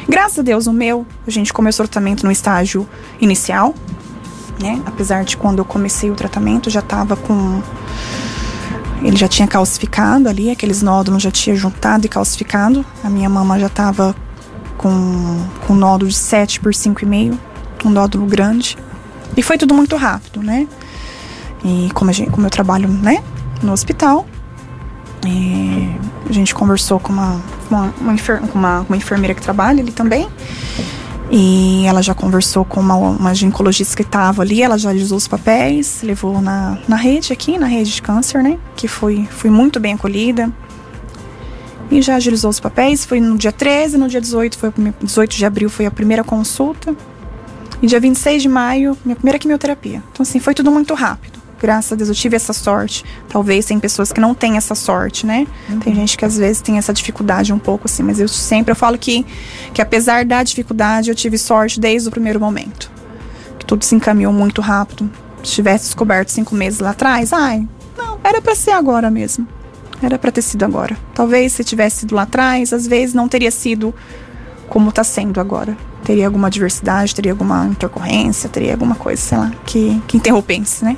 Graças 0.09 0.39
a 0.39 0.43
Deus, 0.43 0.66
o 0.66 0.73
meu, 0.73 1.07
a 1.27 1.31
gente 1.31 1.53
começou 1.53 1.85
o 1.85 1.89
tratamento 1.89 2.25
no 2.25 2.33
estágio 2.33 2.89
inicial, 3.21 3.75
né? 4.61 4.83
Apesar 4.87 5.25
de 5.25 5.37
quando 5.37 5.59
eu 5.59 5.64
comecei 5.64 6.11
o 6.11 6.14
tratamento, 6.14 6.71
já 6.71 6.83
tava 6.83 7.16
com. 7.16 7.62
Ele 9.03 9.16
já 9.16 9.29
tinha 9.29 9.47
calcificado 9.47 10.29
ali, 10.29 10.51
aqueles 10.51 10.83
nódulos 10.83 11.23
já 11.23 11.31
tinha 11.31 11.55
juntado 11.55 12.07
e 12.07 12.09
calcificado. 12.09 12.85
A 13.05 13.09
minha 13.09 13.29
mama 13.29 13.59
já 13.59 13.69
tava 13.69 14.16
com, 14.77 15.47
com 15.66 15.75
nódulo 15.75 16.11
de 16.11 16.16
7 16.16 16.61
por 16.61 16.73
5,5, 16.73 17.39
um 17.87 17.91
nódulo 17.91 18.26
grande. 18.26 18.76
E 19.37 19.43
foi 19.43 19.59
tudo 19.59 19.74
muito 19.74 19.95
rápido, 19.97 20.43
né? 20.43 20.66
E 21.64 21.89
como, 21.93 22.12
gente, 22.12 22.31
como 22.31 22.47
eu 22.47 22.51
trabalho, 22.51 22.89
né, 22.89 23.22
no 23.62 23.72
hospital, 23.72 24.26
a 26.29 26.33
gente 26.33 26.55
conversou 26.55 27.01
com 27.01 27.12
uma, 27.12 27.41
uma, 27.70 27.95
uma, 28.01 28.14
enfer 28.14 28.41
uma, 28.55 28.81
uma 28.81 28.97
enfermeira 28.97 29.35
que 29.35 29.43
trabalha 29.43 29.83
ali 29.83 29.93
também. 29.93 30.29
E 31.31 31.85
ela 31.85 32.03
já 32.03 32.14
conversou 32.14 32.64
com 32.64 32.81
uma, 32.81 32.95
uma 32.95 33.35
ginecologista 33.35 33.95
que 33.95 34.03
estava 34.03 34.41
ali, 34.41 34.62
ela 34.62 34.79
já 34.79 34.93
usou 34.93 35.18
os 35.18 35.29
papéis, 35.29 36.01
levou 36.03 36.41
na, 36.41 36.79
na 36.89 36.97
rede 36.97 37.33
aqui, 37.33 37.59
na 37.59 37.66
rede 37.66 37.93
de 37.93 38.01
câncer, 38.01 38.43
né? 38.43 38.59
Que 38.74 38.89
foi, 38.89 39.29
foi 39.31 39.51
muito 39.51 39.79
bem 39.79 39.95
acolhida. 39.95 40.51
E 41.91 42.01
já 42.01 42.16
agilizou 42.16 42.51
os 42.51 42.61
papéis, 42.61 43.05
foi 43.05 43.20
no 43.20 43.37
dia 43.37 43.53
13, 43.53 43.99
no 43.99 44.09
dia 44.09 44.20
18, 44.20 44.59
foi, 44.59 44.72
18 45.03 45.37
de 45.37 45.45
abril 45.45 45.68
foi 45.68 45.87
a 45.87 45.91
primeira 45.91 46.24
consulta. 46.24 46.95
E 47.81 47.87
dia 47.87 48.01
26 48.01 48.43
de 48.43 48.49
maio, 48.49 48.97
minha 49.05 49.16
primeira 49.16 49.39
quimioterapia. 49.39 50.03
Então, 50.12 50.22
assim, 50.22 50.41
foi 50.41 50.55
tudo 50.55 50.70
muito 50.70 50.95
rápido 50.95 51.39
graças 51.61 51.93
a 51.93 51.97
Deus 51.97 52.09
eu 52.09 52.14
tive 52.14 52.37
essa 52.37 52.53
sorte. 52.53 53.05
Talvez 53.29 53.66
tem 53.66 53.79
pessoas 53.79 54.12
que 54.12 54.20
não 54.20 54.35
têm 54.35 54.57
essa 54.57 54.74
sorte, 54.74 55.26
né? 55.26 55.47
Uhum. 55.68 55.81
Tem 55.81 55.95
gente 55.95 56.16
que 56.16 56.24
às 56.24 56.39
vezes 56.39 56.62
tem 56.62 56.79
essa 56.79 56.93
dificuldade 56.93 57.53
um 57.53 57.59
pouco 57.59 57.87
assim, 57.87 58.03
mas 58.03 58.20
eu 58.20 58.29
sempre 58.29 58.72
eu 58.72 58.76
falo 58.76 58.97
que 58.97 59.26
que 59.74 59.83
apesar 59.83 60.24
da 60.24 60.43
dificuldade, 60.43 61.11
eu 61.11 61.14
tive 61.14 61.37
sorte 61.37 61.81
desde 61.81 62.09
o 62.09 62.11
primeiro 62.11 62.41
momento. 62.41 62.91
Que 63.59 63.66
tudo 63.66 63.85
se 63.85 63.95
encaminhou 63.95 64.33
muito 64.33 64.61
rápido. 64.61 65.11
Se 65.43 65.53
tivesse 65.53 65.87
descoberto 65.87 66.29
cinco 66.29 66.55
meses 66.55 66.81
lá 66.81 66.91
atrás, 66.91 67.33
ai, 67.33 67.66
não, 67.97 68.18
era 68.22 68.41
para 68.41 68.55
ser 68.55 68.72
agora 68.72 69.11
mesmo. 69.11 69.47
Era 70.01 70.18
para 70.18 70.31
ter 70.31 70.43
sido 70.43 70.64
agora. 70.64 70.97
Talvez 71.12 71.53
se 71.53 71.64
tivesse 71.64 72.01
sido 72.01 72.14
lá 72.14 72.22
atrás, 72.22 72.72
às 72.72 72.87
vezes 72.87 73.14
não 73.14 73.29
teria 73.29 73.51
sido 73.51 73.93
como 74.69 74.91
está 74.91 75.03
sendo 75.03 75.41
agora. 75.41 75.77
Teria 76.05 76.27
alguma 76.27 76.51
diversidade, 76.51 77.14
teria 77.14 77.33
alguma 77.33 77.66
intercorrência, 77.66 78.49
teria 78.49 78.73
alguma 78.73 78.95
coisa, 78.95 79.21
sei 79.21 79.39
lá, 79.39 79.53
que, 79.66 80.01
que 80.07 80.16
interrompesse, 80.16 80.85
né? 80.85 80.97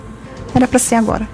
Era 0.54 0.68
para 0.68 0.78
ser 0.78 0.96
agora. 0.96 1.28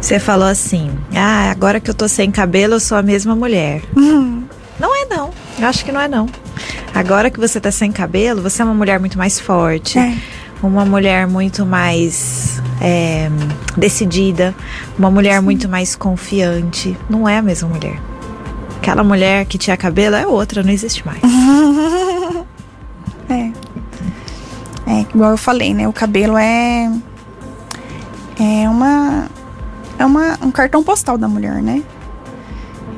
Você 0.00 0.18
falou 0.18 0.48
assim: 0.48 0.90
ah, 1.14 1.50
agora 1.50 1.78
que 1.80 1.90
eu 1.90 1.94
tô 1.94 2.08
sem 2.08 2.30
cabelo, 2.30 2.74
eu 2.74 2.80
sou 2.80 2.96
a 2.96 3.02
mesma 3.02 3.34
mulher. 3.34 3.82
Uhum. 3.96 4.44
Não 4.78 4.94
é, 4.94 5.06
não. 5.06 5.30
Eu 5.58 5.68
acho 5.68 5.84
que 5.84 5.92
não 5.92 6.00
é, 6.00 6.08
não. 6.08 6.26
Agora 6.94 7.30
que 7.30 7.38
você 7.38 7.60
tá 7.60 7.70
sem 7.70 7.92
cabelo, 7.92 8.42
você 8.42 8.62
é 8.62 8.64
uma 8.64 8.74
mulher 8.74 8.98
muito 8.98 9.18
mais 9.18 9.38
forte. 9.38 9.98
É. 9.98 10.16
Uma 10.62 10.84
mulher 10.84 11.26
muito 11.26 11.64
mais 11.64 12.60
é, 12.80 13.30
decidida. 13.76 14.54
Uma 14.98 15.10
mulher 15.10 15.38
Sim. 15.38 15.44
muito 15.44 15.68
mais 15.68 15.94
confiante. 15.94 16.96
Não 17.08 17.28
é 17.28 17.38
a 17.38 17.42
mesma 17.42 17.68
mulher. 17.68 17.98
Aquela 18.80 19.04
mulher 19.04 19.44
que 19.44 19.58
tinha 19.58 19.76
cabelo 19.76 20.16
é 20.16 20.26
outra, 20.26 20.62
não 20.62 20.70
existe 20.70 21.06
mais. 21.06 21.20
é. 23.28 23.52
É, 24.86 25.00
igual 25.14 25.32
eu 25.32 25.36
falei, 25.36 25.74
né? 25.74 25.86
O 25.86 25.92
cabelo 25.92 26.38
é. 26.38 26.90
É 28.40 28.68
uma. 28.70 29.28
É 29.98 30.06
uma, 30.06 30.38
um 30.40 30.50
cartão 30.50 30.82
postal 30.82 31.18
da 31.18 31.28
mulher, 31.28 31.62
né? 31.62 31.82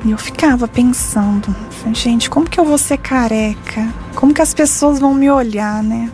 E 0.05 0.11
eu 0.11 0.17
ficava 0.17 0.69
pensando, 0.69 1.53
gente, 1.91 2.29
como 2.29 2.49
que 2.49 2.57
eu 2.57 2.63
vou 2.63 2.77
ser 2.77 2.97
careca? 2.97 3.93
Como 4.15 4.33
que 4.33 4.41
as 4.41 4.53
pessoas 4.53 4.99
vão 4.99 5.13
me 5.13 5.29
olhar, 5.29 5.83
né? 5.83 6.09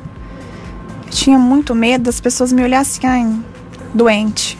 Eu 1.05 1.11
tinha 1.11 1.38
muito 1.38 1.76
medo 1.76 2.05
das 2.05 2.20
pessoas 2.20 2.51
me 2.51 2.63
olharem 2.63 2.82
assim, 2.82 3.05
ai, 3.05 3.39
doente. 3.93 4.57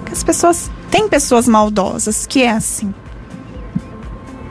Porque 0.00 0.12
as 0.12 0.22
pessoas. 0.22 0.70
Tem 0.90 1.08
pessoas 1.08 1.48
maldosas, 1.48 2.26
que 2.26 2.42
é 2.42 2.50
assim. 2.50 2.94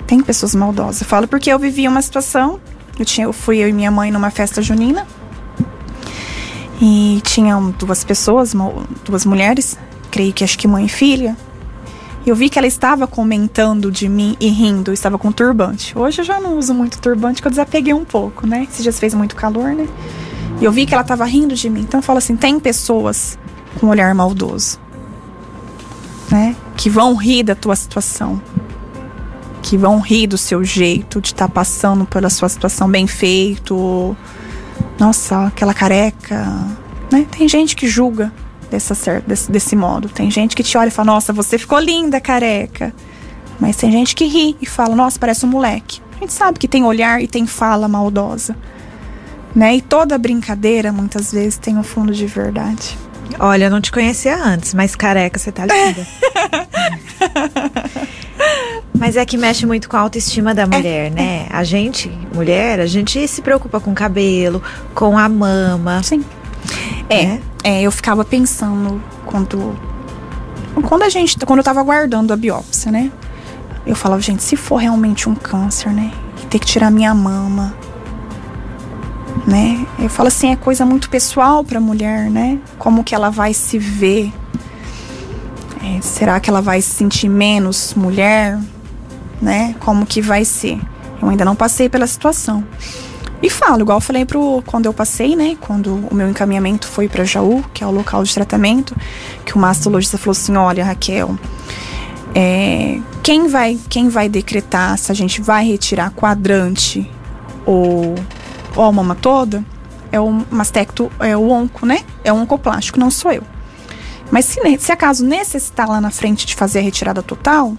Tem 0.07 0.21
pessoas 0.21 0.53
maldosas. 0.53 1.01
Eu 1.01 1.07
falo 1.07 1.27
porque 1.27 1.51
eu 1.51 1.59
vivi 1.59 1.87
uma 1.87 2.01
situação. 2.01 2.59
Eu, 2.97 3.05
tinha, 3.05 3.25
eu 3.25 3.33
fui 3.33 3.57
eu 3.57 3.67
e 3.67 3.73
minha 3.73 3.91
mãe 3.91 4.11
numa 4.11 4.29
festa 4.29 4.61
junina. 4.61 5.05
E 6.81 7.21
tinham 7.23 7.71
duas 7.71 8.03
pessoas, 8.03 8.53
duas 9.05 9.25
mulheres, 9.25 9.77
creio 10.11 10.33
que 10.33 10.43
acho 10.43 10.57
que 10.57 10.67
mãe 10.67 10.85
e 10.85 10.89
filha. 10.89 11.35
E 12.25 12.29
eu 12.29 12.35
vi 12.35 12.49
que 12.49 12.57
ela 12.57 12.67
estava 12.67 13.05
comentando 13.05 13.91
de 13.91 14.09
mim 14.09 14.35
e 14.39 14.47
rindo, 14.47 14.91
estava 14.91 15.17
com 15.17 15.31
turbante. 15.31 15.97
Hoje 15.97 16.21
eu 16.21 16.25
já 16.25 16.39
não 16.39 16.57
uso 16.57 16.73
muito 16.73 16.99
turbante, 16.99 17.35
porque 17.35 17.47
eu 17.47 17.51
desapeguei 17.51 17.93
um 17.93 18.03
pouco, 18.03 18.47
né? 18.47 18.63
Esses 18.63 18.81
dias 18.81 18.99
fez 18.99 19.13
muito 19.13 19.35
calor, 19.35 19.73
né? 19.73 19.87
E 20.59 20.65
eu 20.65 20.71
vi 20.71 20.85
que 20.85 20.93
ela 20.93 21.03
estava 21.03 21.23
rindo 21.25 21.53
de 21.53 21.69
mim. 21.69 21.81
Então 21.81 21.99
eu 21.99 22.01
falo 22.01 22.17
assim: 22.17 22.35
tem 22.35 22.59
pessoas 22.59 23.37
com 23.79 23.87
olhar 23.87 24.13
maldoso, 24.15 24.79
né? 26.31 26.55
Que 26.75 26.89
vão 26.89 27.15
rir 27.15 27.43
da 27.43 27.53
tua 27.53 27.75
situação. 27.75 28.41
Que 29.65 29.77
vão 29.77 29.99
rir 29.99 30.27
do 30.27 30.37
seu 30.37 30.63
jeito 30.63 31.19
de 31.19 31.29
estar 31.29 31.47
tá 31.47 31.53
passando 31.53 32.05
pela 32.05 32.29
sua 32.29 32.47
situação 32.47 32.87
bem 32.87 33.07
feito 33.07 34.15
nossa, 34.99 35.47
aquela 35.47 35.73
careca. 35.73 36.45
Né? 37.11 37.25
Tem 37.29 37.47
gente 37.47 37.75
que 37.75 37.87
julga 37.87 38.31
dessa, 38.69 38.93
desse, 39.21 39.51
desse 39.51 39.75
modo. 39.75 40.09
Tem 40.09 40.29
gente 40.31 40.55
que 40.55 40.63
te 40.63 40.77
olha 40.77 40.87
e 40.87 40.91
fala, 40.91 41.13
nossa, 41.13 41.33
você 41.33 41.57
ficou 41.57 41.79
linda, 41.79 42.19
careca. 42.21 42.93
Mas 43.59 43.75
tem 43.75 43.91
gente 43.91 44.15
que 44.15 44.25
ri 44.25 44.55
e 44.61 44.65
fala, 44.65 44.95
nossa, 44.95 45.19
parece 45.19 45.45
um 45.45 45.49
moleque. 45.49 46.01
A 46.15 46.19
gente 46.19 46.33
sabe 46.33 46.59
que 46.59 46.67
tem 46.67 46.83
olhar 46.83 47.21
e 47.21 47.27
tem 47.27 47.45
fala 47.45 47.87
maldosa. 47.87 48.55
Né? 49.53 49.77
E 49.77 49.81
toda 49.81 50.17
brincadeira, 50.17 50.91
muitas 50.91 51.31
vezes, 51.31 51.57
tem 51.57 51.77
um 51.77 51.83
fundo 51.83 52.13
de 52.13 52.25
verdade. 52.25 52.97
Olha, 53.39 53.65
eu 53.65 53.71
não 53.71 53.81
te 53.81 53.91
conhecia 53.91 54.37
antes, 54.37 54.73
mas 54.73 54.95
careca, 54.95 55.39
você 55.39 55.51
tá 55.51 55.65
linda. 55.67 56.07
Mas 58.97 59.17
é 59.17 59.25
que 59.25 59.37
mexe 59.37 59.65
muito 59.65 59.89
com 59.89 59.97
a 59.97 59.99
autoestima 59.99 60.53
da 60.53 60.65
mulher, 60.65 61.07
é, 61.07 61.09
né? 61.09 61.47
É. 61.49 61.55
A 61.55 61.63
gente, 61.63 62.09
mulher, 62.33 62.79
a 62.79 62.85
gente 62.85 63.27
se 63.27 63.41
preocupa 63.41 63.79
com 63.79 63.91
o 63.91 63.95
cabelo, 63.95 64.61
com 64.93 65.17
a 65.17 65.27
mama. 65.27 66.01
Sim. 66.01 66.23
É, 67.09 67.25
né? 67.25 67.41
é 67.63 67.81
eu 67.81 67.91
ficava 67.91 68.23
pensando 68.23 69.01
quando 69.25 69.75
quando 70.81 71.03
a 71.03 71.09
gente, 71.09 71.37
quando 71.45 71.59
eu 71.59 71.63
tava 71.63 71.79
aguardando 71.79 72.33
a 72.33 72.35
biópsia, 72.35 72.91
né? 72.91 73.11
Eu 73.85 73.95
falava, 73.95 74.21
gente, 74.21 74.43
se 74.43 74.55
for 74.55 74.77
realmente 74.77 75.29
um 75.29 75.35
câncer, 75.35 75.91
né? 75.91 76.11
E 76.43 76.45
ter 76.47 76.59
que 76.59 76.65
tirar 76.65 76.91
minha 76.91 77.13
mama. 77.13 77.73
né? 79.47 79.85
Eu 79.99 80.09
falo 80.09 80.27
assim, 80.27 80.51
é 80.51 80.55
coisa 80.55 80.85
muito 80.85 81.09
pessoal 81.09 81.63
para 81.63 81.79
mulher, 81.79 82.29
né? 82.29 82.59
Como 82.77 83.03
que 83.03 83.13
ela 83.13 83.29
vai 83.29 83.53
se 83.53 83.77
ver? 83.77 84.33
É, 85.83 86.01
será 86.01 86.39
que 86.39 86.49
ela 86.49 86.61
vai 86.61 86.81
se 86.81 86.89
sentir 86.89 87.29
menos 87.29 87.93
mulher, 87.93 88.59
né? 89.41 89.75
Como 89.79 90.05
que 90.05 90.21
vai 90.21 90.45
ser? 90.45 90.79
Eu 91.21 91.29
ainda 91.29 91.45
não 91.45 91.55
passei 91.55 91.89
pela 91.89 92.07
situação. 92.07 92.63
E 93.41 93.49
falo, 93.49 93.81
igual 93.81 93.97
eu 93.97 94.01
falei 94.01 94.25
pro 94.25 94.63
quando 94.65 94.85
eu 94.85 94.93
passei, 94.93 95.35
né? 95.35 95.57
Quando 95.59 96.07
o 96.09 96.15
meu 96.15 96.29
encaminhamento 96.29 96.87
foi 96.87 97.07
para 97.07 97.23
Jaú, 97.23 97.63
que 97.73 97.83
é 97.83 97.87
o 97.87 97.91
local 97.91 98.23
de 98.23 98.33
tratamento, 98.33 98.95
que 99.45 99.55
o 99.55 99.59
mastologista 99.59 100.17
falou 100.17 100.31
assim: 100.31 100.55
"Olha, 100.55 100.83
Raquel, 100.83 101.37
é, 102.33 102.99
quem 103.21 103.47
vai 103.47 103.77
quem 103.89 104.09
vai 104.09 104.29
decretar 104.29 104.97
se 104.97 105.11
a 105.11 105.15
gente 105.15 105.41
vai 105.41 105.67
retirar 105.67 106.11
quadrante 106.11 107.09
ou, 107.65 108.15
ou 108.75 108.83
a 108.83 108.91
mama 108.91 109.15
toda 109.15 109.63
é 110.11 110.19
o 110.19 110.31
mastecto, 110.49 111.11
é 111.19 111.35
o 111.35 111.49
onco, 111.49 111.85
né? 111.85 112.03
É 112.23 112.31
o 112.31 112.37
oncoplástico, 112.37 112.99
não 112.99 113.11
sou 113.11 113.31
eu. 113.31 113.43
Mas 114.31 114.45
se, 114.45 114.59
se 114.79 114.91
acaso 114.91 115.25
necessitar 115.25 115.87
lá 115.87 115.99
na 115.99 116.09
frente 116.09 116.45
de 116.45 116.55
fazer 116.55 116.79
a 116.79 116.81
retirada 116.81 117.21
total, 117.21 117.77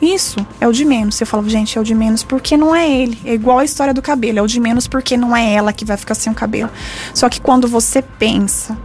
isso 0.00 0.44
é 0.60 0.66
o 0.66 0.72
de 0.72 0.84
menos. 0.84 1.20
Eu 1.20 1.26
falo, 1.26 1.48
gente, 1.48 1.76
é 1.76 1.80
o 1.80 1.84
de 1.84 1.94
menos 1.94 2.22
porque 2.22 2.56
não 2.56 2.74
é 2.74 2.90
ele. 2.90 3.18
É 3.24 3.34
igual 3.34 3.58
a 3.58 3.64
história 3.64 3.92
do 3.92 4.00
cabelo. 4.00 4.38
É 4.38 4.42
o 4.42 4.46
de 4.46 4.58
menos 4.58 4.86
porque 4.86 5.16
não 5.16 5.36
é 5.36 5.52
ela 5.52 5.72
que 5.72 5.84
vai 5.84 5.96
ficar 5.96 6.14
sem 6.14 6.32
o 6.32 6.34
cabelo. 6.34 6.70
Só 7.12 7.28
que 7.28 7.40
quando 7.40 7.68
você 7.68 8.00
pensa 8.00 8.76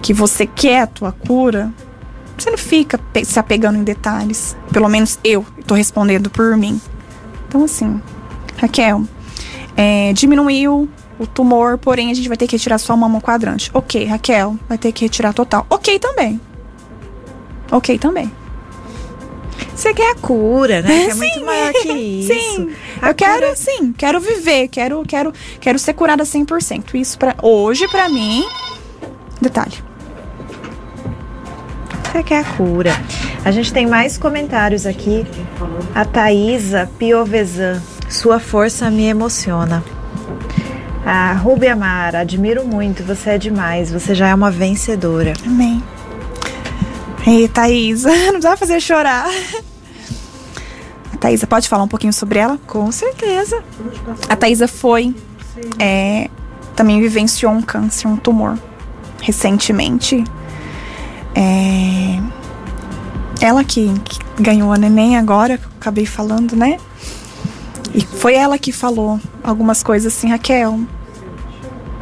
que 0.00 0.14
você 0.14 0.46
quer 0.46 0.82
a 0.82 0.86
tua 0.86 1.12
cura, 1.12 1.72
você 2.36 2.50
não 2.50 2.58
fica 2.58 3.00
se 3.24 3.38
apegando 3.38 3.78
em 3.78 3.82
detalhes. 3.82 4.56
Pelo 4.72 4.88
menos 4.88 5.18
eu 5.24 5.44
estou 5.58 5.76
respondendo 5.76 6.30
por 6.30 6.56
mim. 6.56 6.80
Então, 7.48 7.64
assim, 7.64 8.00
Raquel, 8.58 9.04
é, 9.76 10.12
diminuiu 10.12 10.88
o 11.18 11.26
tumor, 11.26 11.78
porém 11.78 12.10
a 12.12 12.14
gente 12.14 12.28
vai 12.28 12.36
ter 12.36 12.46
que 12.46 12.54
retirar 12.56 12.78
só 12.78 12.96
mama 12.96 13.20
quadrante. 13.20 13.70
Ok, 13.74 14.04
Raquel, 14.04 14.56
vai 14.68 14.78
ter 14.78 14.92
que 14.92 15.04
retirar 15.04 15.32
total. 15.32 15.66
Ok 15.68 15.98
também. 15.98 16.40
Ok 17.72 17.98
também. 17.98 18.30
Você 19.78 19.94
quer 19.94 20.10
a 20.10 20.14
cura, 20.16 20.82
né? 20.82 21.04
Que 21.04 21.10
é 21.12 21.14
muito 21.14 21.46
maior 21.46 21.72
que 21.72 21.92
isso. 21.94 22.34
Sim. 22.34 22.72
A 23.00 23.10
eu 23.10 23.14
quero, 23.14 23.56
sim, 23.56 23.94
quero 23.96 24.18
viver, 24.18 24.66
quero, 24.66 25.04
quero, 25.06 25.32
quero 25.60 25.78
ser 25.78 25.92
curada 25.92 26.24
100%. 26.24 26.96
Isso 26.96 27.16
para 27.16 27.36
hoje 27.40 27.86
para 27.86 28.08
mim, 28.08 28.44
detalhe. 29.40 29.76
Você 32.02 32.24
quer 32.24 32.40
a 32.40 32.44
cura. 32.44 32.90
A 33.44 33.52
gente 33.52 33.72
tem 33.72 33.86
mais 33.86 34.18
comentários 34.18 34.84
aqui. 34.84 35.24
A 35.94 36.04
Thaisa 36.04 36.90
Piovesan. 36.98 37.80
Sua 38.08 38.40
força 38.40 38.90
me 38.90 39.04
emociona. 39.04 39.84
A 41.06 41.34
Rubia 41.34 41.76
Mara, 41.76 42.20
admiro 42.20 42.66
muito, 42.66 43.04
você 43.04 43.30
é 43.30 43.38
demais, 43.38 43.92
você 43.92 44.12
já 44.12 44.26
é 44.26 44.34
uma 44.34 44.50
vencedora. 44.50 45.34
Amém. 45.46 45.80
Ei, 47.28 47.46
Thaisa, 47.46 48.08
não 48.32 48.40
precisa 48.40 48.56
fazer 48.56 48.80
chorar. 48.80 49.28
Thaisa, 51.20 51.46
pode 51.46 51.68
falar 51.68 51.82
um 51.82 51.88
pouquinho 51.88 52.12
sobre 52.12 52.38
ela? 52.38 52.58
Com 52.66 52.90
certeza. 52.90 53.62
A 54.30 54.34
Thaisa 54.34 54.66
foi. 54.66 55.14
É, 55.78 56.30
também 56.74 56.98
vivenciou 57.02 57.52
um 57.52 57.60
câncer, 57.60 58.08
um 58.08 58.16
tumor. 58.16 58.58
Recentemente. 59.20 60.24
É, 61.34 62.18
ela 63.44 63.62
que, 63.62 63.92
que 64.04 64.42
ganhou 64.42 64.72
a 64.72 64.78
neném 64.78 65.18
agora, 65.18 65.58
que 65.58 65.64
eu 65.66 65.70
acabei 65.78 66.06
falando, 66.06 66.56
né? 66.56 66.78
E 67.94 68.00
foi 68.00 68.36
ela 68.36 68.58
que 68.58 68.72
falou 68.72 69.20
algumas 69.44 69.82
coisas 69.82 70.14
assim, 70.14 70.30
Raquel. 70.30 70.80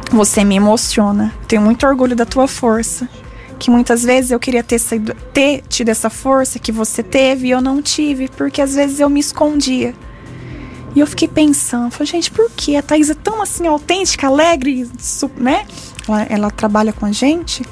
Você 0.09 0.45
me 0.45 0.55
emociona. 0.55 1.33
Tenho 1.49 1.61
muito 1.61 1.85
orgulho 1.85 2.15
da 2.15 2.25
tua 2.25 2.47
força 2.47 3.09
que 3.57 3.69
muitas 3.69 4.03
vezes 4.03 4.31
eu 4.31 4.39
queria 4.39 4.63
ter, 4.63 4.79
ter 5.33 5.63
tido 5.67 5.89
essa 5.89 6.09
força 6.09 6.59
que 6.59 6.71
você 6.71 7.03
teve 7.03 7.47
e 7.47 7.51
eu 7.51 7.61
não 7.61 7.81
tive, 7.81 8.27
porque 8.29 8.61
às 8.61 8.75
vezes 8.75 8.99
eu 8.99 9.09
me 9.09 9.19
escondia. 9.19 9.93
E 10.95 10.99
eu 10.99 11.05
fiquei 11.05 11.27
pensando, 11.27 11.91
falei, 11.91 12.07
gente, 12.07 12.31
por 12.31 12.49
que 12.49 12.75
a 12.75 12.81
Thaís 12.81 13.09
é 13.09 13.13
tão 13.13 13.41
assim 13.41 13.67
autêntica, 13.67 14.25
alegre, 14.25 14.89
né? 15.37 15.65
Ela, 16.07 16.23
ela 16.23 16.51
trabalha 16.51 16.91
com 16.91 17.05
a 17.05 17.11
gente, 17.11 17.63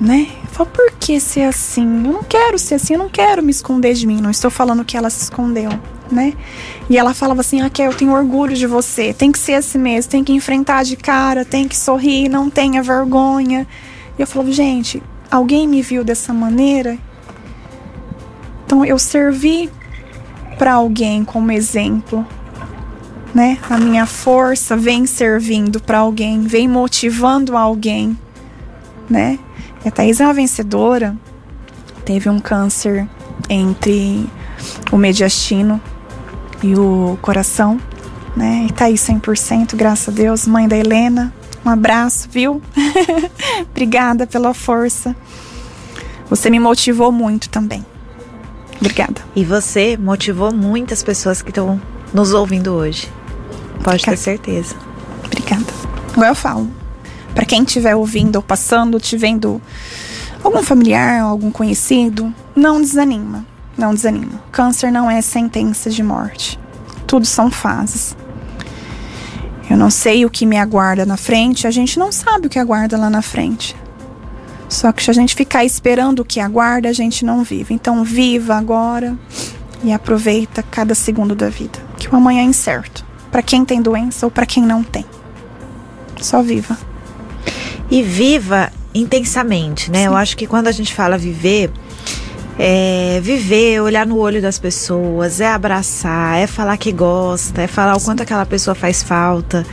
né? 0.00 0.28
Eu 0.42 0.48
falo, 0.50 0.70
por 0.70 0.92
que 0.92 1.18
ser 1.18 1.42
assim? 1.42 1.82
Eu 1.82 2.12
não 2.12 2.22
quero 2.22 2.56
ser 2.56 2.76
assim, 2.76 2.92
eu 2.92 2.98
não 3.00 3.08
quero 3.08 3.42
me 3.42 3.50
esconder 3.50 3.94
de 3.94 4.06
mim. 4.06 4.20
Não 4.20 4.30
estou 4.30 4.50
falando 4.50 4.84
que 4.84 4.96
ela 4.96 5.10
se 5.10 5.24
escondeu, 5.24 5.70
né? 6.08 6.34
E 6.88 6.96
ela 6.96 7.12
falava 7.12 7.40
assim, 7.40 7.60
Raquel, 7.60 7.90
eu 7.90 7.96
tenho 7.96 8.12
orgulho 8.12 8.54
de 8.54 8.66
você. 8.66 9.12
Tem 9.12 9.32
que 9.32 9.38
ser 9.38 9.54
assim 9.54 9.78
mesmo, 9.78 10.10
tem 10.12 10.22
que 10.22 10.32
enfrentar 10.32 10.84
de 10.84 10.96
cara, 10.96 11.44
tem 11.44 11.66
que 11.66 11.76
sorrir, 11.76 12.28
não 12.28 12.48
tenha 12.48 12.80
vergonha. 12.82 13.66
E 14.18 14.22
eu 14.22 14.26
falava, 14.26 14.52
gente, 14.52 15.02
alguém 15.30 15.66
me 15.66 15.82
viu 15.82 16.04
dessa 16.04 16.32
maneira? 16.32 16.96
Então 18.64 18.84
eu 18.84 18.98
servi 18.98 19.70
para 20.58 20.74
alguém 20.74 21.24
como 21.24 21.50
exemplo, 21.50 22.26
né? 23.34 23.58
A 23.68 23.76
minha 23.76 24.06
força 24.06 24.76
vem 24.76 25.06
servindo 25.06 25.80
para 25.80 25.98
alguém, 25.98 26.42
vem 26.42 26.68
motivando 26.68 27.56
alguém, 27.56 28.16
né? 29.10 29.38
E 29.84 29.88
a 29.88 29.90
Thaís 29.90 30.20
é 30.20 30.24
uma 30.24 30.32
vencedora. 30.32 31.16
Teve 32.04 32.28
um 32.28 32.38
câncer 32.38 33.08
entre 33.48 34.26
o 34.92 34.96
mediastino 34.96 35.80
e 36.62 36.74
o 36.74 37.18
coração, 37.20 37.80
né? 38.36 38.66
E 38.68 38.72
tá 38.72 38.86
aí 38.86 38.94
100%, 38.94 39.74
graças 39.74 40.08
a 40.08 40.12
Deus, 40.12 40.46
mãe 40.46 40.68
da 40.68 40.76
Helena, 40.76 41.32
um 41.64 41.70
abraço, 41.70 42.28
viu? 42.30 42.60
Obrigada 43.70 44.26
pela 44.26 44.52
força. 44.52 45.16
Você 46.28 46.50
me 46.50 46.58
motivou 46.58 47.10
muito 47.10 47.48
também. 47.48 47.84
Obrigada. 48.80 49.22
E 49.34 49.44
você 49.44 49.96
motivou 49.96 50.52
muitas 50.52 51.02
pessoas 51.02 51.40
que 51.40 51.50
estão 51.50 51.80
nos 52.12 52.32
ouvindo 52.34 52.72
hoje. 52.72 53.10
Pode 53.82 54.02
Obrigada. 54.02 54.16
ter 54.16 54.16
certeza. 54.16 54.74
Obrigada. 55.24 55.64
Igual 56.12 56.28
eu 56.28 56.34
falo. 56.34 56.70
Para 57.34 57.44
quem 57.44 57.62
estiver 57.62 57.96
ouvindo 57.96 58.36
ou 58.36 58.42
passando, 58.42 59.00
te 59.00 59.16
vendo 59.16 59.60
algum 60.42 60.62
familiar, 60.62 61.22
algum 61.22 61.50
conhecido, 61.50 62.32
não 62.54 62.80
desanima. 62.80 63.44
Não 63.76 63.92
desanima. 63.92 64.40
Câncer 64.52 64.92
não 64.92 65.10
é 65.10 65.20
sentença 65.20 65.90
de 65.90 66.02
morte. 66.02 66.58
Tudo 67.06 67.26
são 67.26 67.50
fases. 67.50 68.16
Eu 69.74 69.78
não 69.78 69.90
sei 69.90 70.24
o 70.24 70.30
que 70.30 70.46
me 70.46 70.56
aguarda 70.56 71.04
na 71.04 71.16
frente, 71.16 71.66
a 71.66 71.70
gente 71.72 71.98
não 71.98 72.12
sabe 72.12 72.46
o 72.46 72.48
que 72.48 72.60
aguarda 72.60 72.96
lá 72.96 73.10
na 73.10 73.20
frente. 73.20 73.74
Só 74.68 74.92
que 74.92 75.02
se 75.02 75.10
a 75.10 75.12
gente 75.12 75.34
ficar 75.34 75.64
esperando 75.64 76.20
o 76.20 76.24
que 76.24 76.38
aguarda, 76.38 76.88
a 76.88 76.92
gente 76.92 77.24
não 77.24 77.42
vive. 77.42 77.74
Então 77.74 78.04
viva 78.04 78.54
agora 78.54 79.18
e 79.82 79.92
aproveita 79.92 80.62
cada 80.62 80.94
segundo 80.94 81.34
da 81.34 81.48
vida, 81.48 81.76
que 81.98 82.08
o 82.08 82.14
amanhã 82.14 82.42
é 82.42 82.44
incerto, 82.44 83.04
para 83.32 83.42
quem 83.42 83.64
tem 83.64 83.82
doença 83.82 84.24
ou 84.24 84.30
para 84.30 84.46
quem 84.46 84.62
não 84.62 84.84
tem. 84.84 85.04
Só 86.20 86.40
viva. 86.40 86.78
E 87.90 88.00
viva 88.00 88.70
intensamente, 88.94 89.90
né? 89.90 90.02
Sim. 90.02 90.04
Eu 90.04 90.16
acho 90.16 90.36
que 90.36 90.46
quando 90.46 90.68
a 90.68 90.72
gente 90.72 90.94
fala 90.94 91.18
viver, 91.18 91.68
é 92.58 93.20
viver, 93.22 93.80
olhar 93.80 94.06
no 94.06 94.18
olho 94.18 94.40
das 94.40 94.58
pessoas, 94.58 95.40
é 95.40 95.48
abraçar, 95.48 96.38
é 96.38 96.46
falar 96.46 96.76
que 96.76 96.92
gosta, 96.92 97.62
é 97.62 97.66
falar 97.66 97.96
o 97.96 98.00
quanto 98.00 98.22
aquela 98.22 98.46
pessoa 98.46 98.74
faz 98.74 99.02
falta, 99.02 99.66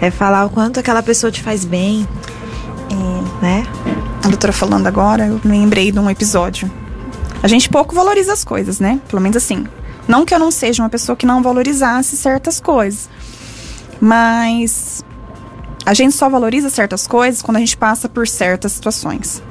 é 0.00 0.10
falar 0.10 0.44
o 0.44 0.50
quanto 0.50 0.78
aquela 0.78 1.02
pessoa 1.02 1.30
te 1.30 1.42
faz 1.42 1.64
bem. 1.64 2.06
É, 2.90 3.44
né? 3.44 3.66
A 4.24 4.28
doutora 4.28 4.52
falando 4.52 4.86
agora, 4.86 5.26
eu 5.26 5.40
lembrei 5.44 5.90
de 5.90 5.98
um 5.98 6.10
episódio. 6.10 6.70
A 7.42 7.48
gente 7.48 7.68
pouco 7.68 7.94
valoriza 7.94 8.32
as 8.32 8.44
coisas, 8.44 8.80
né? 8.80 9.00
Pelo 9.08 9.22
menos 9.22 9.36
assim. 9.36 9.66
Não 10.06 10.24
que 10.24 10.34
eu 10.34 10.38
não 10.38 10.50
seja 10.50 10.82
uma 10.82 10.88
pessoa 10.88 11.16
que 11.16 11.26
não 11.26 11.42
valorizasse 11.42 12.16
certas 12.16 12.60
coisas. 12.60 13.08
Mas 14.00 15.04
a 15.84 15.94
gente 15.94 16.14
só 16.14 16.28
valoriza 16.28 16.68
certas 16.68 17.06
coisas 17.06 17.42
quando 17.42 17.56
a 17.56 17.60
gente 17.60 17.76
passa 17.76 18.08
por 18.08 18.26
certas 18.26 18.72
situações. 18.72 19.42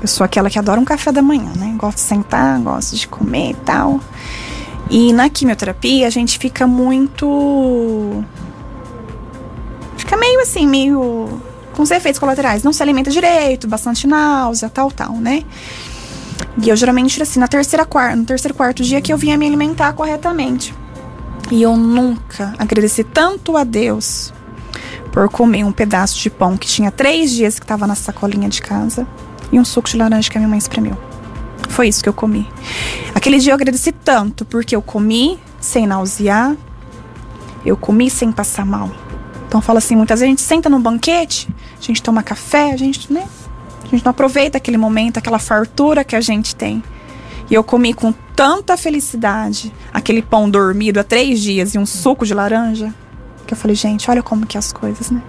Eu 0.00 0.08
sou 0.08 0.24
aquela 0.24 0.48
que 0.48 0.58
adora 0.58 0.80
um 0.80 0.84
café 0.84 1.12
da 1.12 1.20
manhã, 1.20 1.52
né? 1.56 1.74
Gosto 1.76 1.96
de 1.96 2.02
sentar, 2.02 2.58
gosto 2.60 2.96
de 2.96 3.06
comer 3.06 3.50
e 3.50 3.54
tal. 3.54 4.00
E 4.88 5.12
na 5.12 5.28
quimioterapia 5.28 6.06
a 6.06 6.10
gente 6.10 6.38
fica 6.38 6.66
muito. 6.66 8.24
Fica 9.96 10.16
meio 10.16 10.40
assim, 10.40 10.66
meio. 10.66 11.40
com 11.74 11.82
os 11.82 11.90
efeitos 11.90 12.18
colaterais. 12.18 12.62
Não 12.62 12.72
se 12.72 12.82
alimenta 12.82 13.10
direito, 13.10 13.68
bastante 13.68 14.06
náusea, 14.06 14.70
tal, 14.70 14.90
tal, 14.90 15.12
né? 15.12 15.44
E 16.62 16.68
eu 16.68 16.76
geralmente, 16.76 17.20
assim, 17.22 17.38
na 17.38 17.46
terceira 17.46 17.84
quarta, 17.84 18.16
no 18.16 18.24
terceiro 18.24 18.54
quarto 18.54 18.82
dia 18.82 19.00
que 19.02 19.12
eu 19.12 19.18
vinha 19.18 19.36
me 19.36 19.46
alimentar 19.46 19.92
corretamente. 19.92 20.74
E 21.50 21.62
eu 21.62 21.76
nunca 21.76 22.54
agradeci 22.58 23.04
tanto 23.04 23.56
a 23.56 23.64
Deus 23.64 24.32
por 25.12 25.28
comer 25.28 25.64
um 25.64 25.72
pedaço 25.72 26.18
de 26.18 26.30
pão 26.30 26.56
que 26.56 26.66
tinha 26.66 26.90
três 26.90 27.30
dias 27.30 27.58
que 27.58 27.64
estava 27.64 27.86
na 27.86 27.94
sacolinha 27.94 28.48
de 28.48 28.62
casa 28.62 29.06
e 29.52 29.58
um 29.58 29.64
suco 29.64 29.88
de 29.88 29.96
laranja 29.96 30.30
que 30.30 30.36
a 30.36 30.40
minha 30.40 30.48
mãe 30.48 30.58
espremeu. 30.58 30.96
Foi 31.68 31.88
isso 31.88 32.02
que 32.02 32.08
eu 32.08 32.12
comi. 32.12 32.48
Aquele 33.14 33.38
dia 33.38 33.52
eu 33.52 33.54
agradeci 33.54 33.92
tanto, 33.92 34.44
porque 34.44 34.74
eu 34.74 34.82
comi 34.82 35.38
sem 35.60 35.86
nausear, 35.86 36.56
eu 37.64 37.76
comi 37.76 38.10
sem 38.10 38.32
passar 38.32 38.66
mal. 38.66 38.90
Então 39.46 39.60
fala 39.60 39.78
assim, 39.78 39.96
muitas 39.96 40.20
vezes 40.20 40.28
a 40.28 40.30
gente 40.30 40.42
senta 40.42 40.68
num 40.68 40.80
banquete, 40.80 41.48
a 41.78 41.82
gente 41.82 42.02
toma 42.02 42.22
café, 42.22 42.72
a 42.72 42.76
gente, 42.76 43.12
né? 43.12 43.26
A 43.82 43.88
gente 43.88 44.04
não 44.04 44.10
aproveita 44.10 44.58
aquele 44.58 44.76
momento, 44.76 45.18
aquela 45.18 45.38
fartura 45.38 46.04
que 46.04 46.14
a 46.14 46.20
gente 46.20 46.54
tem. 46.54 46.82
E 47.50 47.54
eu 47.54 47.64
comi 47.64 47.92
com 47.92 48.12
tanta 48.36 48.76
felicidade 48.76 49.72
aquele 49.92 50.22
pão 50.22 50.48
dormido 50.48 51.00
há 51.00 51.04
três 51.04 51.40
dias 51.40 51.74
e 51.74 51.78
um 51.78 51.84
suco 51.84 52.24
de 52.24 52.32
laranja, 52.32 52.94
que 53.46 53.52
eu 53.52 53.58
falei, 53.58 53.74
gente, 53.74 54.08
olha 54.08 54.22
como 54.22 54.46
que 54.46 54.56
é 54.56 54.60
as 54.60 54.72
coisas, 54.72 55.10
né? 55.10 55.20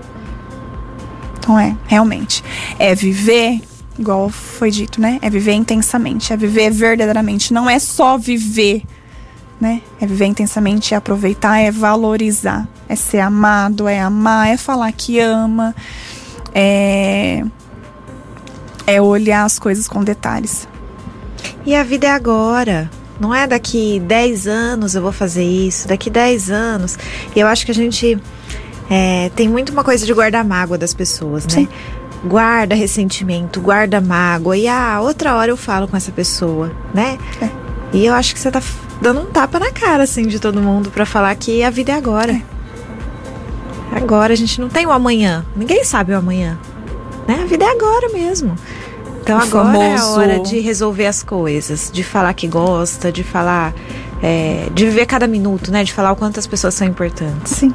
Então 1.39 1.57
é, 1.57 1.75
realmente, 1.87 2.43
é 2.77 2.93
viver, 2.93 3.59
igual 3.97 4.29
foi 4.29 4.71
dito, 4.71 4.99
né? 4.99 5.19
É 5.21 5.29
viver 5.29 5.53
intensamente, 5.53 6.33
é 6.33 6.37
viver 6.37 6.71
verdadeiramente. 6.71 7.53
Não 7.53 7.69
é 7.69 7.79
só 7.79 8.17
viver, 8.17 8.83
né? 9.59 9.81
É 9.99 10.05
viver 10.05 10.25
intensamente, 10.25 10.93
é 10.93 10.97
aproveitar, 10.97 11.59
é 11.59 11.71
valorizar, 11.71 12.67
é 12.87 12.95
ser 12.95 13.19
amado, 13.19 13.87
é 13.87 13.99
amar, 13.99 14.47
é 14.49 14.57
falar 14.57 14.91
que 14.91 15.19
ama, 15.19 15.75
é, 16.53 17.43
é 18.87 19.01
olhar 19.01 19.43
as 19.45 19.59
coisas 19.59 19.87
com 19.87 20.03
detalhes. 20.03 20.67
E 21.65 21.75
a 21.75 21.83
vida 21.83 22.07
é 22.07 22.11
agora. 22.11 22.89
Não 23.19 23.35
é 23.35 23.45
daqui 23.45 23.99
10 23.99 24.47
anos 24.47 24.95
eu 24.95 25.01
vou 25.01 25.11
fazer 25.11 25.43
isso, 25.43 25.87
daqui 25.87 26.09
10 26.09 26.49
anos. 26.49 26.97
E 27.35 27.39
eu 27.39 27.47
acho 27.47 27.63
que 27.65 27.71
a 27.71 27.75
gente 27.75 28.17
é, 28.89 29.29
tem 29.35 29.47
muito 29.47 29.71
uma 29.71 29.83
coisa 29.83 30.05
de 30.07 30.13
guardar 30.13 30.43
mágoa 30.43 30.77
das 30.77 30.93
pessoas, 30.93 31.45
né? 31.45 31.53
Sim. 31.53 31.67
Guarda 32.23 32.75
ressentimento, 32.75 33.59
guarda 33.59 33.99
mágoa. 33.99 34.55
E 34.55 34.67
ah, 34.67 34.99
outra 35.01 35.35
hora 35.35 35.51
eu 35.51 35.57
falo 35.57 35.87
com 35.87 35.97
essa 35.97 36.11
pessoa, 36.11 36.71
né? 36.93 37.17
É. 37.41 37.49
E 37.93 38.05
eu 38.05 38.13
acho 38.13 38.33
que 38.33 38.39
você 38.39 38.51
tá 38.51 38.61
dando 39.01 39.21
um 39.21 39.25
tapa 39.25 39.59
na 39.59 39.71
cara, 39.71 40.03
assim, 40.03 40.27
de 40.27 40.39
todo 40.39 40.61
mundo 40.61 40.91
para 40.91 41.05
falar 41.05 41.33
que 41.35 41.63
a 41.63 41.69
vida 41.69 41.91
é 41.91 41.95
agora. 41.95 42.31
É. 42.31 42.41
Agora, 43.93 44.31
a 44.33 44.35
gente 44.35 44.61
não 44.61 44.69
tem 44.69 44.85
o 44.85 44.91
amanhã. 44.91 45.45
Ninguém 45.55 45.83
sabe 45.83 46.13
o 46.13 46.17
amanhã. 46.17 46.57
Né? 47.27 47.39
A 47.43 47.45
vida 47.45 47.65
é 47.65 47.69
agora 47.71 48.09
mesmo. 48.09 48.55
Então 49.21 49.37
O 49.37 49.41
agora 49.41 49.77
é 49.77 49.93
a 49.93 49.97
famoso- 49.97 50.19
hora 50.19 50.39
de 50.39 50.59
resolver 50.59 51.05
as 51.07 51.21
coisas, 51.21 51.89
de 51.91 52.03
falar 52.03 52.33
que 52.33 52.47
gosta, 52.47 53.11
de 53.11 53.23
falar, 53.23 53.73
é, 54.21 54.67
de 54.73 54.85
viver 54.85 55.05
cada 55.05 55.27
minuto, 55.27 55.71
né? 55.71 55.83
De 55.83 55.93
falar 55.93 56.11
o 56.11 56.15
quanto 56.15 56.39
as 56.39 56.47
pessoas 56.47 56.73
são 56.73 56.87
importantes. 56.87 57.51
Sim. 57.53 57.73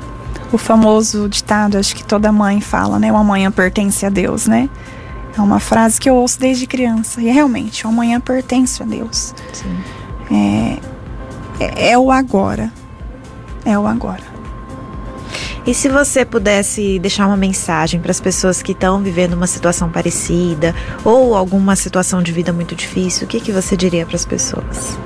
O 0.53 0.59
famoso 0.59 1.28
ditado, 1.28 1.76
acho 1.76 1.94
que 1.94 2.05
toda 2.05 2.30
mãe 2.30 2.61
fala, 2.61 2.99
né? 2.99 3.12
O 3.12 3.16
amanhã 3.16 3.51
pertence 3.51 4.07
a 4.07 4.09
Deus, 4.09 4.47
né? 4.47 4.68
É 5.36 5.40
uma 5.40 5.61
frase 5.61 6.01
que 6.01 6.09
eu 6.09 6.14
ouço 6.14 6.38
desde 6.38 6.66
criança. 6.66 7.20
E 7.20 7.28
é 7.28 7.32
realmente, 7.32 7.86
o 7.86 7.90
amanhã 7.90 8.20
pertence 8.20 8.82
a 8.82 8.86
Deus. 8.86 9.34
É, 10.30 10.78
é, 11.61 11.90
é 11.90 11.99
o 11.99 12.11
agora. 12.11 12.72
É 13.64 13.78
o 13.78 13.86
agora. 13.86 14.36
E 15.66 15.74
se 15.74 15.88
você 15.88 16.24
pudesse 16.24 16.97
deixar 17.01 17.26
uma 17.26 17.36
mensagem 17.36 18.01
para 18.01 18.12
as 18.12 18.20
pessoas 18.20 18.62
que 18.62 18.70
estão 18.70 19.03
vivendo 19.03 19.32
uma 19.34 19.49
situação 19.49 19.90
parecida 19.90 20.72
ou 21.05 21.34
alguma 21.34 21.74
situação 21.74 22.22
de 22.22 22.30
vida 22.30 22.53
muito 22.53 22.76
difícil, 22.76 23.26
o 23.26 23.28
que, 23.28 23.40
que 23.40 23.51
você 23.51 23.76
diria 23.76 24.07
para 24.07 24.14
as 24.14 24.24
pessoas? 24.24 24.97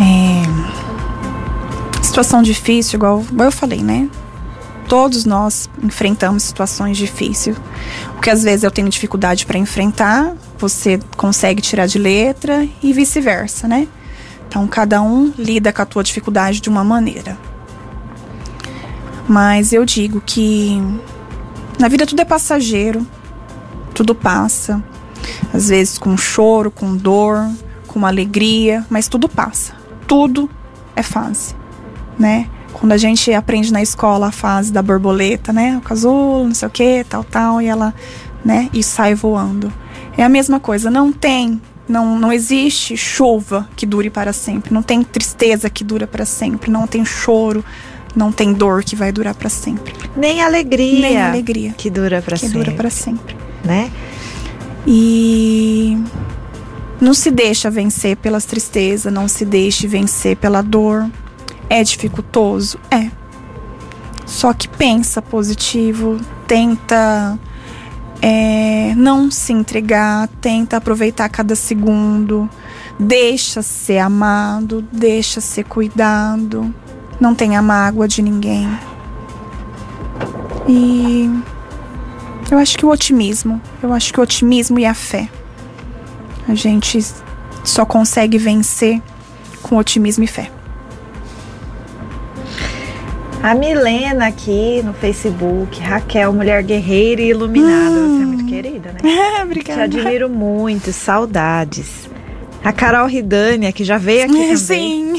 É, 0.00 0.43
situação 2.14 2.44
difícil, 2.44 2.96
igual, 2.96 3.24
eu 3.36 3.50
falei, 3.50 3.82
né? 3.82 4.08
Todos 4.88 5.24
nós 5.24 5.68
enfrentamos 5.82 6.44
situações 6.44 6.96
difíceis. 6.96 7.56
O 8.16 8.20
que 8.20 8.30
às 8.30 8.44
vezes 8.44 8.62
eu 8.62 8.70
tenho 8.70 8.88
dificuldade 8.88 9.44
para 9.44 9.58
enfrentar, 9.58 10.32
você 10.56 11.00
consegue 11.16 11.60
tirar 11.60 11.86
de 11.86 11.98
letra 11.98 12.68
e 12.80 12.92
vice-versa, 12.92 13.66
né? 13.66 13.88
Então 14.46 14.64
cada 14.68 15.02
um 15.02 15.32
lida 15.36 15.72
com 15.72 15.82
a 15.82 15.84
tua 15.84 16.04
dificuldade 16.04 16.60
de 16.60 16.68
uma 16.68 16.84
maneira. 16.84 17.36
Mas 19.28 19.72
eu 19.72 19.84
digo 19.84 20.20
que 20.24 20.80
na 21.80 21.88
vida 21.88 22.06
tudo 22.06 22.20
é 22.22 22.24
passageiro, 22.24 23.04
tudo 23.92 24.14
passa. 24.14 24.80
Às 25.52 25.68
vezes 25.68 25.98
com 25.98 26.16
choro, 26.16 26.70
com 26.70 26.94
dor, 26.94 27.50
com 27.88 28.06
alegria, 28.06 28.86
mas 28.88 29.08
tudo 29.08 29.28
passa. 29.28 29.74
Tudo 30.06 30.48
é 30.94 31.02
fase, 31.02 31.56
né? 32.18 32.46
Quando 32.72 32.92
a 32.92 32.96
gente 32.96 33.32
aprende 33.32 33.72
na 33.72 33.80
escola 33.82 34.28
a 34.28 34.32
fase 34.32 34.72
da 34.72 34.82
borboleta, 34.82 35.52
né? 35.52 35.76
O 35.76 35.80
casulo, 35.80 36.44
não 36.44 36.54
sei 36.54 36.68
o 36.68 36.70
que, 36.70 37.04
tal, 37.08 37.22
tal, 37.24 37.62
e 37.62 37.66
ela, 37.66 37.94
né? 38.44 38.68
E 38.72 38.82
sai 38.82 39.14
voando. 39.14 39.72
É 40.16 40.22
a 40.22 40.28
mesma 40.28 40.58
coisa, 40.60 40.90
não 40.90 41.12
tem, 41.12 41.60
não, 41.88 42.18
não 42.18 42.32
existe 42.32 42.96
chuva 42.96 43.68
que 43.76 43.84
dure 43.86 44.10
para 44.10 44.32
sempre, 44.32 44.72
não 44.72 44.82
tem 44.82 45.02
tristeza 45.02 45.68
que 45.70 45.82
dura 45.84 46.06
para 46.06 46.24
sempre, 46.24 46.70
não 46.70 46.86
tem 46.86 47.04
choro, 47.04 47.64
não 48.14 48.30
tem 48.30 48.52
dor 48.52 48.84
que 48.84 48.94
vai 48.94 49.10
durar 49.10 49.34
para 49.34 49.48
sempre, 49.48 49.92
Nem 50.16 50.40
alegria. 50.40 51.00
nem 51.00 51.20
alegria 51.20 51.72
Que 51.76 51.90
dura 51.90 52.22
para 52.22 52.36
que 52.36 52.42
sempre. 52.46 52.58
dura 52.58 52.70
para 52.72 52.90
sempre. 52.90 53.36
né? 53.64 53.90
E 54.86 55.98
não 57.00 57.14
se 57.14 57.30
deixa 57.30 57.70
vencer 57.70 58.16
pelas 58.16 58.44
tristezas, 58.44 59.12
não 59.12 59.26
se 59.26 59.44
deixe 59.44 59.86
vencer 59.86 60.36
pela 60.36 60.62
dor. 60.62 61.10
É 61.68 61.82
dificultoso? 61.82 62.78
É. 62.90 63.10
Só 64.26 64.52
que 64.52 64.68
pensa 64.68 65.20
positivo, 65.20 66.18
tenta 66.46 67.38
é, 68.22 68.94
não 68.96 69.30
se 69.30 69.52
entregar, 69.52 70.28
tenta 70.40 70.78
aproveitar 70.78 71.28
cada 71.28 71.54
segundo, 71.54 72.48
deixa 72.98 73.60
ser 73.60 73.98
amado, 73.98 74.82
deixa 74.90 75.40
ser 75.42 75.64
cuidado, 75.64 76.74
não 77.20 77.34
tenha 77.34 77.60
mágoa 77.60 78.08
de 78.08 78.22
ninguém. 78.22 78.66
E 80.66 81.28
eu 82.50 82.56
acho 82.56 82.78
que 82.78 82.86
o 82.86 82.90
otimismo, 82.90 83.60
eu 83.82 83.92
acho 83.92 84.12
que 84.12 84.18
o 84.18 84.22
otimismo 84.22 84.78
e 84.78 84.86
a 84.86 84.94
fé. 84.94 85.28
A 86.48 86.54
gente 86.54 86.98
só 87.62 87.84
consegue 87.84 88.38
vencer 88.38 89.02
com 89.62 89.76
otimismo 89.76 90.24
e 90.24 90.26
fé. 90.26 90.50
A 93.44 93.54
Milena 93.54 94.28
aqui 94.28 94.80
no 94.82 94.94
Facebook, 94.94 95.78
Raquel, 95.78 96.32
mulher 96.32 96.62
guerreira 96.62 97.20
e 97.20 97.28
iluminada. 97.28 97.90
Você 97.94 98.22
é 98.22 98.26
muito 98.26 98.46
querida, 98.46 98.90
né? 98.92 98.98
Te 99.04 99.42
Obrigada. 99.42 99.82
admiro 99.82 100.30
muito, 100.30 100.90
saudades. 100.94 102.08
A 102.64 102.72
Carol 102.72 103.06
Ridânia, 103.06 103.70
que 103.70 103.84
já 103.84 103.98
veio 103.98 104.24
aqui 104.24 104.32
também. 104.56 104.56
Sim, 104.56 105.12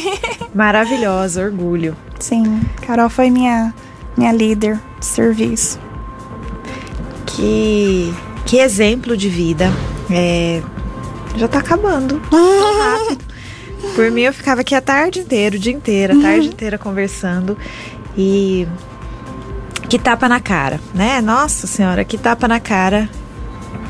Maravilhosa, 0.56 1.44
orgulho. 1.44 1.96
sim. 2.20 2.62
Carol 2.82 3.12
foi 3.12 3.30
minha, 3.30 3.72
minha 4.18 4.32
líder 4.32 4.80
de 5.00 5.06
serviço. 5.06 5.80
Que, 7.28 8.12
que 8.44 8.58
exemplo 8.58 9.16
de 9.16 9.30
vida. 9.30 9.70
É, 10.10 10.64
já 11.38 11.48
tá 11.48 11.60
acabando. 11.60 12.20
Tão 12.32 12.80
rápido. 12.80 13.24
Por 13.94 14.10
mim, 14.10 14.22
eu 14.24 14.34
ficava 14.34 14.62
aqui 14.62 14.74
a 14.74 14.82
tarde 14.82 15.20
inteira, 15.20 15.56
o 15.56 15.60
dia 15.60 15.72
inteiro, 15.72 16.18
a 16.18 16.22
tarde 16.22 16.48
inteira 16.48 16.78
conversando. 16.78 17.56
E 18.18 18.68
que 19.90 20.00
tapa 20.00 20.28
na 20.28 20.40
cara, 20.40 20.80
né? 20.94 21.22
Nossa 21.22 21.68
senhora, 21.68 22.04
que 22.04 22.18
tapa 22.18 22.48
na 22.48 22.60
cara. 22.60 23.10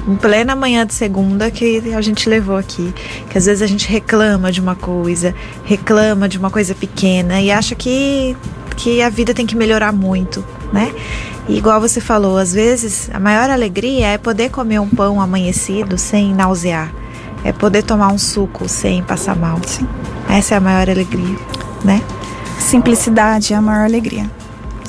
Em 0.07 0.15
plena 0.15 0.55
manhã 0.55 0.85
de 0.85 0.93
segunda 0.93 1.49
que 1.49 1.81
a 1.95 2.01
gente 2.01 2.29
levou 2.29 2.57
aqui. 2.57 2.93
Que 3.29 3.37
às 3.37 3.45
vezes 3.45 3.61
a 3.61 3.67
gente 3.67 3.87
reclama 3.87 4.51
de 4.51 4.61
uma 4.61 4.75
coisa, 4.75 5.33
reclama 5.63 6.29
de 6.29 6.37
uma 6.37 6.51
coisa 6.51 6.75
pequena 6.75 7.41
e 7.41 7.51
acha 7.51 7.73
que, 7.73 8.37
que 8.77 9.01
a 9.01 9.09
vida 9.09 9.33
tem 9.33 9.45
que 9.47 9.55
melhorar 9.55 9.91
muito, 9.91 10.45
né? 10.71 10.93
E 11.47 11.57
igual 11.57 11.79
você 11.79 12.01
falou, 12.01 12.37
às 12.37 12.53
vezes 12.53 13.09
a 13.13 13.19
maior 13.19 13.49
alegria 13.49 14.07
é 14.07 14.17
poder 14.17 14.49
comer 14.49 14.79
um 14.79 14.89
pão 14.89 15.21
amanhecido 15.21 15.97
sem 15.97 16.33
nausear. 16.33 16.91
É 17.43 17.51
poder 17.51 17.83
tomar 17.83 18.11
um 18.11 18.17
suco 18.17 18.67
sem 18.67 19.03
passar 19.03 19.35
mal. 19.35 19.59
Sim. 19.65 19.87
Essa 20.29 20.55
é 20.55 20.57
a 20.57 20.61
maior 20.61 20.89
alegria, 20.89 21.35
né? 21.83 22.01
Simplicidade 22.59 23.53
é 23.53 23.57
a 23.57 23.61
maior 23.61 23.85
alegria. 23.85 24.29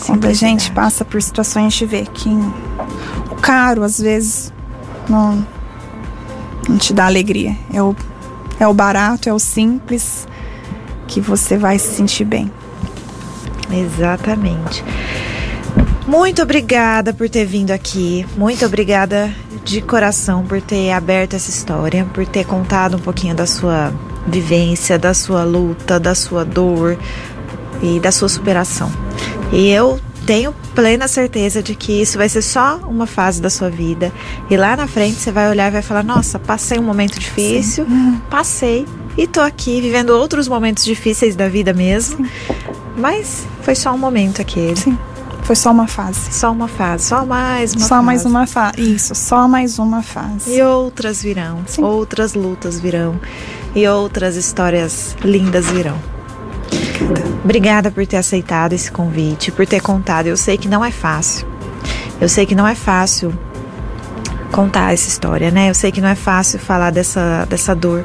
Quando 0.04 0.26
a 0.26 0.32
gente 0.32 0.70
passa 0.72 1.04
por 1.04 1.20
situações, 1.20 1.72
gente 1.72 1.86
vê 1.86 2.04
que 2.04 2.28
o 3.30 3.34
caro, 3.36 3.82
às 3.82 3.98
vezes, 3.98 4.52
não, 5.08 5.46
não 6.68 6.78
te 6.78 6.92
dá 6.92 7.06
alegria. 7.06 7.56
É 7.72 7.82
o, 7.82 7.94
é 8.60 8.66
o 8.66 8.74
barato, 8.74 9.28
é 9.28 9.32
o 9.32 9.38
simples 9.38 10.26
que 11.06 11.20
você 11.20 11.56
vai 11.56 11.78
se 11.78 11.94
sentir 11.94 12.24
bem. 12.24 12.52
Exatamente. 13.70 14.84
Muito 16.06 16.40
obrigada 16.40 17.12
por 17.12 17.28
ter 17.28 17.44
vindo 17.44 17.72
aqui. 17.72 18.24
Muito 18.36 18.64
obrigada 18.64 19.32
de 19.64 19.80
coração 19.80 20.44
por 20.44 20.60
ter 20.60 20.92
aberto 20.92 21.34
essa 21.34 21.50
história, 21.50 22.06
por 22.14 22.24
ter 22.26 22.46
contado 22.46 22.96
um 22.96 23.00
pouquinho 23.00 23.34
da 23.34 23.46
sua 23.46 23.92
vivência, 24.26 24.98
da 24.98 25.12
sua 25.12 25.42
luta, 25.42 25.98
da 25.98 26.14
sua 26.14 26.44
dor 26.44 26.96
e 27.82 28.00
da 28.00 28.12
sua 28.12 28.28
superação. 28.28 28.90
E 29.52 29.68
eu 29.68 30.00
tenho 30.26 30.52
plena 30.74 31.06
certeza 31.06 31.62
de 31.62 31.74
que 31.74 32.02
isso 32.02 32.18
vai 32.18 32.28
ser 32.28 32.42
só 32.42 32.78
uma 32.78 33.06
fase 33.06 33.40
da 33.40 33.48
sua 33.48 33.70
vida. 33.70 34.12
E 34.50 34.56
lá 34.56 34.76
na 34.76 34.86
frente 34.88 35.20
você 35.20 35.30
vai 35.30 35.48
olhar 35.48 35.68
e 35.68 35.70
vai 35.70 35.82
falar: 35.82 36.02
Nossa, 36.02 36.38
passei 36.38 36.78
um 36.78 36.82
momento 36.82 37.18
difícil, 37.18 37.86
passei 38.28 38.86
e 39.16 39.26
tô 39.26 39.40
aqui 39.40 39.80
vivendo 39.80 40.10
outros 40.10 40.48
momentos 40.48 40.84
difíceis 40.84 41.36
da 41.36 41.48
vida 41.48 41.72
mesmo. 41.72 42.26
Mas 42.96 43.46
foi 43.62 43.74
só 43.74 43.92
um 43.92 43.98
momento 43.98 44.42
aquele. 44.42 44.76
Sim. 44.76 44.98
Foi 45.42 45.54
só 45.54 45.70
uma 45.70 45.86
fase. 45.86 46.32
Só 46.32 46.50
uma 46.50 46.66
fase, 46.66 47.04
só 47.04 47.24
mais 47.24 47.72
uma 47.72 47.80
só 47.80 47.88
fase. 47.88 48.04
mais 48.04 48.24
uma 48.24 48.46
fase. 48.48 48.94
Isso, 48.94 49.14
só 49.14 49.46
mais 49.46 49.78
uma 49.78 50.02
fase. 50.02 50.52
E 50.52 50.60
outras 50.60 51.22
virão, 51.22 51.62
Sim. 51.66 51.84
outras 51.84 52.34
lutas 52.34 52.80
virão 52.80 53.20
e 53.72 53.86
outras 53.86 54.34
histórias 54.34 55.14
lindas 55.22 55.70
virão. 55.70 56.15
Obrigada 57.44 57.90
por 57.90 58.06
ter 58.06 58.16
aceitado 58.16 58.72
esse 58.72 58.90
convite, 58.90 59.52
por 59.52 59.66
ter 59.66 59.80
contado. 59.80 60.26
Eu 60.26 60.36
sei 60.36 60.58
que 60.58 60.68
não 60.68 60.84
é 60.84 60.90
fácil. 60.90 61.46
Eu 62.20 62.28
sei 62.28 62.46
que 62.46 62.54
não 62.54 62.66
é 62.66 62.74
fácil 62.74 63.32
contar 64.50 64.92
essa 64.92 65.08
história, 65.08 65.50
né? 65.50 65.70
Eu 65.70 65.74
sei 65.74 65.92
que 65.92 66.00
não 66.00 66.08
é 66.08 66.14
fácil 66.14 66.58
falar 66.58 66.90
dessa, 66.90 67.46
dessa 67.48 67.74
dor, 67.74 68.04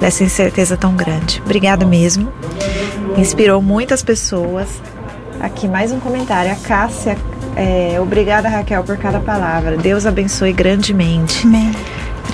dessa 0.00 0.24
incerteza 0.24 0.76
tão 0.76 0.94
grande. 0.96 1.40
Obrigada 1.44 1.86
mesmo. 1.86 2.32
Inspirou 3.16 3.62
muitas 3.62 4.02
pessoas. 4.02 4.68
Aqui 5.40 5.68
mais 5.68 5.92
um 5.92 6.00
comentário. 6.00 6.52
A 6.52 6.56
Cássia, 6.56 7.16
é, 7.56 8.00
obrigada 8.00 8.48
Raquel 8.48 8.82
por 8.82 8.96
cada 8.96 9.20
palavra. 9.20 9.76
Deus 9.76 10.06
abençoe 10.06 10.52
grandemente. 10.52 11.46
Amém. 11.46 11.72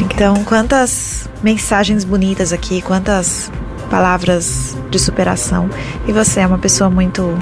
Então, 0.00 0.44
quantas 0.44 1.28
mensagens 1.42 2.04
bonitas 2.04 2.52
aqui, 2.52 2.82
quantas 2.82 3.50
palavras 3.86 4.76
de 4.90 4.98
superação. 4.98 5.68
E 6.06 6.12
você 6.12 6.40
é 6.40 6.46
uma 6.46 6.58
pessoa 6.58 6.90
muito 6.90 7.36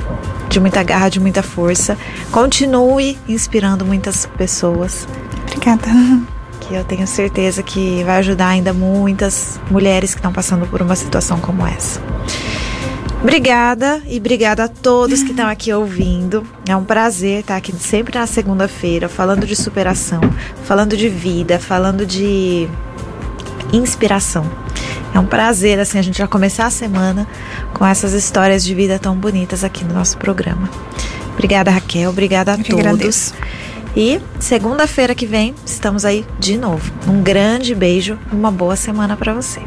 de 0.49 0.61
muita 0.61 0.83
garra, 0.83 1.09
de 1.09 1.21
muita 1.21 1.43
força. 1.43 1.97
Continue 2.31 3.19
inspirando 3.29 3.85
muitas 3.85 4.27
pessoas, 4.27 5.07
Obrigada. 5.43 5.89
que 6.61 6.75
eu 6.75 6.85
tenho 6.85 7.07
certeza 7.07 7.63
que 7.63 8.03
vai 8.05 8.19
ajudar 8.19 8.49
ainda 8.49 8.73
muitas 8.73 9.61
mulheres 9.71 10.15
que 10.15 10.21
estão 10.21 10.33
passando 10.33 10.67
por 10.67 10.81
uma 10.81 10.95
situação 10.95 11.39
como 11.41 11.67
essa. 11.67 12.01
Obrigada 13.25 14.03
e 14.07 14.19
obrigada 14.19 14.65
a 14.65 14.69
todos 14.69 15.23
que 15.23 15.31
estão 15.31 15.49
aqui 15.49 15.73
ouvindo. 15.73 16.47
É 16.69 16.77
um 16.77 16.85
prazer 16.85 17.41
estar 17.41 17.57
aqui 17.57 17.73
sempre 17.73 18.19
na 18.19 18.27
segunda-feira 18.27 19.09
falando 19.09 19.47
de 19.47 19.57
superação, 19.57 20.21
falando 20.65 20.95
de 20.95 21.09
vida, 21.09 21.59
falando 21.59 22.05
de 22.05 22.69
inspiração. 23.73 24.45
É 25.15 25.19
um 25.19 25.27
prazer 25.27 25.79
assim 25.79 25.99
a 25.99 26.03
gente 26.03 26.19
já 26.19 26.27
começar 26.27 26.67
a 26.67 26.71
semana 26.71 27.27
com 27.73 27.87
essas 27.87 28.13
histórias 28.13 28.65
de 28.65 28.75
vida 28.75 28.99
tão 28.99 29.17
bonitas 29.17 29.63
aqui 29.63 29.85
no 29.85 29.95
nosso 29.95 30.19
programa. 30.19 30.69
Obrigada, 31.33 31.71
Raquel. 31.71 32.11
Obrigada 32.11 32.53
a 32.53 32.57
Eu 32.57 32.65
todos. 32.65 32.81
agradeço. 32.81 33.35
E 33.97 34.21
segunda-feira 34.41 35.15
que 35.15 35.27
vem 35.27 35.55
estamos 35.65 36.05
aí 36.05 36.27
de 36.39 36.59
novo. 36.59 36.93
Um 37.07 37.23
grande 37.23 37.75
beijo 37.75 38.19
e 38.33 38.35
uma 38.35 38.51
boa 38.51 38.75
semana 38.75 39.17
para 39.17 39.33
você. 39.33 39.61